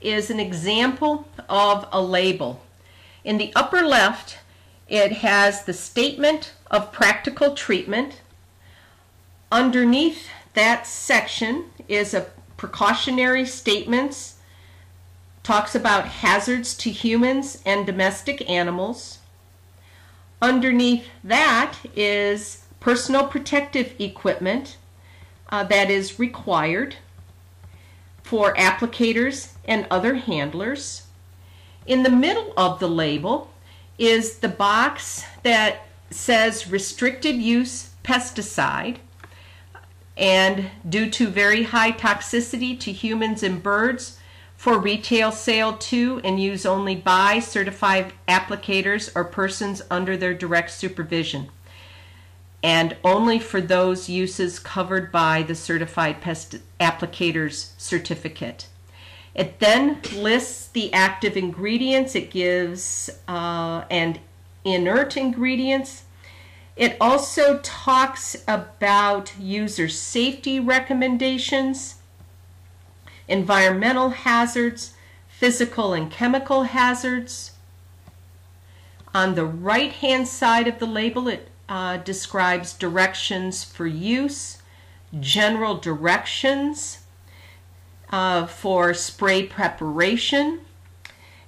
is 0.00 0.28
an 0.28 0.40
example 0.40 1.28
of 1.48 1.86
a 1.92 2.02
label. 2.02 2.60
In 3.22 3.38
the 3.38 3.52
upper 3.54 3.82
left, 3.82 4.38
it 4.88 5.12
has 5.12 5.64
the 5.64 5.72
statement 5.72 6.54
of 6.68 6.90
practical 6.90 7.54
treatment. 7.54 8.22
Underneath 9.52 10.26
that 10.54 10.84
section 10.84 11.66
is 11.86 12.12
a 12.12 12.26
precautionary 12.56 13.46
statements, 13.46 14.38
talks 15.44 15.76
about 15.76 16.06
hazards 16.06 16.74
to 16.78 16.90
humans 16.90 17.62
and 17.64 17.86
domestic 17.86 18.50
animals. 18.50 19.20
Underneath 20.40 21.06
that 21.22 21.76
is 21.94 22.64
personal 22.80 23.28
protective 23.28 23.94
equipment 24.00 24.76
uh, 25.52 25.62
that 25.64 25.90
is 25.90 26.18
required 26.18 26.96
for 28.24 28.54
applicators 28.54 29.52
and 29.66 29.86
other 29.90 30.14
handlers. 30.14 31.02
In 31.86 32.02
the 32.02 32.10
middle 32.10 32.54
of 32.56 32.80
the 32.80 32.88
label 32.88 33.50
is 33.98 34.38
the 34.38 34.48
box 34.48 35.24
that 35.42 35.86
says 36.10 36.70
restricted 36.70 37.36
use 37.36 37.90
pesticide 38.02 38.96
and 40.16 40.70
due 40.88 41.08
to 41.10 41.28
very 41.28 41.64
high 41.64 41.92
toxicity 41.92 42.78
to 42.80 42.92
humans 42.92 43.42
and 43.42 43.62
birds 43.62 44.18
for 44.56 44.78
retail 44.78 45.32
sale 45.32 45.76
to 45.76 46.20
and 46.24 46.40
use 46.40 46.64
only 46.64 46.94
by 46.94 47.38
certified 47.38 48.12
applicators 48.28 49.10
or 49.14 49.24
persons 49.24 49.82
under 49.90 50.16
their 50.16 50.34
direct 50.34 50.70
supervision 50.70 51.48
and 52.62 52.96
only 53.02 53.38
for 53.38 53.60
those 53.60 54.08
uses 54.08 54.58
covered 54.58 55.10
by 55.10 55.42
the 55.42 55.54
certified 55.54 56.20
pest 56.20 56.56
applicator's 56.78 57.72
certificate. 57.76 58.66
It 59.34 59.58
then 59.58 60.00
lists 60.14 60.68
the 60.68 60.92
active 60.92 61.36
ingredients, 61.36 62.14
it 62.14 62.30
gives 62.30 63.10
uh, 63.26 63.84
and 63.90 64.20
inert 64.64 65.16
ingredients. 65.16 66.04
It 66.76 66.96
also 67.00 67.58
talks 67.62 68.36
about 68.46 69.32
user 69.38 69.88
safety 69.88 70.60
recommendations, 70.60 71.96
environmental 73.28 74.10
hazards, 74.10 74.94
physical 75.28 75.92
and 75.92 76.10
chemical 76.10 76.64
hazards. 76.64 77.52
On 79.14 79.34
the 79.34 79.44
right 79.44 79.92
hand 79.92 80.28
side 80.28 80.68
of 80.68 80.78
the 80.78 80.86
label, 80.86 81.28
it 81.28 81.48
uh, 81.72 81.96
describes 81.96 82.74
directions 82.74 83.64
for 83.64 83.86
use, 83.86 84.58
general 85.18 85.74
directions 85.74 86.98
uh, 88.10 88.44
for 88.44 88.92
spray 88.92 89.42
preparation, 89.46 90.60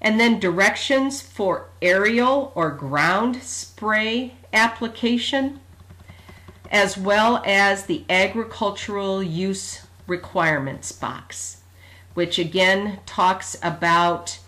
and 0.01 0.18
then 0.18 0.41
directions 0.41 1.20
for 1.20 1.68
aerial 1.83 2.53
or 2.55 2.70
ground 2.70 3.43
spray 3.43 4.33
application, 4.51 5.61
as 6.70 6.97
well 6.97 7.43
as 7.45 7.85
the 7.85 8.03
agricultural 8.09 9.22
use 9.22 9.87
requirements 10.07 10.91
box, 10.91 11.59
which 12.14 12.39
again 12.39 12.99
talks 13.05 13.59
about 13.62 14.39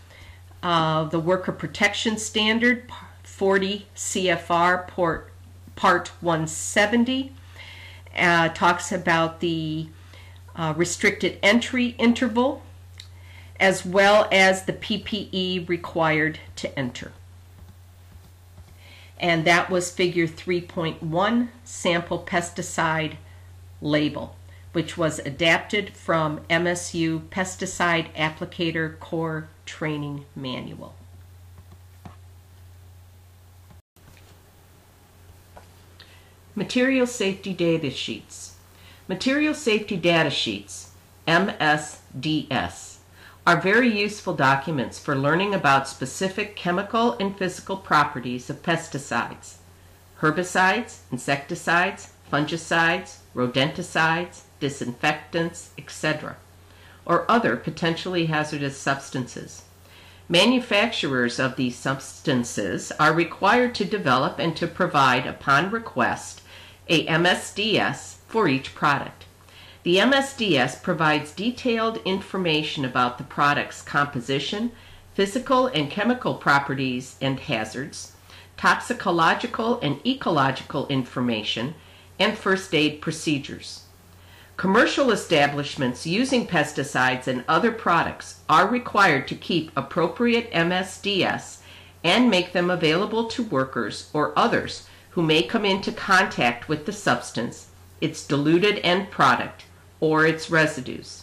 uh, 0.63 1.05
the 1.05 1.21
worker 1.21 1.53
protection 1.53 2.17
standard 2.17 2.91
40 3.25 3.85
CFR 3.95 4.89
port 4.89 5.31
Part 5.77 6.09
170 6.21 7.33
uh, 8.17 8.49
talks 8.49 8.91
about 8.91 9.41
the 9.41 9.89
uh, 10.57 10.75
restricted 10.77 11.39
entry 11.43 11.95
interval 11.99 12.63
as 13.59 13.85
well 13.85 14.29
as 14.31 14.65
the 14.65 14.73
PPE 14.73 15.69
required 15.69 16.41
to 16.57 16.79
enter. 16.79 17.13
And 19.19 19.45
that 19.47 19.71
was 19.71 19.91
figure 19.91 20.27
3.1 20.27 21.49
sample 21.65 22.19
pesticide 22.19 23.17
label, 23.81 24.37
which 24.73 24.99
was 24.99 25.19
adapted 25.21 25.91
from 25.91 26.41
MSU 26.51 27.21
Pesticide 27.29 28.13
Applicator 28.15 28.99
Core 28.99 29.49
Training 29.65 30.27
Manual. 30.35 30.95
Material 36.59 37.07
Safety 37.07 37.53
Data 37.53 37.91
Sheets. 37.91 38.55
Material 39.09 39.53
Safety 39.53 39.95
Data 39.95 40.31
Sheets, 40.31 40.93
MSDS, 41.29 42.97
are 43.47 43.61
very 43.61 43.95
useful 43.95 44.33
documents 44.33 44.99
for 44.99 45.15
learning 45.15 45.53
about 45.53 45.87
specific 45.87 46.57
chemical 46.57 47.13
and 47.21 47.37
physical 47.37 47.77
properties 47.77 48.49
of 48.49 48.63
pesticides, 48.63 49.57
herbicides, 50.21 51.01
insecticides, 51.13 52.15
fungicides, 52.33 53.19
rodenticides, 53.35 54.45
disinfectants, 54.59 55.73
etc., 55.77 56.37
or 57.05 57.31
other 57.31 57.55
potentially 57.57 58.27
hazardous 58.27 58.79
substances. 58.79 59.65
Manufacturers 60.27 61.39
of 61.39 61.57
these 61.57 61.77
substances 61.77 62.93
are 62.99 63.13
required 63.13 63.75
to 63.75 63.85
develop 63.85 64.39
and 64.39 64.57
to 64.57 64.67
provide, 64.67 65.27
upon 65.27 65.71
request, 65.71 66.41
a 66.89 67.07
MSDS 67.07 68.17
for 68.29 68.49
each 68.49 68.75
product. 68.75 69.25
The 69.83 69.97
MSDS 69.97 70.83
provides 70.83 71.33
detailed 71.33 71.99
information 72.05 72.85
about 72.85 73.19
the 73.19 73.25
product's 73.25 73.83
composition, 73.83 74.73
physical 75.15 75.67
and 75.69 75.91
chemical 75.91 76.35
properties 76.35 77.17
and 77.21 77.39
hazards, 77.39 78.13
toxicological 78.57 79.79
and 79.81 80.05
ecological 80.07 80.87
information, 80.89 81.75
and 82.19 82.37
first 82.37 82.75
aid 82.75 83.01
procedures. 83.01 83.83
Commercial 84.57 85.11
establishments 85.11 86.07
using 86.07 86.47
pesticides 86.47 87.27
and 87.27 87.45
other 87.47 87.71
products 87.71 88.41
are 88.49 88.67
required 88.67 89.29
to 89.29 89.35
keep 89.35 89.71
appropriate 89.77 90.51
MSDS 90.51 91.59
and 92.03 92.31
make 92.31 92.53
them 92.53 92.71
available 92.71 93.29
to 93.29 93.43
workers 93.43 94.11
or 94.15 94.33
others 94.39 94.89
who 95.17 95.23
may 95.23 95.43
come 95.43 95.65
into 95.65 95.91
contact 95.91 96.69
with 96.69 96.85
the 96.85 96.93
substance, 96.93 97.69
its 98.03 98.27
diluted 98.27 98.79
end 98.85 99.11
product, 99.11 99.65
or 99.99 100.27
its 100.27 100.51
residues. 100.51 101.23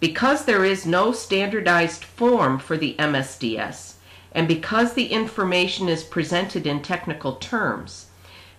Because 0.00 0.44
there 0.44 0.64
is 0.64 0.84
no 0.84 1.12
standardized 1.12 2.02
form 2.02 2.58
for 2.58 2.76
the 2.76 2.96
MSDS, 2.98 3.94
and 4.32 4.48
because 4.48 4.94
the 4.94 5.12
information 5.12 5.88
is 5.88 6.02
presented 6.02 6.66
in 6.66 6.82
technical 6.82 7.36
terms, 7.36 8.06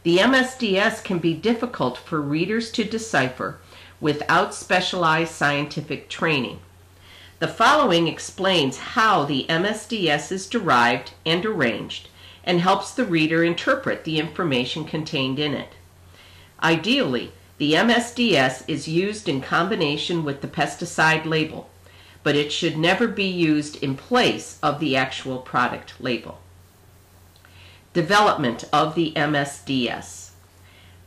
the 0.04 0.20
MSDS 0.20 1.04
can 1.04 1.20
be 1.20 1.34
difficult 1.34 1.98
for 1.98 2.22
readers 2.22 2.72
to 2.72 2.86
decipher 2.86 3.60
without 4.00 4.56
specialized 4.56 5.34
scientific 5.34 6.08
training. 6.08 6.62
The 7.40 7.50
following 7.50 8.08
explains 8.08 8.78
how 8.78 9.26
the 9.26 9.46
MSDS 9.50 10.32
is 10.32 10.48
derived 10.48 11.12
and 11.26 11.46
arranged 11.46 12.08
and 12.46 12.62
helps 12.62 12.92
the 12.92 13.06
reader 13.06 13.44
interpret 13.44 14.04
the 14.04 14.20
information 14.20 14.86
contained 14.86 15.40
in 15.40 15.54
it. 15.54 15.74
Ideally, 16.62 17.32
the 17.58 17.74
MSDS 17.74 18.64
is 18.68 18.88
used 18.88 19.28
in 19.28 19.42
combination 19.42 20.24
with 20.24 20.42
the 20.42 20.48
pesticide 20.48 21.26
label, 21.26 21.70
but 22.22 22.36
it 22.36 22.52
should 22.52 22.78
never 22.78 23.08
be 23.08 23.28
used 23.28 23.82
in 23.84 23.96
place 23.96 24.60
of 24.62 24.80
the 24.80 24.96
actual 24.96 25.40
product 25.40 25.94
label. 26.00 26.40
Development 27.94 28.66
of 28.74 28.96
the 28.96 29.14
MSDS. 29.16 30.32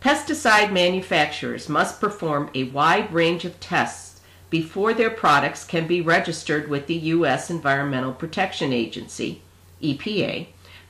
Pesticide 0.01 0.73
manufacturers 0.73 1.69
must 1.69 2.01
perform 2.01 2.51
a 2.55 2.65
wide 2.65 3.13
range 3.13 3.45
of 3.45 3.61
tests 3.61 4.21
before 4.49 4.95
their 4.95 5.11
products 5.11 5.65
can 5.65 5.87
be 5.87 6.01
registered 6.01 6.69
with 6.69 6.87
the 6.87 6.95
U.S. 6.95 7.51
Environmental 7.51 8.13
Protection 8.13 8.73
Agency, 8.73 9.43
EPA, 9.83 10.47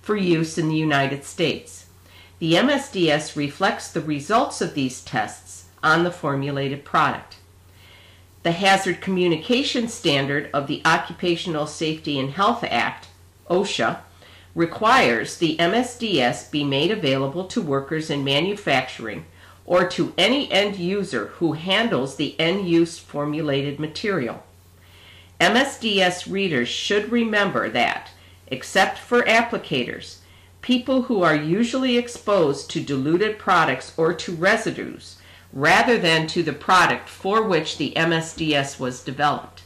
for 0.08 0.16
use 0.16 0.56
in 0.56 0.70
the 0.70 0.74
United 0.74 1.22
States. 1.22 1.84
The 2.38 2.54
MSDS 2.54 3.36
reflects 3.36 3.90
the 3.90 4.00
results 4.00 4.62
of 4.62 4.72
these 4.72 5.02
tests 5.02 5.66
on 5.82 6.02
the 6.02 6.10
formulated 6.10 6.82
product. 6.82 7.36
The 8.42 8.52
Hazard 8.52 9.02
Communication 9.02 9.86
Standard 9.86 10.48
of 10.54 10.66
the 10.66 10.80
Occupational 10.86 11.66
Safety 11.66 12.18
and 12.18 12.30
Health 12.30 12.64
Act, 12.64 13.08
OSHA, 13.50 13.98
requires 14.54 15.36
the 15.36 15.58
MSDS 15.58 16.50
be 16.50 16.64
made 16.64 16.90
available 16.90 17.44
to 17.44 17.60
workers 17.60 18.08
in 18.08 18.24
manufacturing 18.24 19.26
or 19.66 19.86
to 19.90 20.14
any 20.16 20.50
end 20.50 20.76
user 20.76 21.26
who 21.34 21.52
handles 21.52 22.16
the 22.16 22.34
end 22.40 22.66
use 22.66 22.98
formulated 22.98 23.78
material. 23.78 24.42
MSDS 25.38 26.32
readers 26.32 26.70
should 26.70 27.12
remember 27.12 27.68
that, 27.68 28.08
except 28.48 28.98
for 28.98 29.22
applicators, 29.22 30.18
people 30.62 31.02
who 31.02 31.22
are 31.22 31.36
usually 31.36 31.96
exposed 31.96 32.70
to 32.70 32.80
diluted 32.80 33.38
products 33.38 33.92
or 33.96 34.12
to 34.12 34.34
residues 34.34 35.18
rather 35.52 35.96
than 35.98 36.26
to 36.26 36.42
the 36.42 36.52
product 36.52 37.08
for 37.08 37.42
which 37.42 37.78
the 37.78 37.92
MSDS 37.96 38.78
was 38.78 39.02
developed. 39.02 39.62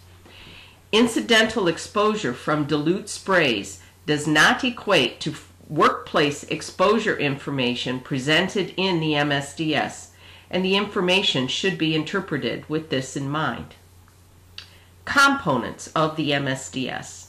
Incidental 0.93 1.69
exposure 1.69 2.35
from 2.35 2.67
dilute 2.67 3.09
sprays 3.09 3.83
does 4.07 4.27
not 4.27 4.63
equate 4.63 5.21
to 5.21 5.35
workplace 5.69 6.45
exposure 6.45 7.17
information 7.17 7.99
presented 7.99 8.75
in 8.77 9.01
the 9.01 9.13
MSDS, 9.13 10.09
and 10.51 10.65
the 10.65 10.77
information 10.77 11.49
should 11.49 11.79
be 11.79 11.95
interpreted 11.95 12.69
with 12.69 12.91
this 12.91 13.17
in 13.17 13.29
mind. 13.29 13.75
Components 15.05 15.89
of 15.97 16.17
the 16.17 16.31
MSDS. 16.31 17.22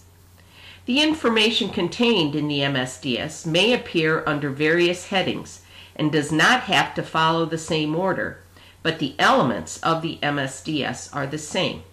The 0.86 1.02
information 1.02 1.70
contained 1.70 2.36
in 2.36 2.50
the 2.50 2.60
MSDS 2.60 3.46
may 3.46 3.72
appear 3.72 4.22
under 4.28 4.50
various 4.50 5.08
headings 5.08 5.62
and 5.96 6.12
does 6.12 6.32
not 6.32 6.64
have 6.64 6.94
to 6.96 7.04
follow 7.04 7.46
the 7.46 7.58
same 7.58 7.96
order, 7.96 8.40
but 8.82 9.00
the 9.00 9.16
elements 9.18 9.82
of 9.82 10.02
the 10.02 10.18
MSDS 10.22 11.16
are 11.16 11.26
the 11.26 11.38
same. 11.38 11.84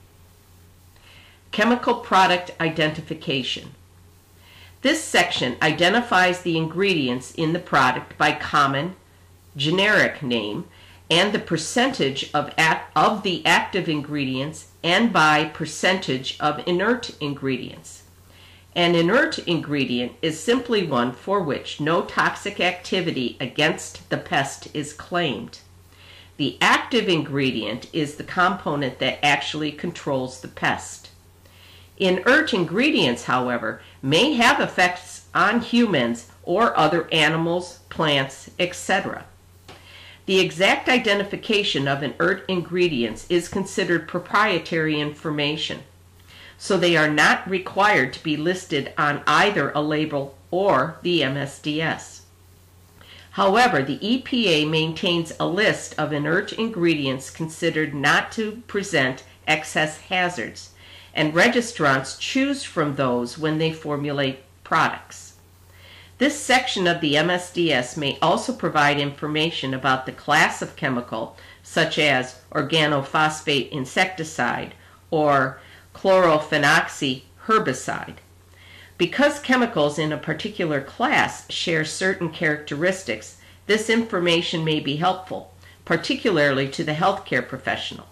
Chemical 1.53 1.95
product 1.95 2.51
identification. 2.61 3.74
This 4.82 5.05
section 5.05 5.57
identifies 5.62 6.43
the 6.43 6.57
ingredients 6.57 7.32
in 7.34 7.53
the 7.53 7.59
product 7.59 8.18
by 8.18 8.32
common, 8.32 8.97
generic 9.57 10.22
name, 10.22 10.64
and 11.11 11.32
the 11.32 11.38
percentage 11.38 12.30
of, 12.32 12.53
act, 12.57 12.91
of 12.97 13.22
the 13.22 13.45
active 13.47 13.88
ingredients 13.88 14.68
and 14.82 15.12
by 15.12 15.45
percentage 15.45 16.36
of 16.41 16.66
inert 16.66 17.11
ingredients. 17.20 17.99
An 18.77 18.95
inert 18.95 19.39
ingredient 19.41 20.12
is 20.23 20.39
simply 20.39 20.87
one 20.87 21.12
for 21.12 21.43
which 21.43 21.81
no 21.81 22.03
toxic 22.03 22.61
activity 22.61 23.37
against 23.41 24.09
the 24.11 24.16
pest 24.16 24.68
is 24.73 24.93
claimed. 24.93 25.59
The 26.37 26.57
active 26.61 27.09
ingredient 27.09 27.89
is 27.93 28.14
the 28.14 28.25
component 28.25 29.01
that 29.01 29.25
actually 29.25 29.73
controls 29.73 30.41
the 30.41 30.49
pest. 30.49 31.11
Inert 31.99 32.55
ingredients, 32.55 33.25
however, 33.25 33.83
may 34.03 34.35
have 34.35 34.61
effects 34.61 35.27
on 35.35 35.61
humans 35.61 36.29
or 36.45 36.77
other 36.79 37.12
animals, 37.12 37.81
plants, 37.91 38.51
etc. 38.59 39.25
The 40.27 40.39
exact 40.39 40.89
identification 40.89 41.89
of 41.89 42.03
inert 42.05 42.45
ingredients 42.49 43.27
is 43.29 43.49
considered 43.49 44.07
proprietary 44.07 45.01
information, 45.01 45.81
so 46.63 46.77
they 46.77 46.95
are 46.95 47.09
not 47.09 47.49
required 47.49 48.13
to 48.13 48.23
be 48.23 48.37
listed 48.37 48.93
on 48.99 49.23
either 49.27 49.71
a 49.71 49.81
label 49.81 50.37
or 50.51 50.99
the 51.01 51.23
MSDS. 51.23 52.21
However, 53.31 53.83
the 53.83 53.99
EPA 53.99 54.69
maintains 54.69 55.33
a 55.41 55.47
list 55.47 55.95
of 55.97 56.13
inert 56.13 56.53
ingredients 56.53 57.31
considered 57.31 57.95
not 57.95 58.31
to 58.33 58.63
present 58.67 59.25
excess 59.49 60.01
hazards, 60.03 60.73
and 61.15 61.33
registrants 61.33 62.21
choose 62.21 62.63
from 62.63 62.97
those 62.97 63.39
when 63.39 63.57
they 63.57 63.73
formulate 63.73 64.41
products. 64.63 65.37
This 66.19 66.39
section 66.39 66.87
of 66.87 67.01
the 67.01 67.15
MSDS 67.15 67.97
may 67.97 68.19
also 68.21 68.53
provide 68.53 69.01
information 69.01 69.73
about 69.73 70.05
the 70.05 70.13
class 70.13 70.61
of 70.61 70.77
chemical, 70.77 71.39
such 71.63 71.99
as 71.99 72.41
organophosphate 72.53 73.71
insecticide 73.71 74.75
or 75.11 75.59
chlorphenoxy 76.01 77.22
herbicide. 77.46 78.16
Because 78.96 79.38
chemicals 79.38 79.98
in 79.98 80.12
a 80.12 80.16
particular 80.16 80.80
class 80.80 81.51
share 81.51 81.84
certain 81.84 82.30
characteristics, 82.30 83.36
this 83.66 83.90
information 83.90 84.64
may 84.64 84.80
be 84.80 84.96
helpful, 84.96 85.53
particularly 85.84 86.68
to 86.68 86.84
the 86.84 86.94
healthcare 86.94 87.46
professional. 87.46 88.07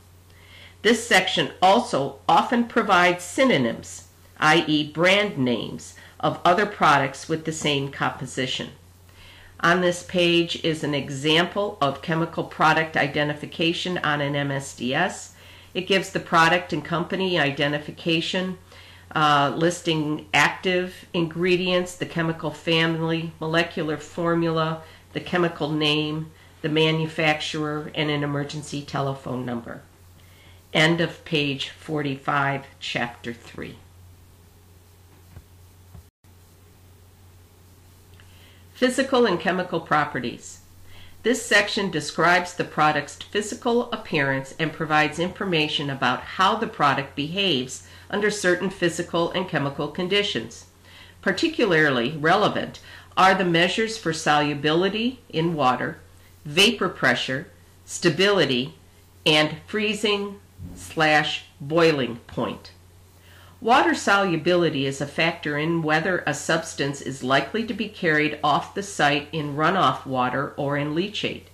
This 0.83 1.07
section 1.07 1.51
also 1.63 2.19
often 2.29 2.65
provides 2.65 3.25
synonyms, 3.25 4.09
i.e., 4.39 4.91
brand 4.93 5.39
names, 5.39 5.95
of 6.21 6.41
other 6.45 6.67
products 6.67 7.29
with 7.29 7.45
the 7.45 7.53
same 7.53 7.91
composition. 7.91 8.71
On 9.61 9.81
this 9.81 10.03
page 10.03 10.63
is 10.65 10.85
an 10.85 10.95
example 10.95 11.79
of 11.81 12.03
chemical 12.03 12.45
product 12.45 12.97
identification 12.97 13.99
on 13.99 14.21
an 14.21 14.35
MSDS. 14.35 15.31
It 15.79 15.87
gives 15.87 16.11
the 16.11 16.19
product 16.19 16.73
and 16.73 16.85
company 16.85 17.39
identification 17.39 18.59
uh, 19.15 19.55
listing 19.57 20.27
active 20.35 21.07
ingredients, 21.15 21.95
the 21.95 22.05
chemical 22.05 22.51
family, 22.51 23.31
molecular 23.39 23.97
formula, 23.97 24.83
the 25.13 25.21
chemical 25.21 25.71
name, 25.71 26.33
the 26.63 26.69
manufacturer, 26.69 27.93
and 27.95 28.11
an 28.11 28.25
emergency 28.25 28.83
telephone 28.83 29.47
number. 29.47 29.83
End 30.75 31.01
of 31.01 31.25
page 31.25 31.69
45, 31.69 32.65
chapter 32.81 33.33
3. 33.33 33.77
Physical 38.75 39.27
and 39.27 39.39
chemical 39.39 39.79
properties. 39.79 40.58
This 41.29 41.45
section 41.45 41.91
describes 41.91 42.55
the 42.55 42.65
product's 42.65 43.17
physical 43.17 43.93
appearance 43.93 44.55
and 44.59 44.73
provides 44.73 45.19
information 45.19 45.91
about 45.91 46.23
how 46.23 46.57
the 46.57 46.67
product 46.67 47.15
behaves 47.15 47.87
under 48.09 48.31
certain 48.31 48.71
physical 48.71 49.31
and 49.33 49.47
chemical 49.47 49.89
conditions. 49.89 50.69
Particularly 51.21 52.17
relevant 52.17 52.81
are 53.15 53.35
the 53.35 53.45
measures 53.45 53.99
for 53.99 54.15
solubility 54.15 55.21
in 55.29 55.53
water, 55.53 55.99
vapor 56.47 56.89
pressure, 56.89 57.49
stability, 57.85 58.73
and 59.27 59.59
freezing 59.67 60.41
slash 60.75 61.45
boiling 61.61 62.17
point. 62.27 62.71
Water 63.61 63.93
solubility 63.93 64.87
is 64.87 65.01
a 65.01 65.07
factor 65.07 65.59
in 65.59 65.83
whether 65.83 66.23
a 66.25 66.33
substance 66.33 67.01
is 67.01 67.25
likely 67.25 67.67
to 67.67 67.75
be 67.75 67.89
carried 67.89 68.39
off 68.45 68.73
the 68.73 68.85
site 68.85 69.27
in 69.33 69.57
runoff 69.57 70.07
water 70.07 70.55
or 70.57 70.77
in 70.77 70.95
leachate. 70.95 71.49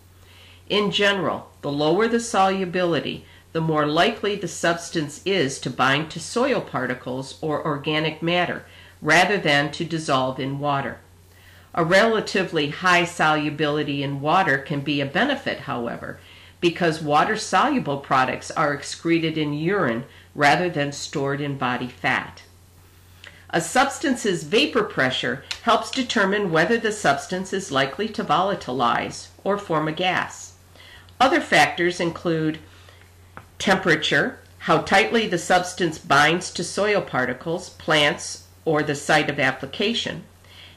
In 0.69 0.91
general, 0.91 1.51
the 1.63 1.73
lower 1.73 2.07
the 2.07 2.21
solubility, 2.21 3.25
the 3.53 3.63
more 3.63 3.87
likely 3.87 4.37
the 4.37 4.49
substance 4.49 5.23
is 5.25 5.59
to 5.61 5.71
bind 5.71 6.11
to 6.11 6.21
soil 6.21 6.61
particles 6.61 7.39
or 7.41 7.65
organic 7.65 8.23
matter 8.23 8.67
rather 9.01 9.39
than 9.39 9.73
to 9.73 9.85
dissolve 9.85 10.39
in 10.39 10.59
water. 10.59 10.99
A 11.75 11.87
relatively 11.87 12.69
high 12.69 13.07
solubility 13.07 14.03
in 14.03 14.21
water 14.21 14.59
can 14.59 14.81
be 14.81 15.01
a 15.01 15.07
benefit, 15.07 15.61
however, 15.61 16.19
because 16.61 17.01
water 17.01 17.37
soluble 17.37 17.99
products 17.99 18.51
are 18.51 18.75
excreted 18.75 19.39
in 19.39 19.55
urine 19.55 20.05
rather 20.35 20.69
than 20.69 20.93
stored 20.93 21.41
in 21.41 21.57
body 21.57 21.89
fat. 21.89 22.43
A 23.51 23.61
substance's 23.61 24.43
vapor 24.43 24.83
pressure 24.83 25.45
helps 25.63 25.91
determine 25.91 26.51
whether 26.51 26.77
the 26.77 26.91
substance 26.91 27.53
is 27.53 27.71
likely 27.71 28.09
to 28.09 28.25
volatilize 28.25 29.29
or 29.45 29.59
form 29.59 29.87
a 29.87 29.93
gas. 29.93 30.55
Other 31.21 31.41
factors 31.41 32.01
include 32.01 32.59
temperature, 33.59 34.41
how 34.59 34.79
tightly 34.79 35.29
the 35.29 35.39
substance 35.39 35.99
binds 35.99 36.51
to 36.51 36.65
soil 36.65 37.01
particles, 37.01 37.71
plants, 37.71 38.49
or 38.65 38.83
the 38.83 38.95
site 38.97 39.31
of 39.31 39.39
application, 39.39 40.25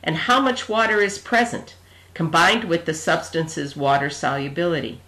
and 0.03 0.15
how 0.15 0.39
much 0.39 0.69
water 0.69 1.01
is 1.01 1.17
present, 1.17 1.75
combined 2.13 2.65
with 2.65 2.85
the 2.85 2.93
substance's 2.93 3.75
water 3.75 4.09
solubility. 4.09 5.01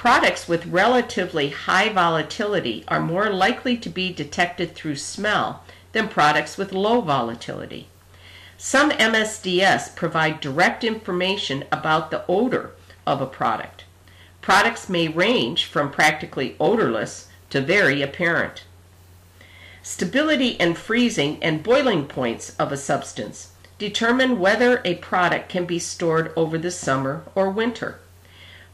Products 0.00 0.48
with 0.48 0.64
relatively 0.64 1.50
high 1.50 1.90
volatility 1.90 2.86
are 2.88 3.00
more 3.00 3.28
likely 3.28 3.76
to 3.76 3.90
be 3.90 4.10
detected 4.10 4.74
through 4.74 4.96
smell 4.96 5.62
than 5.92 6.08
products 6.08 6.56
with 6.56 6.72
low 6.72 7.02
volatility. 7.02 7.86
Some 8.56 8.92
MSDS 8.92 9.94
provide 9.94 10.40
direct 10.40 10.84
information 10.84 11.64
about 11.70 12.10
the 12.10 12.24
odor 12.28 12.70
of 13.06 13.20
a 13.20 13.26
product. 13.26 13.84
Products 14.40 14.88
may 14.88 15.06
range 15.06 15.66
from 15.66 15.90
practically 15.90 16.56
odorless 16.58 17.28
to 17.50 17.60
very 17.60 18.00
apparent. 18.00 18.64
Stability 19.82 20.58
and 20.58 20.78
freezing 20.78 21.36
and 21.42 21.62
boiling 21.62 22.06
points 22.06 22.56
of 22.58 22.72
a 22.72 22.78
substance 22.78 23.50
determine 23.76 24.40
whether 24.40 24.80
a 24.82 24.94
product 24.94 25.50
can 25.50 25.66
be 25.66 25.78
stored 25.78 26.32
over 26.36 26.56
the 26.56 26.70
summer 26.70 27.24
or 27.34 27.50
winter. 27.50 28.00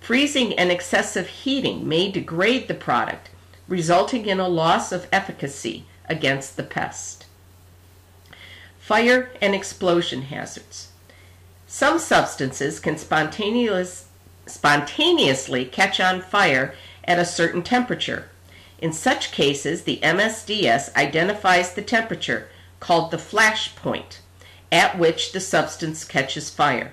Freezing 0.07 0.57
and 0.57 0.71
excessive 0.71 1.27
heating 1.27 1.89
may 1.89 2.09
degrade 2.09 2.69
the 2.69 2.75
product, 2.75 3.29
resulting 3.67 4.27
in 4.27 4.39
a 4.39 4.47
loss 4.47 4.93
of 4.93 5.09
efficacy 5.11 5.85
against 6.09 6.57
the 6.57 6.63
pest. 6.63 7.27
Fire 8.79 9.33
and 9.41 9.53
explosion 9.53 10.23
hazards. 10.23 10.93
Some 11.67 11.99
substances 11.99 12.79
can 12.79 12.97
spontaneous, 12.99 14.07
spontaneously 14.47 15.65
catch 15.65 15.99
on 15.99 16.23
fire 16.23 16.77
at 17.03 17.19
a 17.19 17.25
certain 17.25 17.65
temperature. 17.65 18.29
In 18.79 18.93
such 18.93 19.33
cases, 19.33 19.83
the 19.83 19.99
MSDS 20.05 20.95
identifies 20.95 21.75
the 21.75 21.83
temperature, 21.83 22.49
called 22.79 23.11
the 23.11 23.19
flash 23.19 23.75
point, 23.75 24.21
at 24.71 24.97
which 24.97 25.33
the 25.33 25.41
substance 25.41 26.05
catches 26.05 26.49
fire. 26.49 26.93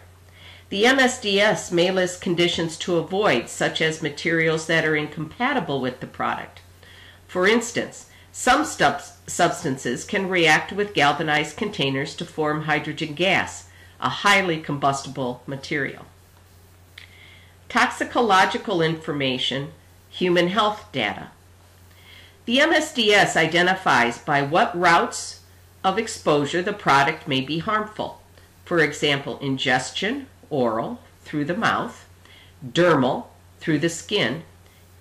The 0.70 0.84
MSDS 0.86 1.72
may 1.72 1.92
list 1.92 2.22
conditions 2.22 2.78
to 2.78 2.98
avoid, 2.98 3.50
such 3.50 3.82
as 3.82 4.02
materials 4.02 4.66
that 4.68 4.86
are 4.86 4.96
incompatible 4.96 5.80
with 5.80 6.00
the 6.00 6.08
product. 6.08 6.62
For 7.28 7.48
instance, 7.48 8.08
some 8.32 8.66
substances 8.66 10.04
can 10.04 10.28
react 10.28 10.72
with 10.72 10.96
galvanized 10.96 11.56
containers 11.56 12.16
to 12.16 12.26
form 12.26 12.64
hydrogen 12.64 13.14
gas, 13.14 13.70
a 14.00 14.10
highly 14.10 14.60
combustible 14.60 15.44
material. 15.46 16.06
Toxicological 17.70 18.82
information, 18.82 19.72
human 20.10 20.48
health 20.48 20.92
data. 20.92 21.30
The 22.46 22.58
MSDS 22.58 23.36
identifies 23.36 24.18
by 24.18 24.42
what 24.42 24.78
routes 24.78 25.42
of 25.84 25.98
exposure 26.00 26.62
the 26.62 26.74
product 26.74 27.28
may 27.28 27.42
be 27.42 27.60
harmful. 27.60 28.22
For 28.66 28.80
example, 28.80 29.38
ingestion, 29.40 30.28
oral, 30.54 31.00
through 31.24 31.46
the 31.46 31.58
mouth, 31.58 32.08
dermal, 32.66 33.26
through 33.60 33.80
the 33.80 33.90
skin, 33.90 34.44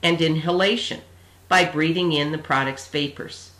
and 0.03 0.21
inhalation, 0.21 1.03
by 1.47 1.63
breathing 1.65 2.13
in 2.13 2.33
the 2.33 2.39
product's 2.39 2.89
vapors. 2.89 3.51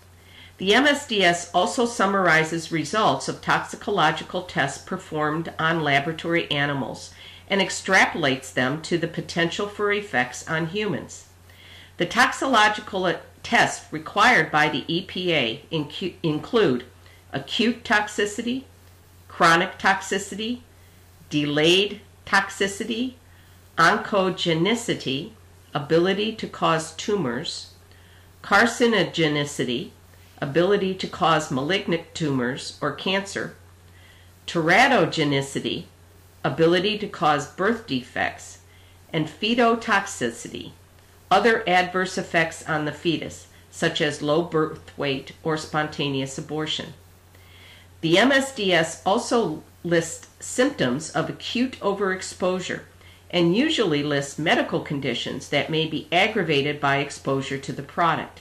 The 0.57 0.71
MSDS 0.71 1.51
also 1.53 1.85
summarizes 1.85 2.73
results 2.73 3.29
of 3.29 3.43
toxicological 3.43 4.43
tests 4.43 4.83
performed 4.83 5.53
on 5.59 5.83
laboratory 5.83 6.51
animals 6.51 7.13
and 7.49 7.61
extrapolates 7.61 8.53
them 8.53 8.81
to 8.83 8.97
the 8.97 9.09
potential 9.09 9.69
for 9.69 9.93
effects 9.93 10.49
on 10.49 10.69
humans. 10.69 11.27
The 11.99 12.07
toxicological 12.07 13.13
tests 13.43 13.93
required 13.93 14.51
by 14.51 14.69
the 14.69 14.85
EPA 14.89 15.61
include 16.23 16.85
acute 17.33 17.85
toxicity, 17.85 18.65
chronic 19.29 19.79
toxicity, 19.79 20.61
delayed 21.33 21.99
toxicity, 22.27 23.15
oncogenicity, 23.79 25.31
ability 25.73 26.37
to 26.37 26.47
cause 26.47 26.93
tumors, 26.93 27.73
carcinogenicity, 28.43 29.93
ability 30.43 30.95
to 30.95 31.09
cause 31.09 31.51
malignant 31.51 32.15
tumors 32.15 32.79
or 32.83 32.93
cancer, 32.93 33.57
teratogenicity, 34.47 35.85
ability 36.45 36.99
to 36.99 37.09
cause 37.09 37.51
birth 37.53 37.87
defects, 37.87 38.59
and 39.11 39.27
fetotoxicity, 39.27 40.73
other 41.31 41.67
adverse 41.67 42.19
effects 42.19 42.63
on 42.69 42.85
the 42.85 42.93
fetus, 42.93 43.47
such 43.71 44.03
as 44.03 44.21
low 44.21 44.43
birth 44.43 44.93
weight 44.99 45.33
or 45.43 45.57
spontaneous 45.57 46.37
abortion. 46.37 46.93
The 48.03 48.17
MSDS 48.17 49.01
also 49.07 49.63
lists 49.85 50.27
symptoms 50.41 51.11
of 51.11 51.31
acute 51.31 51.79
overexposure 51.79 52.81
and 53.31 53.57
usually 53.57 54.03
lists 54.03 54.41
medical 54.41 54.81
conditions 54.81 55.49
that 55.51 55.71
may 55.71 55.87
be 55.87 56.09
aggravated 56.11 56.81
by 56.81 56.97
exposure 56.97 57.59
to 57.59 57.73
the 57.73 57.83
product. 57.83 58.41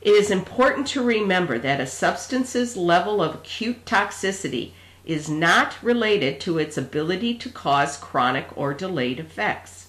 It 0.00 0.12
is 0.12 0.30
important 0.30 0.86
to 0.88 1.02
remember 1.02 1.58
that 1.58 1.82
a 1.82 1.86
substance's 1.86 2.78
level 2.78 3.22
of 3.22 3.34
acute 3.34 3.84
toxicity 3.84 4.70
is 5.04 5.28
not 5.28 5.76
related 5.82 6.40
to 6.40 6.58
its 6.58 6.78
ability 6.78 7.34
to 7.34 7.50
cause 7.50 7.98
chronic 7.98 8.48
or 8.56 8.72
delayed 8.72 9.20
effects. 9.20 9.88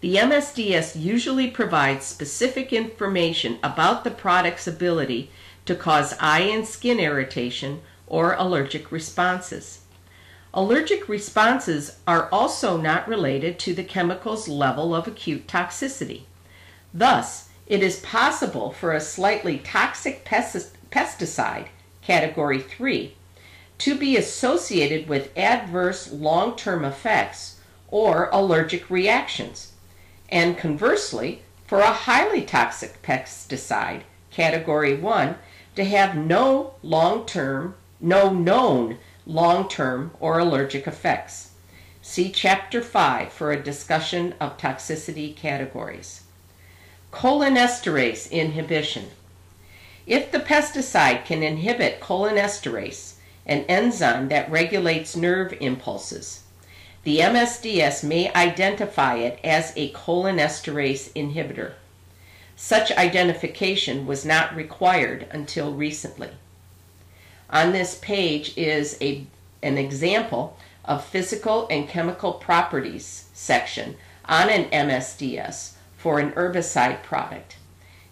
The 0.00 0.16
MSDS 0.16 0.98
usually 0.98 1.50
provides 1.50 2.06
specific 2.06 2.72
information 2.72 3.58
about 3.62 4.04
the 4.04 4.10
product's 4.10 4.66
ability 4.66 5.30
to 5.66 5.74
cause 5.74 6.14
eye 6.18 6.40
and 6.40 6.66
skin 6.66 6.98
irritation 6.98 7.82
or 8.06 8.34
allergic 8.34 8.90
responses. 8.90 9.80
Allergic 10.54 11.08
responses 11.08 11.98
are 12.06 12.30
also 12.32 12.76
not 12.78 13.06
related 13.06 13.58
to 13.58 13.74
the 13.74 13.84
chemical's 13.84 14.48
level 14.48 14.94
of 14.94 15.06
acute 15.06 15.46
toxicity. 15.46 16.22
Thus, 16.94 17.50
it 17.66 17.82
is 17.82 18.00
possible 18.00 18.70
for 18.70 18.92
a 18.92 19.00
slightly 19.00 19.58
toxic 19.58 20.24
pesticide, 20.24 21.66
category 22.00 22.60
3, 22.60 23.14
to 23.78 23.98
be 23.98 24.16
associated 24.16 25.08
with 25.08 25.36
adverse 25.36 26.10
long 26.10 26.56
term 26.56 26.84
effects 26.84 27.60
or 27.88 28.30
allergic 28.32 28.88
reactions, 28.88 29.72
and 30.30 30.56
conversely, 30.56 31.42
for 31.66 31.80
a 31.80 31.92
highly 31.92 32.42
toxic 32.42 33.02
pesticide, 33.02 34.02
category 34.30 34.96
1, 34.96 35.34
to 35.76 35.84
have 35.84 36.16
no 36.16 36.74
long 36.82 37.26
term, 37.26 37.74
no 38.00 38.32
known 38.32 38.98
long 39.26 39.68
term 39.68 40.10
or 40.18 40.38
allergic 40.38 40.86
effects. 40.86 41.50
See 42.02 42.30
Chapter 42.30 42.80
5 42.80 43.32
for 43.32 43.52
a 43.52 43.62
discussion 43.62 44.34
of 44.40 44.56
toxicity 44.58 45.36
categories. 45.36 46.22
Cholinesterase 47.12 48.30
inhibition. 48.30 49.10
If 50.06 50.30
the 50.30 50.38
pesticide 50.38 51.24
can 51.24 51.42
inhibit 51.42 52.00
cholinesterase, 52.00 53.14
an 53.44 53.64
enzyme 53.68 54.28
that 54.28 54.50
regulates 54.50 55.16
nerve 55.16 55.52
impulses, 55.60 56.44
the 57.02 57.18
MSDS 57.18 58.02
may 58.02 58.32
identify 58.32 59.16
it 59.16 59.38
as 59.44 59.72
a 59.76 59.92
cholinesterase 59.92 61.10
inhibitor. 61.12 61.72
Such 62.56 62.90
identification 62.92 64.06
was 64.06 64.24
not 64.24 64.56
required 64.56 65.26
until 65.30 65.74
recently. 65.74 66.30
On 67.50 67.72
this 67.72 67.98
page 67.98 68.56
is 68.56 68.96
a, 69.00 69.26
an 69.62 69.76
example 69.76 70.56
of 70.84 71.04
physical 71.04 71.68
and 71.70 71.86
chemical 71.86 72.32
properties 72.32 73.28
section 73.34 73.96
on 74.24 74.48
an 74.48 74.70
MSDS 74.70 75.74
for 75.98 76.18
an 76.18 76.32
herbicide 76.32 77.02
product. 77.02 77.56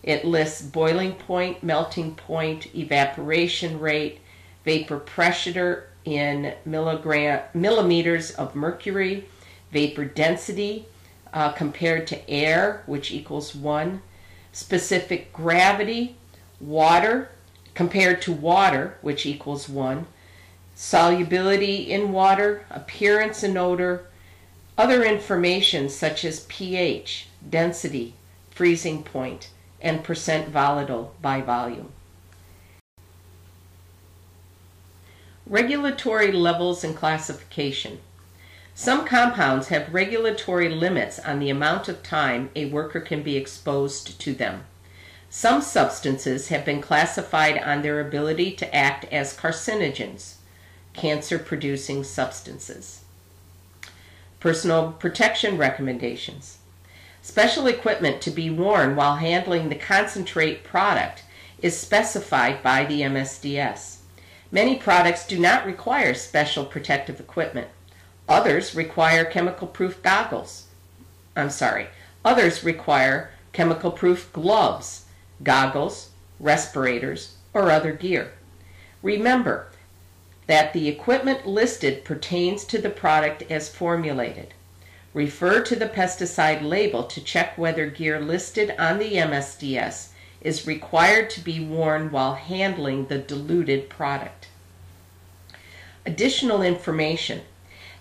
It 0.02 0.26
lists 0.26 0.60
boiling 0.60 1.14
point, 1.14 1.62
melting 1.62 2.14
point, 2.14 2.74
evaporation 2.74 3.80
rate, 3.80 4.20
vapor 4.64 4.98
pressure 4.98 5.88
in 6.04 6.52
milligram, 6.66 7.40
millimeters 7.54 8.30
of 8.32 8.54
mercury, 8.54 9.24
vapor 9.72 10.04
density 10.04 10.86
uh, 11.32 11.52
compared 11.52 12.06
to 12.08 12.30
air, 12.30 12.82
which 12.84 13.10
equals 13.10 13.54
1, 13.54 14.02
specific 14.54 15.32
gravity, 15.32 16.16
water 16.60 17.28
compared 17.74 18.22
to 18.22 18.32
water, 18.32 18.96
which 19.02 19.26
equals 19.26 19.68
1, 19.68 20.06
solubility 20.76 21.90
in 21.90 22.12
water, 22.12 22.64
appearance 22.70 23.42
and 23.42 23.58
odor, 23.58 24.06
other 24.78 25.04
information 25.04 25.88
such 25.88 26.24
as 26.24 26.46
pH, 26.48 27.26
density, 27.50 28.14
freezing 28.50 29.02
point, 29.02 29.50
and 29.80 30.04
percent 30.04 30.48
volatile 30.48 31.14
by 31.20 31.40
volume. 31.40 31.90
Regulatory 35.46 36.30
levels 36.30 36.84
and 36.84 36.96
classification. 36.96 37.98
Some 38.76 39.06
compounds 39.06 39.68
have 39.68 39.94
regulatory 39.94 40.68
limits 40.68 41.20
on 41.20 41.38
the 41.38 41.48
amount 41.48 41.88
of 41.88 42.02
time 42.02 42.50
a 42.56 42.64
worker 42.66 43.00
can 43.00 43.22
be 43.22 43.36
exposed 43.36 44.20
to 44.20 44.34
them. 44.34 44.64
Some 45.30 45.62
substances 45.62 46.48
have 46.48 46.64
been 46.64 46.80
classified 46.80 47.56
on 47.58 47.82
their 47.82 48.00
ability 48.00 48.52
to 48.56 48.74
act 48.74 49.04
as 49.12 49.36
carcinogens, 49.36 50.34
cancer 50.92 51.38
producing 51.38 52.02
substances. 52.02 53.04
Personal 54.40 54.92
protection 54.92 55.56
recommendations. 55.56 56.58
Special 57.22 57.68
equipment 57.68 58.20
to 58.22 58.30
be 58.30 58.50
worn 58.50 58.96
while 58.96 59.16
handling 59.16 59.68
the 59.68 59.76
concentrate 59.76 60.64
product 60.64 61.22
is 61.62 61.78
specified 61.78 62.62
by 62.62 62.84
the 62.84 63.02
MSDS. 63.02 63.98
Many 64.50 64.76
products 64.76 65.26
do 65.26 65.38
not 65.38 65.64
require 65.64 66.12
special 66.12 66.64
protective 66.64 67.18
equipment. 67.20 67.68
Others 68.28 68.74
require 68.74 69.24
chemical 69.24 69.66
proof 69.66 70.02
goggles. 70.02 70.66
I'm 71.36 71.50
sorry. 71.50 71.88
Others 72.24 72.64
require 72.64 73.30
chemical 73.52 73.90
proof 73.90 74.32
gloves, 74.32 75.04
goggles, 75.42 76.10
respirators, 76.40 77.36
or 77.52 77.70
other 77.70 77.92
gear. 77.92 78.32
Remember 79.02 79.68
that 80.46 80.72
the 80.72 80.88
equipment 80.88 81.46
listed 81.46 82.04
pertains 82.04 82.64
to 82.64 82.78
the 82.78 82.90
product 82.90 83.42
as 83.50 83.68
formulated. 83.68 84.54
Refer 85.12 85.62
to 85.62 85.76
the 85.76 85.86
pesticide 85.86 86.62
label 86.62 87.04
to 87.04 87.20
check 87.20 87.56
whether 87.56 87.86
gear 87.86 88.20
listed 88.20 88.74
on 88.78 88.98
the 88.98 89.12
MSDS 89.12 90.08
is 90.40 90.66
required 90.66 91.30
to 91.30 91.40
be 91.40 91.60
worn 91.60 92.10
while 92.10 92.34
handling 92.34 93.06
the 93.06 93.18
diluted 93.18 93.88
product. 93.88 94.48
Additional 96.04 96.62
information. 96.62 97.42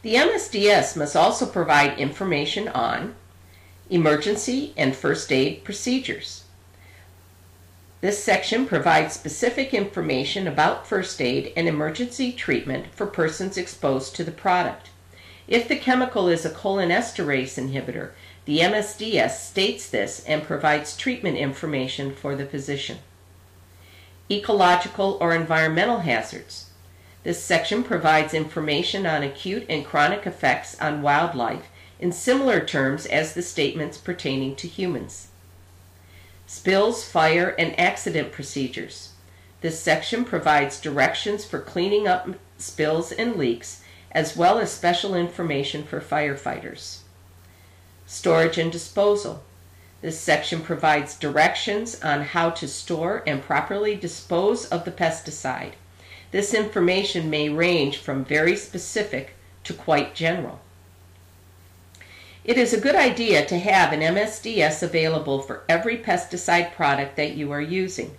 The 0.03 0.15
MSDS 0.15 0.97
must 0.97 1.15
also 1.15 1.45
provide 1.45 1.97
information 1.97 2.67
on 2.67 3.15
emergency 3.89 4.73
and 4.75 4.93
first 4.93 5.31
aid 5.31 5.63
procedures. 5.63 6.43
This 8.01 8.21
section 8.21 8.65
provides 8.65 9.13
specific 9.13 9.73
information 9.73 10.45
about 10.45 10.85
first 10.85 11.21
aid 11.21 11.53
and 11.55 11.69
emergency 11.69 12.33
treatment 12.33 12.87
for 12.93 13.05
persons 13.05 13.57
exposed 13.57 14.13
to 14.17 14.25
the 14.25 14.31
product. 14.31 14.89
If 15.47 15.69
the 15.69 15.77
chemical 15.77 16.27
is 16.27 16.43
a 16.43 16.49
cholinesterase 16.49 17.57
inhibitor, 17.57 18.11
the 18.43 18.59
MSDS 18.59 19.37
states 19.37 19.89
this 19.89 20.21
and 20.25 20.43
provides 20.43 20.97
treatment 20.97 21.37
information 21.37 22.13
for 22.13 22.35
the 22.35 22.45
physician. 22.45 22.97
Ecological 24.29 25.17
or 25.21 25.33
environmental 25.33 25.99
hazards. 25.99 26.71
This 27.23 27.41
section 27.41 27.83
provides 27.83 28.33
information 28.33 29.05
on 29.05 29.23
acute 29.23 29.65
and 29.69 29.85
chronic 29.85 30.27
effects 30.27 30.79
on 30.81 31.01
wildlife 31.01 31.69
in 31.99 32.11
similar 32.11 32.59
terms 32.59 33.05
as 33.05 33.33
the 33.33 33.41
statements 33.41 33.97
pertaining 33.97 34.57
to 34.57 34.67
humans. 34.67 35.29
Spills, 36.45 37.05
fire, 37.07 37.55
and 37.57 37.79
accident 37.79 38.33
procedures. 38.33 39.13
This 39.61 39.79
section 39.79 40.25
provides 40.25 40.81
directions 40.81 41.45
for 41.45 41.59
cleaning 41.59 42.07
up 42.07 42.27
spills 42.57 43.13
and 43.13 43.37
leaks 43.37 43.81
as 44.11 44.35
well 44.35 44.59
as 44.59 44.71
special 44.71 45.15
information 45.15 45.83
for 45.83 46.01
firefighters. 46.01 46.99
Storage 48.05 48.57
and 48.57 48.71
disposal. 48.71 49.43
This 50.01 50.19
section 50.19 50.59
provides 50.59 51.17
directions 51.17 51.99
on 52.03 52.21
how 52.21 52.49
to 52.49 52.67
store 52.67 53.23
and 53.25 53.41
properly 53.41 53.95
dispose 53.95 54.65
of 54.65 54.83
the 54.83 54.91
pesticide. 54.91 55.71
This 56.33 56.55
information 56.55 57.29
may 57.29 57.47
range 57.49 57.99
from 57.99 58.25
very 58.25 58.55
specific 58.55 59.35
to 59.65 59.71
quite 59.71 60.15
general. 60.15 60.61
It 62.43 62.57
is 62.57 62.73
a 62.73 62.81
good 62.81 62.95
idea 62.95 63.45
to 63.45 63.59
have 63.59 63.93
an 63.93 63.99
MSDS 63.99 64.81
available 64.81 65.43
for 65.43 65.61
every 65.69 65.95
pesticide 65.95 66.73
product 66.73 67.17
that 67.17 67.35
you 67.35 67.51
are 67.51 67.61
using. 67.61 68.17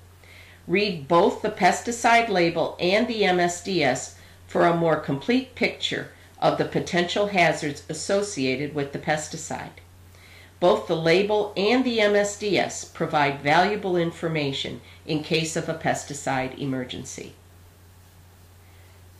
Read 0.68 1.08
both 1.08 1.42
the 1.42 1.50
pesticide 1.50 2.28
label 2.28 2.76
and 2.78 3.08
the 3.08 3.22
MSDS 3.22 4.14
for 4.46 4.64
a 4.64 4.76
more 4.76 5.00
complete 5.00 5.56
picture 5.56 6.12
of 6.38 6.56
the 6.56 6.66
potential 6.66 7.26
hazards 7.26 7.82
associated 7.88 8.76
with 8.76 8.92
the 8.92 9.00
pesticide. 9.00 9.80
Both 10.60 10.86
the 10.86 10.94
label 10.94 11.52
and 11.56 11.82
the 11.82 11.98
MSDS 11.98 12.94
provide 12.94 13.42
valuable 13.42 13.96
information 13.96 14.82
in 15.04 15.24
case 15.24 15.56
of 15.56 15.68
a 15.68 15.74
pesticide 15.74 16.56
emergency. 16.60 17.34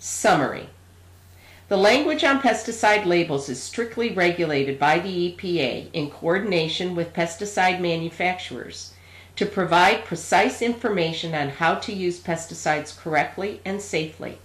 Summary 0.06 0.68
The 1.68 1.78
language 1.78 2.24
on 2.24 2.42
pesticide 2.42 3.06
labels 3.06 3.48
is 3.48 3.62
strictly 3.62 4.10
regulated 4.10 4.78
by 4.78 4.98
the 4.98 5.32
EPA 5.32 5.88
in 5.94 6.10
coordination 6.10 6.94
with 6.94 7.14
pesticide 7.14 7.80
manufacturers 7.80 8.92
to 9.36 9.46
provide 9.46 10.04
precise 10.04 10.60
information 10.60 11.34
on 11.34 11.48
how 11.48 11.76
to 11.76 11.94
use 11.94 12.20
pesticides 12.20 12.94
correctly 12.94 13.62
and 13.64 13.80
safely. 13.80 14.36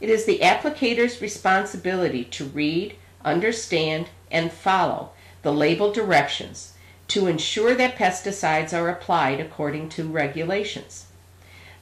It 0.00 0.10
is 0.10 0.24
the 0.24 0.40
applicator's 0.40 1.22
responsibility 1.22 2.24
to 2.24 2.46
read, 2.46 2.96
understand, 3.24 4.08
and 4.32 4.50
follow 4.50 5.12
the 5.42 5.52
label 5.52 5.92
directions 5.92 6.72
to 7.06 7.28
ensure 7.28 7.76
that 7.76 7.94
pesticides 7.94 8.76
are 8.76 8.88
applied 8.88 9.38
according 9.38 9.90
to 9.90 10.08
regulations. 10.08 11.06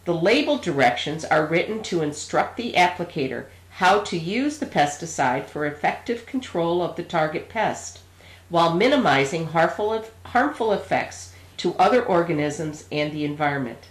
The 0.05 0.15
label 0.15 0.57
directions 0.57 1.25
are 1.25 1.47
written 1.47 1.83
to 1.85 2.03
instruct 2.03 2.57
the 2.57 2.73
applicator 2.73 3.47
how 3.81 4.01
to 4.01 4.19
use 4.19 4.59
the 4.59 4.67
pesticide 4.67 5.47
for 5.47 5.65
effective 5.65 6.27
control 6.27 6.83
of 6.83 6.97
the 6.97 7.03
target 7.03 7.49
pest 7.49 8.01
while 8.49 8.75
minimizing 8.75 9.47
harmful, 9.47 10.05
harmful 10.25 10.73
effects 10.73 11.33
to 11.59 11.75
other 11.75 12.05
organisms 12.05 12.85
and 12.91 13.13
the 13.13 13.25
environment. 13.25 13.89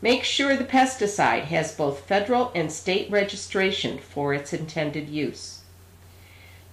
Make 0.00 0.24
sure 0.24 0.56
the 0.56 0.64
pesticide 0.64 1.44
has 1.44 1.74
both 1.74 2.00
federal 2.00 2.52
and 2.54 2.72
state 2.72 3.10
registration 3.10 3.98
for 3.98 4.34
its 4.34 4.52
intended 4.52 5.08
use. 5.08 5.60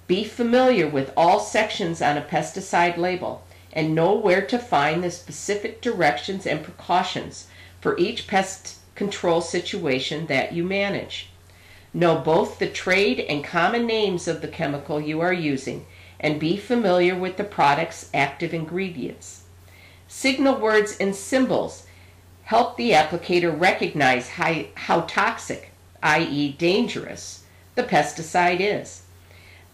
Be 0.08 0.24
familiar 0.24 0.88
with 0.88 1.14
all 1.16 1.40
sections 1.40 2.02
on 2.02 2.18
a 2.18 2.22
pesticide 2.22 2.98
label 2.98 3.44
and 3.72 3.94
know 3.94 4.14
where 4.14 4.42
to 4.48 4.58
find 4.58 5.04
the 5.04 5.12
specific 5.12 5.82
directions 5.82 6.48
and 6.48 6.64
precautions 6.64 7.48
for 7.82 7.98
each 7.98 8.28
pest 8.28 8.78
control 8.96 9.42
situation 9.42 10.28
that 10.28 10.54
you 10.54 10.64
manage. 10.64 11.30
Know 11.94 12.20
both 12.20 12.60
the 12.60 12.70
trade 12.70 13.20
and 13.20 13.44
common 13.44 13.88
names 13.88 14.28
of 14.28 14.42
the 14.42 14.48
chemical 14.48 15.02
you 15.02 15.22
are 15.22 15.34
using 15.34 15.86
and 16.20 16.40
be 16.40 16.58
familiar 16.58 17.16
with 17.16 17.38
the 17.38 17.44
product's 17.44 18.10
active 18.14 18.54
ingredients. 18.54 19.44
Signal 20.08 20.60
words 20.60 20.98
and 21.00 21.16
symbols 21.16 21.88
help 22.44 22.78
the 22.78 22.92
applicator 22.92 23.58
recognize 23.58 24.30
how, 24.30 25.02
toxic, 25.02 25.72
i.e., 26.04 26.52
dangerous, 26.54 27.44
the 27.76 27.84
pesticide 27.84 28.60
is. 28.60 29.04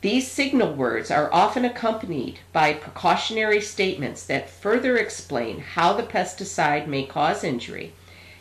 These 0.06 0.30
signal 0.30 0.72
words 0.72 1.10
are 1.10 1.34
often 1.34 1.66
accompanied 1.66 2.38
by 2.54 2.74
precautionary 2.74 3.60
statements 3.60 4.24
that 4.28 4.52
further 4.52 4.98
explain 4.98 5.62
how 5.62 5.94
the 5.94 6.04
pesticide 6.04 6.86
may 6.86 7.08
cause 7.08 7.44
injury 7.44 7.92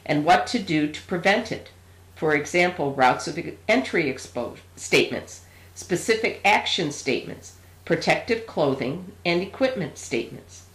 and 0.05 0.27
what 0.27 0.47
to 0.49 0.59
do 0.59 0.89
to 0.89 1.03
prevent 1.05 1.51
it. 1.51 1.70
For 2.16 2.35
example, 2.35 2.93
routes 2.93 3.27
of 3.27 3.39
entry 3.66 4.12
expo- 4.12 4.59
statements, 4.77 5.47
specific 5.74 6.43
action 6.45 6.93
statements, 6.93 7.55
protective 7.86 8.47
clothing, 8.47 9.12
and 9.24 9.41
equipment 9.41 9.97
statements. 9.97 10.66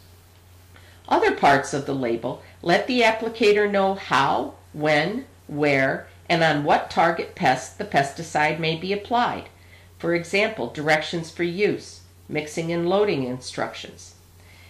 Other 1.08 1.36
parts 1.36 1.72
of 1.72 1.86
the 1.86 1.94
label 1.94 2.42
let 2.64 2.88
the 2.88 3.02
applicator 3.02 3.70
know 3.70 3.94
how, 3.94 4.56
when, 4.74 5.28
where, 5.46 6.08
and 6.28 6.44
on 6.44 6.64
what 6.64 6.90
target 6.90 7.36
pest 7.36 7.78
the 7.78 7.86
pesticide 7.86 8.58
may 8.58 8.76
be 8.76 8.92
applied. 8.92 9.50
For 10.00 10.16
example, 10.16 10.72
directions 10.72 11.30
for 11.30 11.44
use, 11.44 12.02
mixing 12.28 12.72
and 12.72 12.90
loading 12.90 13.24
instructions. 13.24 14.16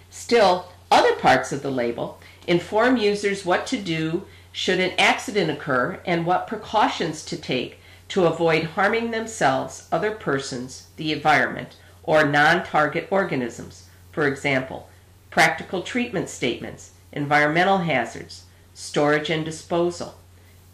Still, 0.10 0.70
other 0.92 1.16
parts 1.16 1.52
of 1.52 1.62
the 1.62 1.72
label 1.72 2.20
inform 2.48 2.98
users 2.98 3.46
what 3.46 3.68
to 3.68 3.78
do 3.78 4.26
should 4.52 4.80
an 4.80 4.92
accident 4.98 5.52
occur 5.52 6.00
and 6.04 6.26
what 6.26 6.48
precautions 6.48 7.24
to 7.26 7.38
take 7.38 7.80
to 8.10 8.26
avoid 8.26 8.64
harming 8.64 9.12
themselves, 9.12 9.88
other 9.92 10.12
persons, 10.12 10.88
the 10.98 11.12
environment, 11.12 11.76
or 12.02 12.26
non 12.26 12.66
target 12.66 13.08
organisms. 13.12 13.88
For 14.12 14.28
example, 14.28 14.90
practical 15.30 15.84
treatment 15.84 16.28
statements, 16.28 16.94
environmental 17.12 17.80
hazards, 17.80 18.46
storage 18.74 19.30
and 19.30 19.46
disposal, 19.46 20.16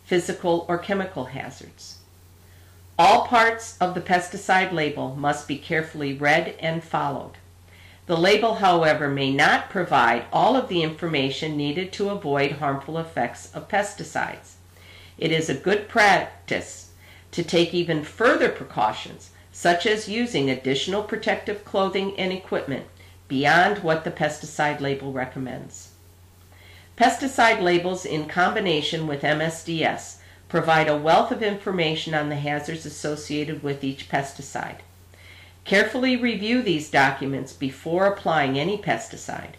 physical 0.05 0.65
or 0.69 0.77
chemical 0.77 1.25
hazards. 1.25 1.94
All 2.97 3.27
parts 3.27 3.77
of 3.79 3.93
the 3.93 3.99
pesticide 3.99 4.71
label 4.71 5.15
must 5.15 5.49
be 5.49 5.57
carefully 5.57 6.13
read 6.13 6.55
and 6.59 6.81
followed. 6.81 7.33
The 8.05 8.15
label, 8.15 8.55
however, 8.55 9.09
may 9.09 9.33
not 9.33 9.69
provide 9.69 10.25
all 10.31 10.55
of 10.55 10.69
the 10.69 10.81
information 10.81 11.57
needed 11.57 11.91
to 11.93 12.09
avoid 12.09 12.53
harmful 12.53 12.97
effects 12.97 13.53
of 13.53 13.67
pesticides. 13.67 14.53
It 15.17 15.33
is 15.33 15.49
a 15.49 15.55
good 15.55 15.89
practice 15.89 16.91
to 17.31 17.43
take 17.43 17.73
even 17.73 18.03
further 18.03 18.47
precautions, 18.47 19.31
such 19.51 19.85
as 19.85 20.07
using 20.07 20.49
additional 20.49 21.03
protective 21.03 21.65
clothing 21.65 22.17
and 22.17 22.31
equipment 22.31 22.85
beyond 23.27 23.79
what 23.79 24.05
the 24.05 24.11
pesticide 24.11 24.79
label 24.79 25.11
recommends. 25.11 25.91
Pesticide 26.95 27.61
labels 27.61 28.05
in 28.05 28.25
combination 28.27 29.05
with 29.05 29.23
MSDS 29.23 30.14
provide 30.47 30.87
a 30.87 30.97
wealth 30.97 31.31
of 31.31 31.41
information 31.41 32.13
on 32.13 32.29
the 32.29 32.35
hazards 32.35 32.85
associated 32.85 33.63
with 33.63 33.83
each 33.83 34.09
pesticide. 34.09 34.77
Carefully 35.63 36.15
review 36.15 36.61
these 36.61 36.91
documents 36.91 37.51
before 37.51 38.05
applying 38.05 38.57
any 38.57 38.77
pesticide. 38.77 39.53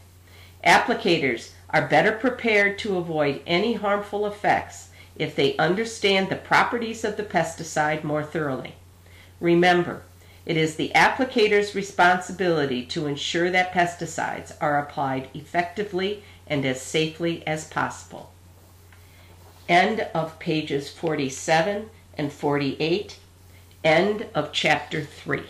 Applicators 0.64 1.50
are 1.70 1.88
better 1.88 2.12
prepared 2.12 2.78
to 2.78 2.96
avoid 2.96 3.42
any 3.46 3.74
harmful 3.74 4.26
effects 4.26 4.90
if 5.16 5.34
they 5.34 5.56
understand 5.56 6.28
the 6.28 6.36
properties 6.36 7.04
of 7.04 7.16
the 7.16 7.22
pesticide 7.22 8.04
more 8.04 8.22
thoroughly. 8.22 8.74
Remember, 9.40 10.02
it 10.44 10.56
is 10.56 10.76
the 10.76 10.92
applicator's 10.94 11.74
responsibility 11.74 12.84
to 12.86 13.06
ensure 13.06 13.50
that 13.50 13.72
pesticides 13.72 14.52
are 14.60 14.78
applied 14.78 15.28
effectively 15.34 16.22
and 16.46 16.64
as 16.64 16.80
safely 16.80 17.44
as 17.46 17.66
possible. 17.66 18.30
End 19.68 20.06
of 20.14 20.38
pages 20.38 20.88
47 20.90 21.90
and 22.16 22.32
48. 22.32 23.18
End 23.82 24.26
of 24.34 24.52
chapter 24.52 25.02
3. 25.02 25.42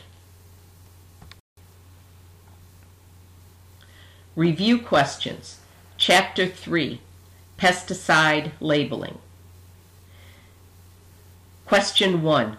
Review 4.35 4.79
questions. 4.79 5.61
Chapter 5.99 6.47
3 6.47 7.01
Pesticide 7.59 8.53
Labeling. 8.61 9.19
Question 11.67 12.23
1. 12.23 12.57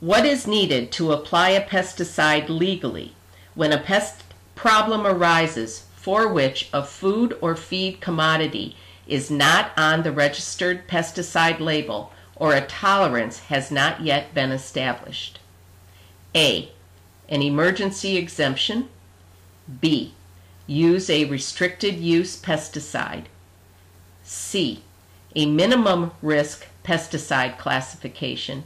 What 0.00 0.24
is 0.24 0.46
needed 0.46 0.90
to 0.92 1.12
apply 1.12 1.50
a 1.50 1.66
pesticide 1.66 2.48
legally 2.48 3.14
when 3.54 3.72
a 3.72 3.78
pest 3.78 4.24
problem 4.54 5.06
arises 5.06 5.84
for 5.94 6.26
which 6.28 6.70
a 6.72 6.82
food 6.82 7.36
or 7.42 7.54
feed 7.54 8.00
commodity 8.00 8.74
is 9.10 9.30
not 9.30 9.72
on 9.76 10.02
the 10.02 10.12
registered 10.12 10.86
pesticide 10.86 11.58
label 11.58 12.12
or 12.36 12.54
a 12.54 12.66
tolerance 12.66 13.40
has 13.40 13.70
not 13.70 14.00
yet 14.00 14.32
been 14.32 14.52
established? 14.52 15.40
A. 16.34 16.70
An 17.28 17.42
emergency 17.42 18.16
exemption. 18.16 18.88
B 19.80 20.14
use 20.66 21.10
a 21.10 21.24
restricted 21.24 21.96
use 21.96 22.40
pesticide. 22.40 23.24
C. 24.22 24.84
A 25.34 25.46
minimum 25.46 26.12
risk 26.22 26.66
pesticide 26.84 27.58
classification. 27.58 28.64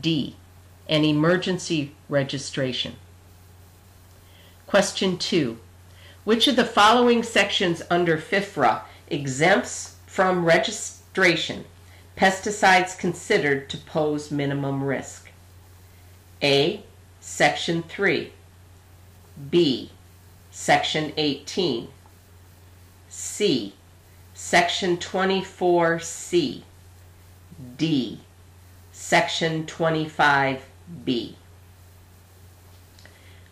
D. 0.00 0.36
An 0.88 1.04
emergency 1.04 1.92
registration. 2.08 2.94
Question 4.68 5.18
2. 5.18 5.58
Which 6.24 6.46
of 6.46 6.56
the 6.56 6.64
following 6.64 7.22
sections 7.24 7.82
under 7.90 8.18
FIFRA 8.18 8.82
exempts 9.10 9.96
from 10.06 10.44
registration 10.44 11.64
pesticides 12.16 12.98
considered 12.98 13.68
to 13.70 13.78
pose 13.78 14.30
minimum 14.30 14.82
risk? 14.82 15.30
A. 16.42 16.82
Section 17.20 17.82
3. 17.82 18.32
B. 19.50 19.90
Section 20.50 21.12
18. 21.16 21.88
C. 23.08 23.74
Section 24.34 24.96
24C. 24.96 26.62
D. 27.76 28.20
Section 28.92 29.66
25B. 29.66 31.34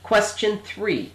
Question 0.03 0.59
3. 0.59 1.13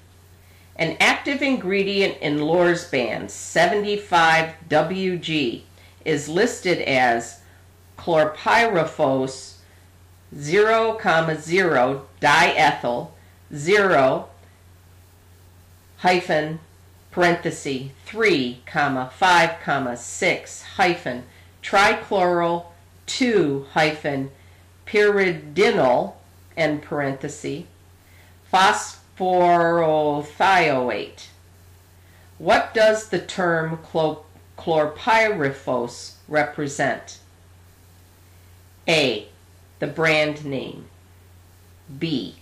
An 0.82 0.98
active 1.00 1.42
ingredient 1.44 2.18
in 2.22 2.40
Lorsban 2.40 3.26
75WG 3.26 5.62
is 6.04 6.28
listed 6.28 6.82
as 6.82 7.42
chlorpyrifos 8.00 9.58
0, 10.36 10.98
0 11.38 12.08
diethyl 12.20 13.12
0 13.54 14.30
hyphen 15.98 16.60
parenthesis 17.12 17.92
3 18.08 18.64
comma 18.66 19.12
5 19.16 19.60
comma 19.64 19.96
6 19.96 20.64
hyphen 20.78 21.26
trichloro 21.62 22.66
2 23.06 23.68
hyphen 23.74 24.32
pyridinyl 24.88 26.14
end 26.58 26.82
parenthesis 26.82 27.66
phosphorothioate. 29.22 31.28
What 32.40 32.74
does 32.74 33.10
the 33.10 33.20
term 33.20 33.78
chlorpyrifos 34.58 36.14
represent? 36.28 37.20
A. 38.88 39.28
The 39.80 39.88
brand 39.88 40.44
name. 40.44 40.86
B. 42.00 42.38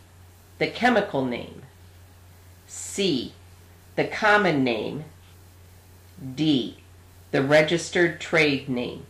The 0.58 0.68
chemical 0.68 1.26
name. 1.26 1.64
C 2.68 3.34
the 4.00 4.08
common 4.08 4.64
name. 4.64 5.04
D. 6.36 6.78
The 7.32 7.44
registered 7.44 8.22
trade 8.22 8.70
name. 8.70 9.06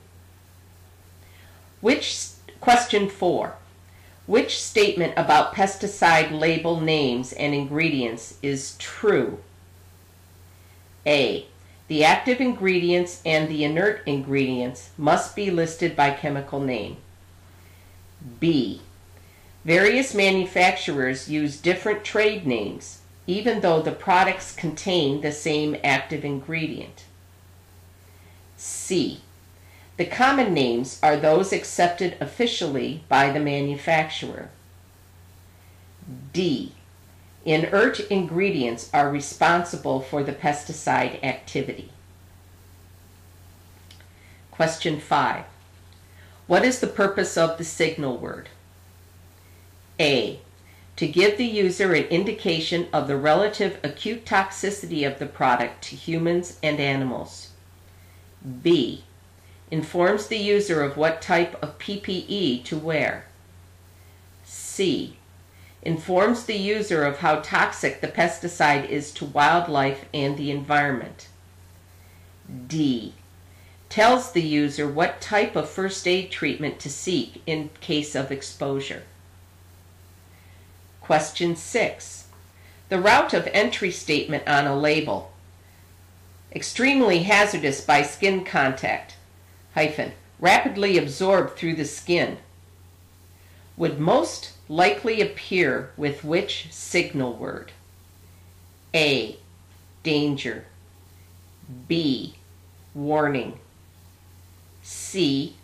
Which 1.79 2.29
question 2.59 3.07
4. 3.07 3.53
Which 4.29 4.61
statement 4.61 5.13
about 5.17 5.55
pesticide 5.55 6.29
label 6.39 6.79
names 6.79 7.33
and 7.33 7.55
ingredients 7.55 8.37
is 8.43 8.75
true? 8.77 9.39
A. 11.03 11.47
The 11.87 12.03
active 12.03 12.39
ingredients 12.39 13.23
and 13.25 13.49
the 13.49 13.63
inert 13.63 14.03
ingredients 14.05 14.91
must 14.99 15.35
be 15.35 15.49
listed 15.49 15.95
by 15.95 16.11
chemical 16.11 16.59
name. 16.59 16.97
B. 18.39 18.81
Various 19.65 20.13
manufacturers 20.13 21.27
use 21.27 21.59
different 21.59 22.03
trade 22.03 22.45
names 22.45 22.99
even 23.25 23.61
though 23.61 23.81
the 23.81 23.91
products 23.91 24.53
contain 24.53 25.21
the 25.21 25.31
same 25.31 25.75
active 25.83 26.23
ingredient. 26.23 27.05
C. 28.57 29.21
The 29.99 30.05
common 30.05 30.53
names 30.53 30.97
are 31.03 31.17
those 31.17 31.51
accepted 31.51 32.15
officially 32.21 33.03
by 33.09 33.33
the 33.33 33.39
manufacturer. 33.41 34.47
D. 36.31 36.71
Inert 37.43 37.99
ingredients 38.09 38.89
are 38.93 39.11
responsible 39.11 39.99
for 39.99 40.23
the 40.23 40.31
pesticide 40.31 41.21
activity. 41.21 41.91
Question 44.51 45.01
5. 45.01 45.43
What 46.47 46.63
is 46.63 46.79
the 46.79 46.87
purpose 46.87 47.35
of 47.35 47.57
the 47.57 47.65
signal 47.65 48.17
word? 48.17 48.47
A 49.99 50.39
to 50.95 51.09
give 51.09 51.37
the 51.37 51.45
user 51.45 51.93
an 51.93 52.05
indication 52.05 52.87
of 52.93 53.09
the 53.09 53.17
relative 53.17 53.77
acute 53.83 54.23
toxicity 54.23 55.05
of 55.05 55.19
the 55.19 55.25
product 55.25 55.81
to 55.89 55.97
humans 55.97 56.57
and 56.63 56.79
animals. 56.79 57.49
B. 58.63 59.03
Informs 59.71 60.27
the 60.27 60.37
user 60.37 60.83
of 60.83 60.97
what 60.97 61.21
type 61.21 61.61
of 61.61 61.77
PPE 61.77 62.63
to 62.65 62.77
wear. 62.77 63.25
C. 64.43 65.17
Informs 65.83 66.45
the 66.45 66.57
user 66.57 67.05
of 67.05 67.19
how 67.19 67.39
toxic 67.41 68.01
the 68.01 68.07
pesticide 68.07 68.89
is 68.89 69.11
to 69.13 69.25
wildlife 69.25 70.05
and 70.13 70.37
the 70.37 70.51
environment. 70.51 71.27
D. 72.67 73.13
Tells 73.89 74.31
the 74.31 74.41
user 74.41 74.87
what 74.87 75.21
type 75.21 75.55
of 75.55 75.69
first 75.69 76.07
aid 76.07 76.31
treatment 76.31 76.79
to 76.79 76.89
seek 76.89 77.41
in 77.45 77.69
case 77.79 78.15
of 78.15 78.31
exposure. 78.31 79.03
Question 80.99 81.55
6. 81.55 82.27
The 82.89 82.99
route 82.99 83.33
of 83.33 83.47
entry 83.53 83.91
statement 83.91 84.47
on 84.47 84.65
a 84.65 84.75
label. 84.75 85.31
Extremely 86.51 87.23
hazardous 87.23 87.81
by 87.81 88.01
skin 88.01 88.43
contact. 88.43 89.15
Hyphen. 89.73 90.13
Rapidly 90.39 90.97
absorbed 90.97 91.57
through 91.57 91.75
the 91.75 91.85
skin. 91.85 92.37
Would 93.75 93.99
most 93.99 94.53
likely 94.67 95.21
appear 95.21 95.91
with 95.97 96.23
which 96.23 96.67
signal 96.71 97.33
word? 97.33 97.71
A. 98.93 99.37
Danger. 100.03 100.65
B. 101.87 102.35
Warning. 102.93 103.59
C. 104.81 105.55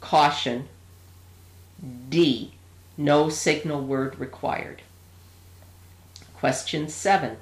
Caution. 0.00 0.68
D. 2.08 2.52
No 2.96 3.28
signal 3.28 3.82
word 3.82 4.18
required. 4.18 4.82
Question 6.34 6.88
7. 6.88 7.36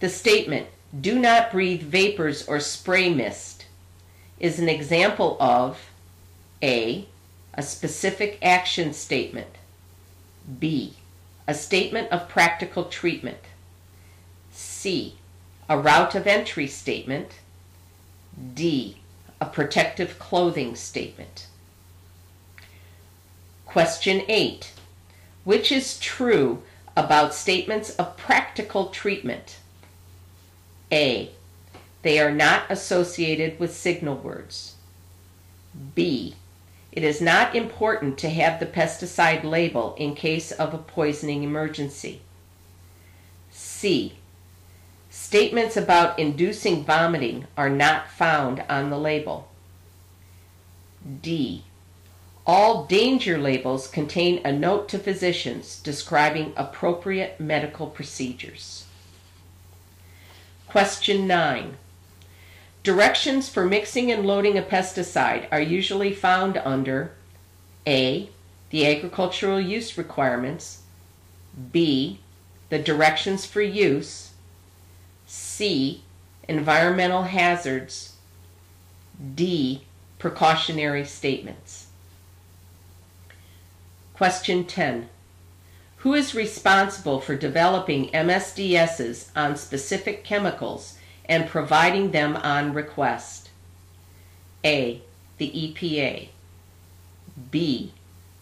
The 0.00 0.08
statement, 0.08 0.68
do 0.98 1.18
not 1.18 1.50
breathe 1.50 1.82
vapors 1.82 2.46
or 2.46 2.60
spray 2.60 3.12
mist, 3.12 3.66
is 4.42 4.58
an 4.58 4.68
example 4.68 5.38
of 5.40 5.88
A. 6.62 7.06
A 7.54 7.62
specific 7.62 8.38
action 8.42 8.92
statement. 8.92 9.56
B. 10.58 10.94
A 11.46 11.54
statement 11.54 12.10
of 12.10 12.28
practical 12.28 12.84
treatment. 12.86 13.38
C. 14.50 15.16
A 15.68 15.78
route 15.78 16.14
of 16.14 16.26
entry 16.26 16.66
statement. 16.66 17.38
D. 18.54 18.98
A 19.40 19.46
protective 19.46 20.18
clothing 20.18 20.74
statement. 20.74 21.46
Question 23.64 24.22
8. 24.28 24.72
Which 25.44 25.70
is 25.70 25.98
true 26.00 26.62
about 26.96 27.34
statements 27.34 27.90
of 27.90 28.16
practical 28.16 28.86
treatment? 28.86 29.58
A. 30.90 31.30
They 32.02 32.18
are 32.18 32.32
not 32.32 32.64
associated 32.68 33.58
with 33.58 33.74
signal 33.74 34.16
words. 34.16 34.74
B. 35.94 36.34
It 36.90 37.04
is 37.04 37.20
not 37.20 37.54
important 37.54 38.18
to 38.18 38.28
have 38.28 38.60
the 38.60 38.66
pesticide 38.66 39.44
label 39.44 39.94
in 39.98 40.14
case 40.14 40.52
of 40.52 40.74
a 40.74 40.78
poisoning 40.78 41.42
emergency. 41.42 42.20
C. 43.50 44.14
Statements 45.08 45.76
about 45.76 46.18
inducing 46.18 46.84
vomiting 46.84 47.46
are 47.56 47.70
not 47.70 48.10
found 48.10 48.64
on 48.68 48.90
the 48.90 48.98
label. 48.98 49.48
D. 51.22 51.64
All 52.46 52.84
danger 52.84 53.38
labels 53.38 53.86
contain 53.86 54.40
a 54.44 54.52
note 54.52 54.88
to 54.88 54.98
physicians 54.98 55.80
describing 55.80 56.52
appropriate 56.56 57.38
medical 57.38 57.86
procedures. 57.86 58.86
Question 60.66 61.26
9. 61.26 61.76
Directions 62.82 63.48
for 63.48 63.64
mixing 63.64 64.10
and 64.10 64.26
loading 64.26 64.58
a 64.58 64.62
pesticide 64.62 65.46
are 65.52 65.60
usually 65.60 66.12
found 66.12 66.56
under 66.58 67.12
A. 67.86 68.28
The 68.70 68.86
agricultural 68.86 69.60
use 69.60 69.96
requirements, 69.96 70.82
B. 71.70 72.18
The 72.70 72.80
directions 72.80 73.46
for 73.46 73.60
use, 73.60 74.32
C. 75.26 76.02
Environmental 76.48 77.24
hazards, 77.24 78.16
D. 79.34 79.84
Precautionary 80.18 81.04
statements. 81.04 81.86
Question 84.14 84.64
10. 84.64 85.08
Who 85.98 86.14
is 86.14 86.34
responsible 86.34 87.20
for 87.20 87.36
developing 87.36 88.08
MSDSs 88.10 89.28
on 89.36 89.56
specific 89.56 90.24
chemicals 90.24 90.98
and 91.26 91.48
providing 91.48 92.10
them 92.10 92.36
on 92.36 92.74
request? 92.74 93.50
A. 94.64 95.02
The 95.38 95.50
EPA. 95.50 96.28
B. 97.50 97.92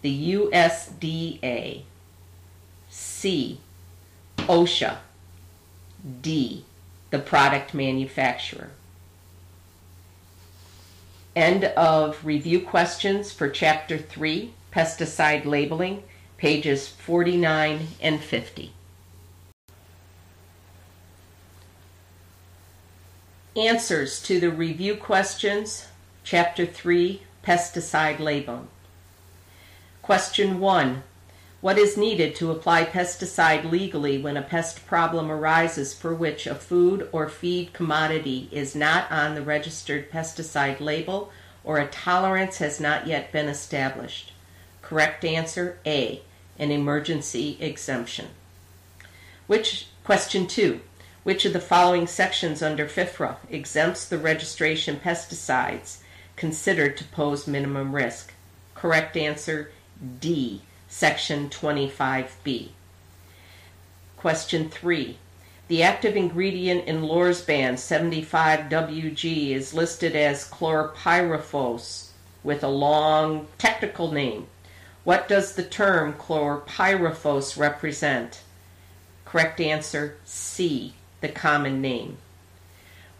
The 0.02 0.34
USDA. 0.34 1.82
C. 2.88 3.60
OSHA. 4.38 4.96
D. 6.22 6.64
The 7.10 7.18
product 7.18 7.74
manufacturer. 7.74 8.70
End 11.36 11.64
of 11.64 12.24
review 12.24 12.60
questions 12.60 13.30
for 13.32 13.48
Chapter 13.48 13.96
3, 13.96 14.52
Pesticide 14.72 15.44
Labeling, 15.44 16.02
pages 16.38 16.88
49 16.88 17.86
and 18.00 18.20
50. 18.20 18.72
Answers 23.56 24.22
to 24.22 24.38
the 24.38 24.50
review 24.50 24.94
questions, 24.94 25.88
Chapter 26.22 26.64
3, 26.64 27.22
Pesticide 27.44 28.20
Labeling. 28.20 28.68
Question 30.02 30.60
1. 30.60 31.02
What 31.60 31.76
is 31.76 31.96
needed 31.96 32.36
to 32.36 32.52
apply 32.52 32.84
pesticide 32.84 33.68
legally 33.68 34.18
when 34.18 34.36
a 34.36 34.42
pest 34.42 34.86
problem 34.86 35.32
arises 35.32 35.92
for 35.92 36.14
which 36.14 36.46
a 36.46 36.54
food 36.54 37.08
or 37.10 37.28
feed 37.28 37.72
commodity 37.72 38.48
is 38.52 38.76
not 38.76 39.10
on 39.10 39.34
the 39.34 39.42
registered 39.42 40.12
pesticide 40.12 40.78
label 40.78 41.32
or 41.64 41.78
a 41.78 41.88
tolerance 41.88 42.58
has 42.58 42.78
not 42.78 43.08
yet 43.08 43.32
been 43.32 43.48
established? 43.48 44.32
Correct 44.80 45.24
answer 45.24 45.76
A, 45.84 46.22
an 46.56 46.70
emergency 46.70 47.58
exemption. 47.60 48.28
Which 49.48 49.88
question 50.04 50.46
2. 50.46 50.80
Which 51.22 51.44
of 51.44 51.52
the 51.52 51.60
following 51.60 52.06
sections 52.06 52.62
under 52.62 52.86
FIFRA 52.86 53.36
exempts 53.50 54.08
the 54.08 54.16
registration 54.16 54.96
pesticides 54.96 55.98
considered 56.34 56.96
to 56.96 57.04
pose 57.04 57.46
minimum 57.46 57.94
risk? 57.94 58.32
Correct 58.74 59.18
answer 59.18 59.70
D, 60.20 60.62
section 60.88 61.50
25B. 61.50 62.70
Question 64.16 64.70
3. 64.70 65.18
The 65.68 65.82
active 65.82 66.16
ingredient 66.16 66.86
in 66.86 67.02
Lorsban 67.02 67.74
75WG 67.74 69.50
is 69.50 69.74
listed 69.74 70.16
as 70.16 70.48
chlorpyrifos 70.48 72.08
with 72.42 72.64
a 72.64 72.68
long 72.68 73.46
technical 73.58 74.10
name. 74.10 74.46
What 75.04 75.28
does 75.28 75.54
the 75.54 75.64
term 75.64 76.14
chlorpyrifos 76.14 77.58
represent? 77.58 78.40
Correct 79.26 79.60
answer 79.60 80.16
C, 80.24 80.94
the 81.20 81.28
common 81.28 81.80
name. 81.80 82.18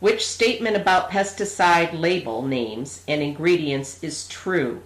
Which 0.00 0.26
statement 0.26 0.76
about 0.76 1.10
pesticide 1.10 1.98
label 1.98 2.42
names 2.42 3.02
and 3.06 3.22
ingredients 3.22 4.02
is 4.02 4.26
true? 4.28 4.82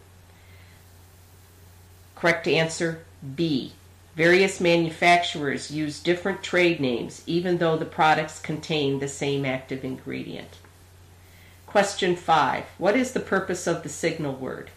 Correct 2.16 2.48
answer 2.48 3.04
B. 3.36 3.72
Various 4.16 4.60
manufacturers 4.60 5.70
use 5.70 6.00
different 6.00 6.42
trade 6.42 6.80
names 6.80 7.22
even 7.26 7.58
though 7.58 7.76
the 7.76 7.84
products 7.84 8.38
contain 8.38 8.98
the 8.98 9.08
same 9.08 9.44
active 9.44 9.84
ingredient. 9.84 10.58
Question 11.66 12.14
5. 12.14 12.64
What 12.78 12.96
is 12.96 13.12
the 13.12 13.20
purpose 13.20 13.66
of 13.66 13.82
the 13.82 13.88
signal 13.88 14.34
word? 14.34 14.70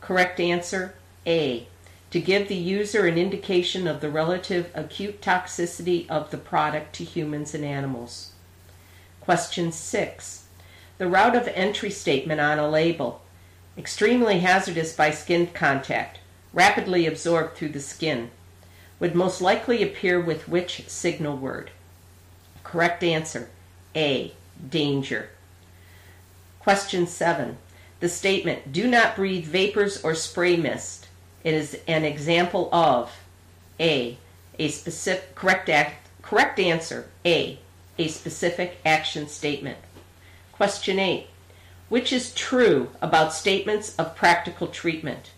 Correct 0.00 0.40
answer 0.40 0.94
A. 1.26 1.68
To 2.12 2.20
give 2.20 2.48
the 2.48 2.54
user 2.54 3.06
an 3.06 3.16
indication 3.16 3.88
of 3.88 4.02
the 4.02 4.10
relative 4.10 4.70
acute 4.74 5.22
toxicity 5.22 6.06
of 6.10 6.30
the 6.30 6.36
product 6.36 6.94
to 6.96 7.04
humans 7.04 7.54
and 7.54 7.64
animals. 7.64 8.32
Question 9.22 9.72
6. 9.72 10.44
The 10.98 11.08
route 11.08 11.34
of 11.34 11.48
entry 11.48 11.88
statement 11.88 12.38
on 12.38 12.58
a 12.58 12.68
label. 12.68 13.22
Extremely 13.78 14.40
hazardous 14.40 14.94
by 14.94 15.10
skin 15.10 15.46
contact, 15.54 16.18
rapidly 16.52 17.06
absorbed 17.06 17.56
through 17.56 17.70
the 17.70 17.80
skin. 17.80 18.30
Would 19.00 19.14
most 19.14 19.40
likely 19.40 19.82
appear 19.82 20.20
with 20.20 20.46
which 20.46 20.86
signal 20.88 21.38
word? 21.38 21.70
Correct 22.62 23.02
answer 23.02 23.48
A. 23.96 24.34
Danger. 24.68 25.30
Question 26.60 27.06
7. 27.06 27.56
The 28.00 28.10
statement, 28.10 28.70
do 28.70 28.86
not 28.86 29.16
breathe 29.16 29.46
vapors 29.46 30.04
or 30.04 30.14
spray 30.14 30.58
mist. 30.58 31.01
It 31.44 31.54
is 31.54 31.78
an 31.86 32.04
example 32.04 32.68
of 32.72 33.12
A. 33.80 34.16
A 34.58 34.68
specific, 34.68 35.34
correct, 35.34 35.68
act, 35.68 36.08
correct 36.22 36.58
answer, 36.60 37.08
A. 37.24 37.58
A 37.98 38.08
specific 38.08 38.78
action 38.84 39.28
statement. 39.28 39.78
Question 40.52 40.98
8. 40.98 41.26
Which 41.88 42.12
is 42.12 42.34
true 42.34 42.90
about 43.00 43.32
statements 43.32 43.94
of 43.96 44.16
practical 44.16 44.68
treatment? 44.68 45.30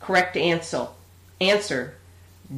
Correct 0.00 0.36
answer. 0.36 0.88
Answer 1.40 1.94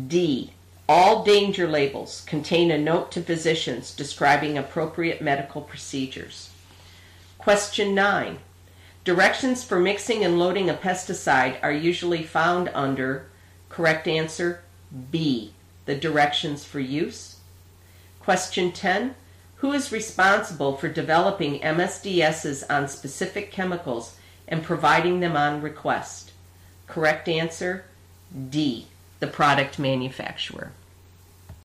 D. 0.08 0.52
All 0.88 1.22
danger 1.22 1.68
labels 1.68 2.22
contain 2.26 2.70
a 2.70 2.78
note 2.78 3.12
to 3.12 3.22
physicians 3.22 3.94
describing 3.94 4.58
appropriate 4.58 5.20
medical 5.22 5.62
procedures. 5.62 6.50
Question 7.38 7.94
9. 7.94 8.38
Directions 9.02 9.64
for 9.64 9.80
mixing 9.80 10.24
and 10.24 10.38
loading 10.38 10.68
a 10.68 10.74
pesticide 10.74 11.58
are 11.62 11.72
usually 11.72 12.22
found 12.22 12.70
under 12.74 13.26
correct 13.70 14.06
answer 14.06 14.62
B. 15.10 15.54
The 15.86 15.94
directions 15.94 16.64
for 16.64 16.80
use. 16.80 17.36
Question 18.20 18.72
10. 18.72 19.14
Who 19.56 19.72
is 19.72 19.90
responsible 19.90 20.76
for 20.76 20.88
developing 20.88 21.60
MSDSs 21.60 22.64
on 22.68 22.88
specific 22.88 23.50
chemicals 23.50 24.16
and 24.46 24.62
providing 24.62 25.20
them 25.20 25.36
on 25.36 25.62
request? 25.62 26.32
Correct 26.86 27.26
answer 27.26 27.84
D. 28.50 28.86
The 29.20 29.26
product 29.26 29.78
manufacturer. 29.78 30.72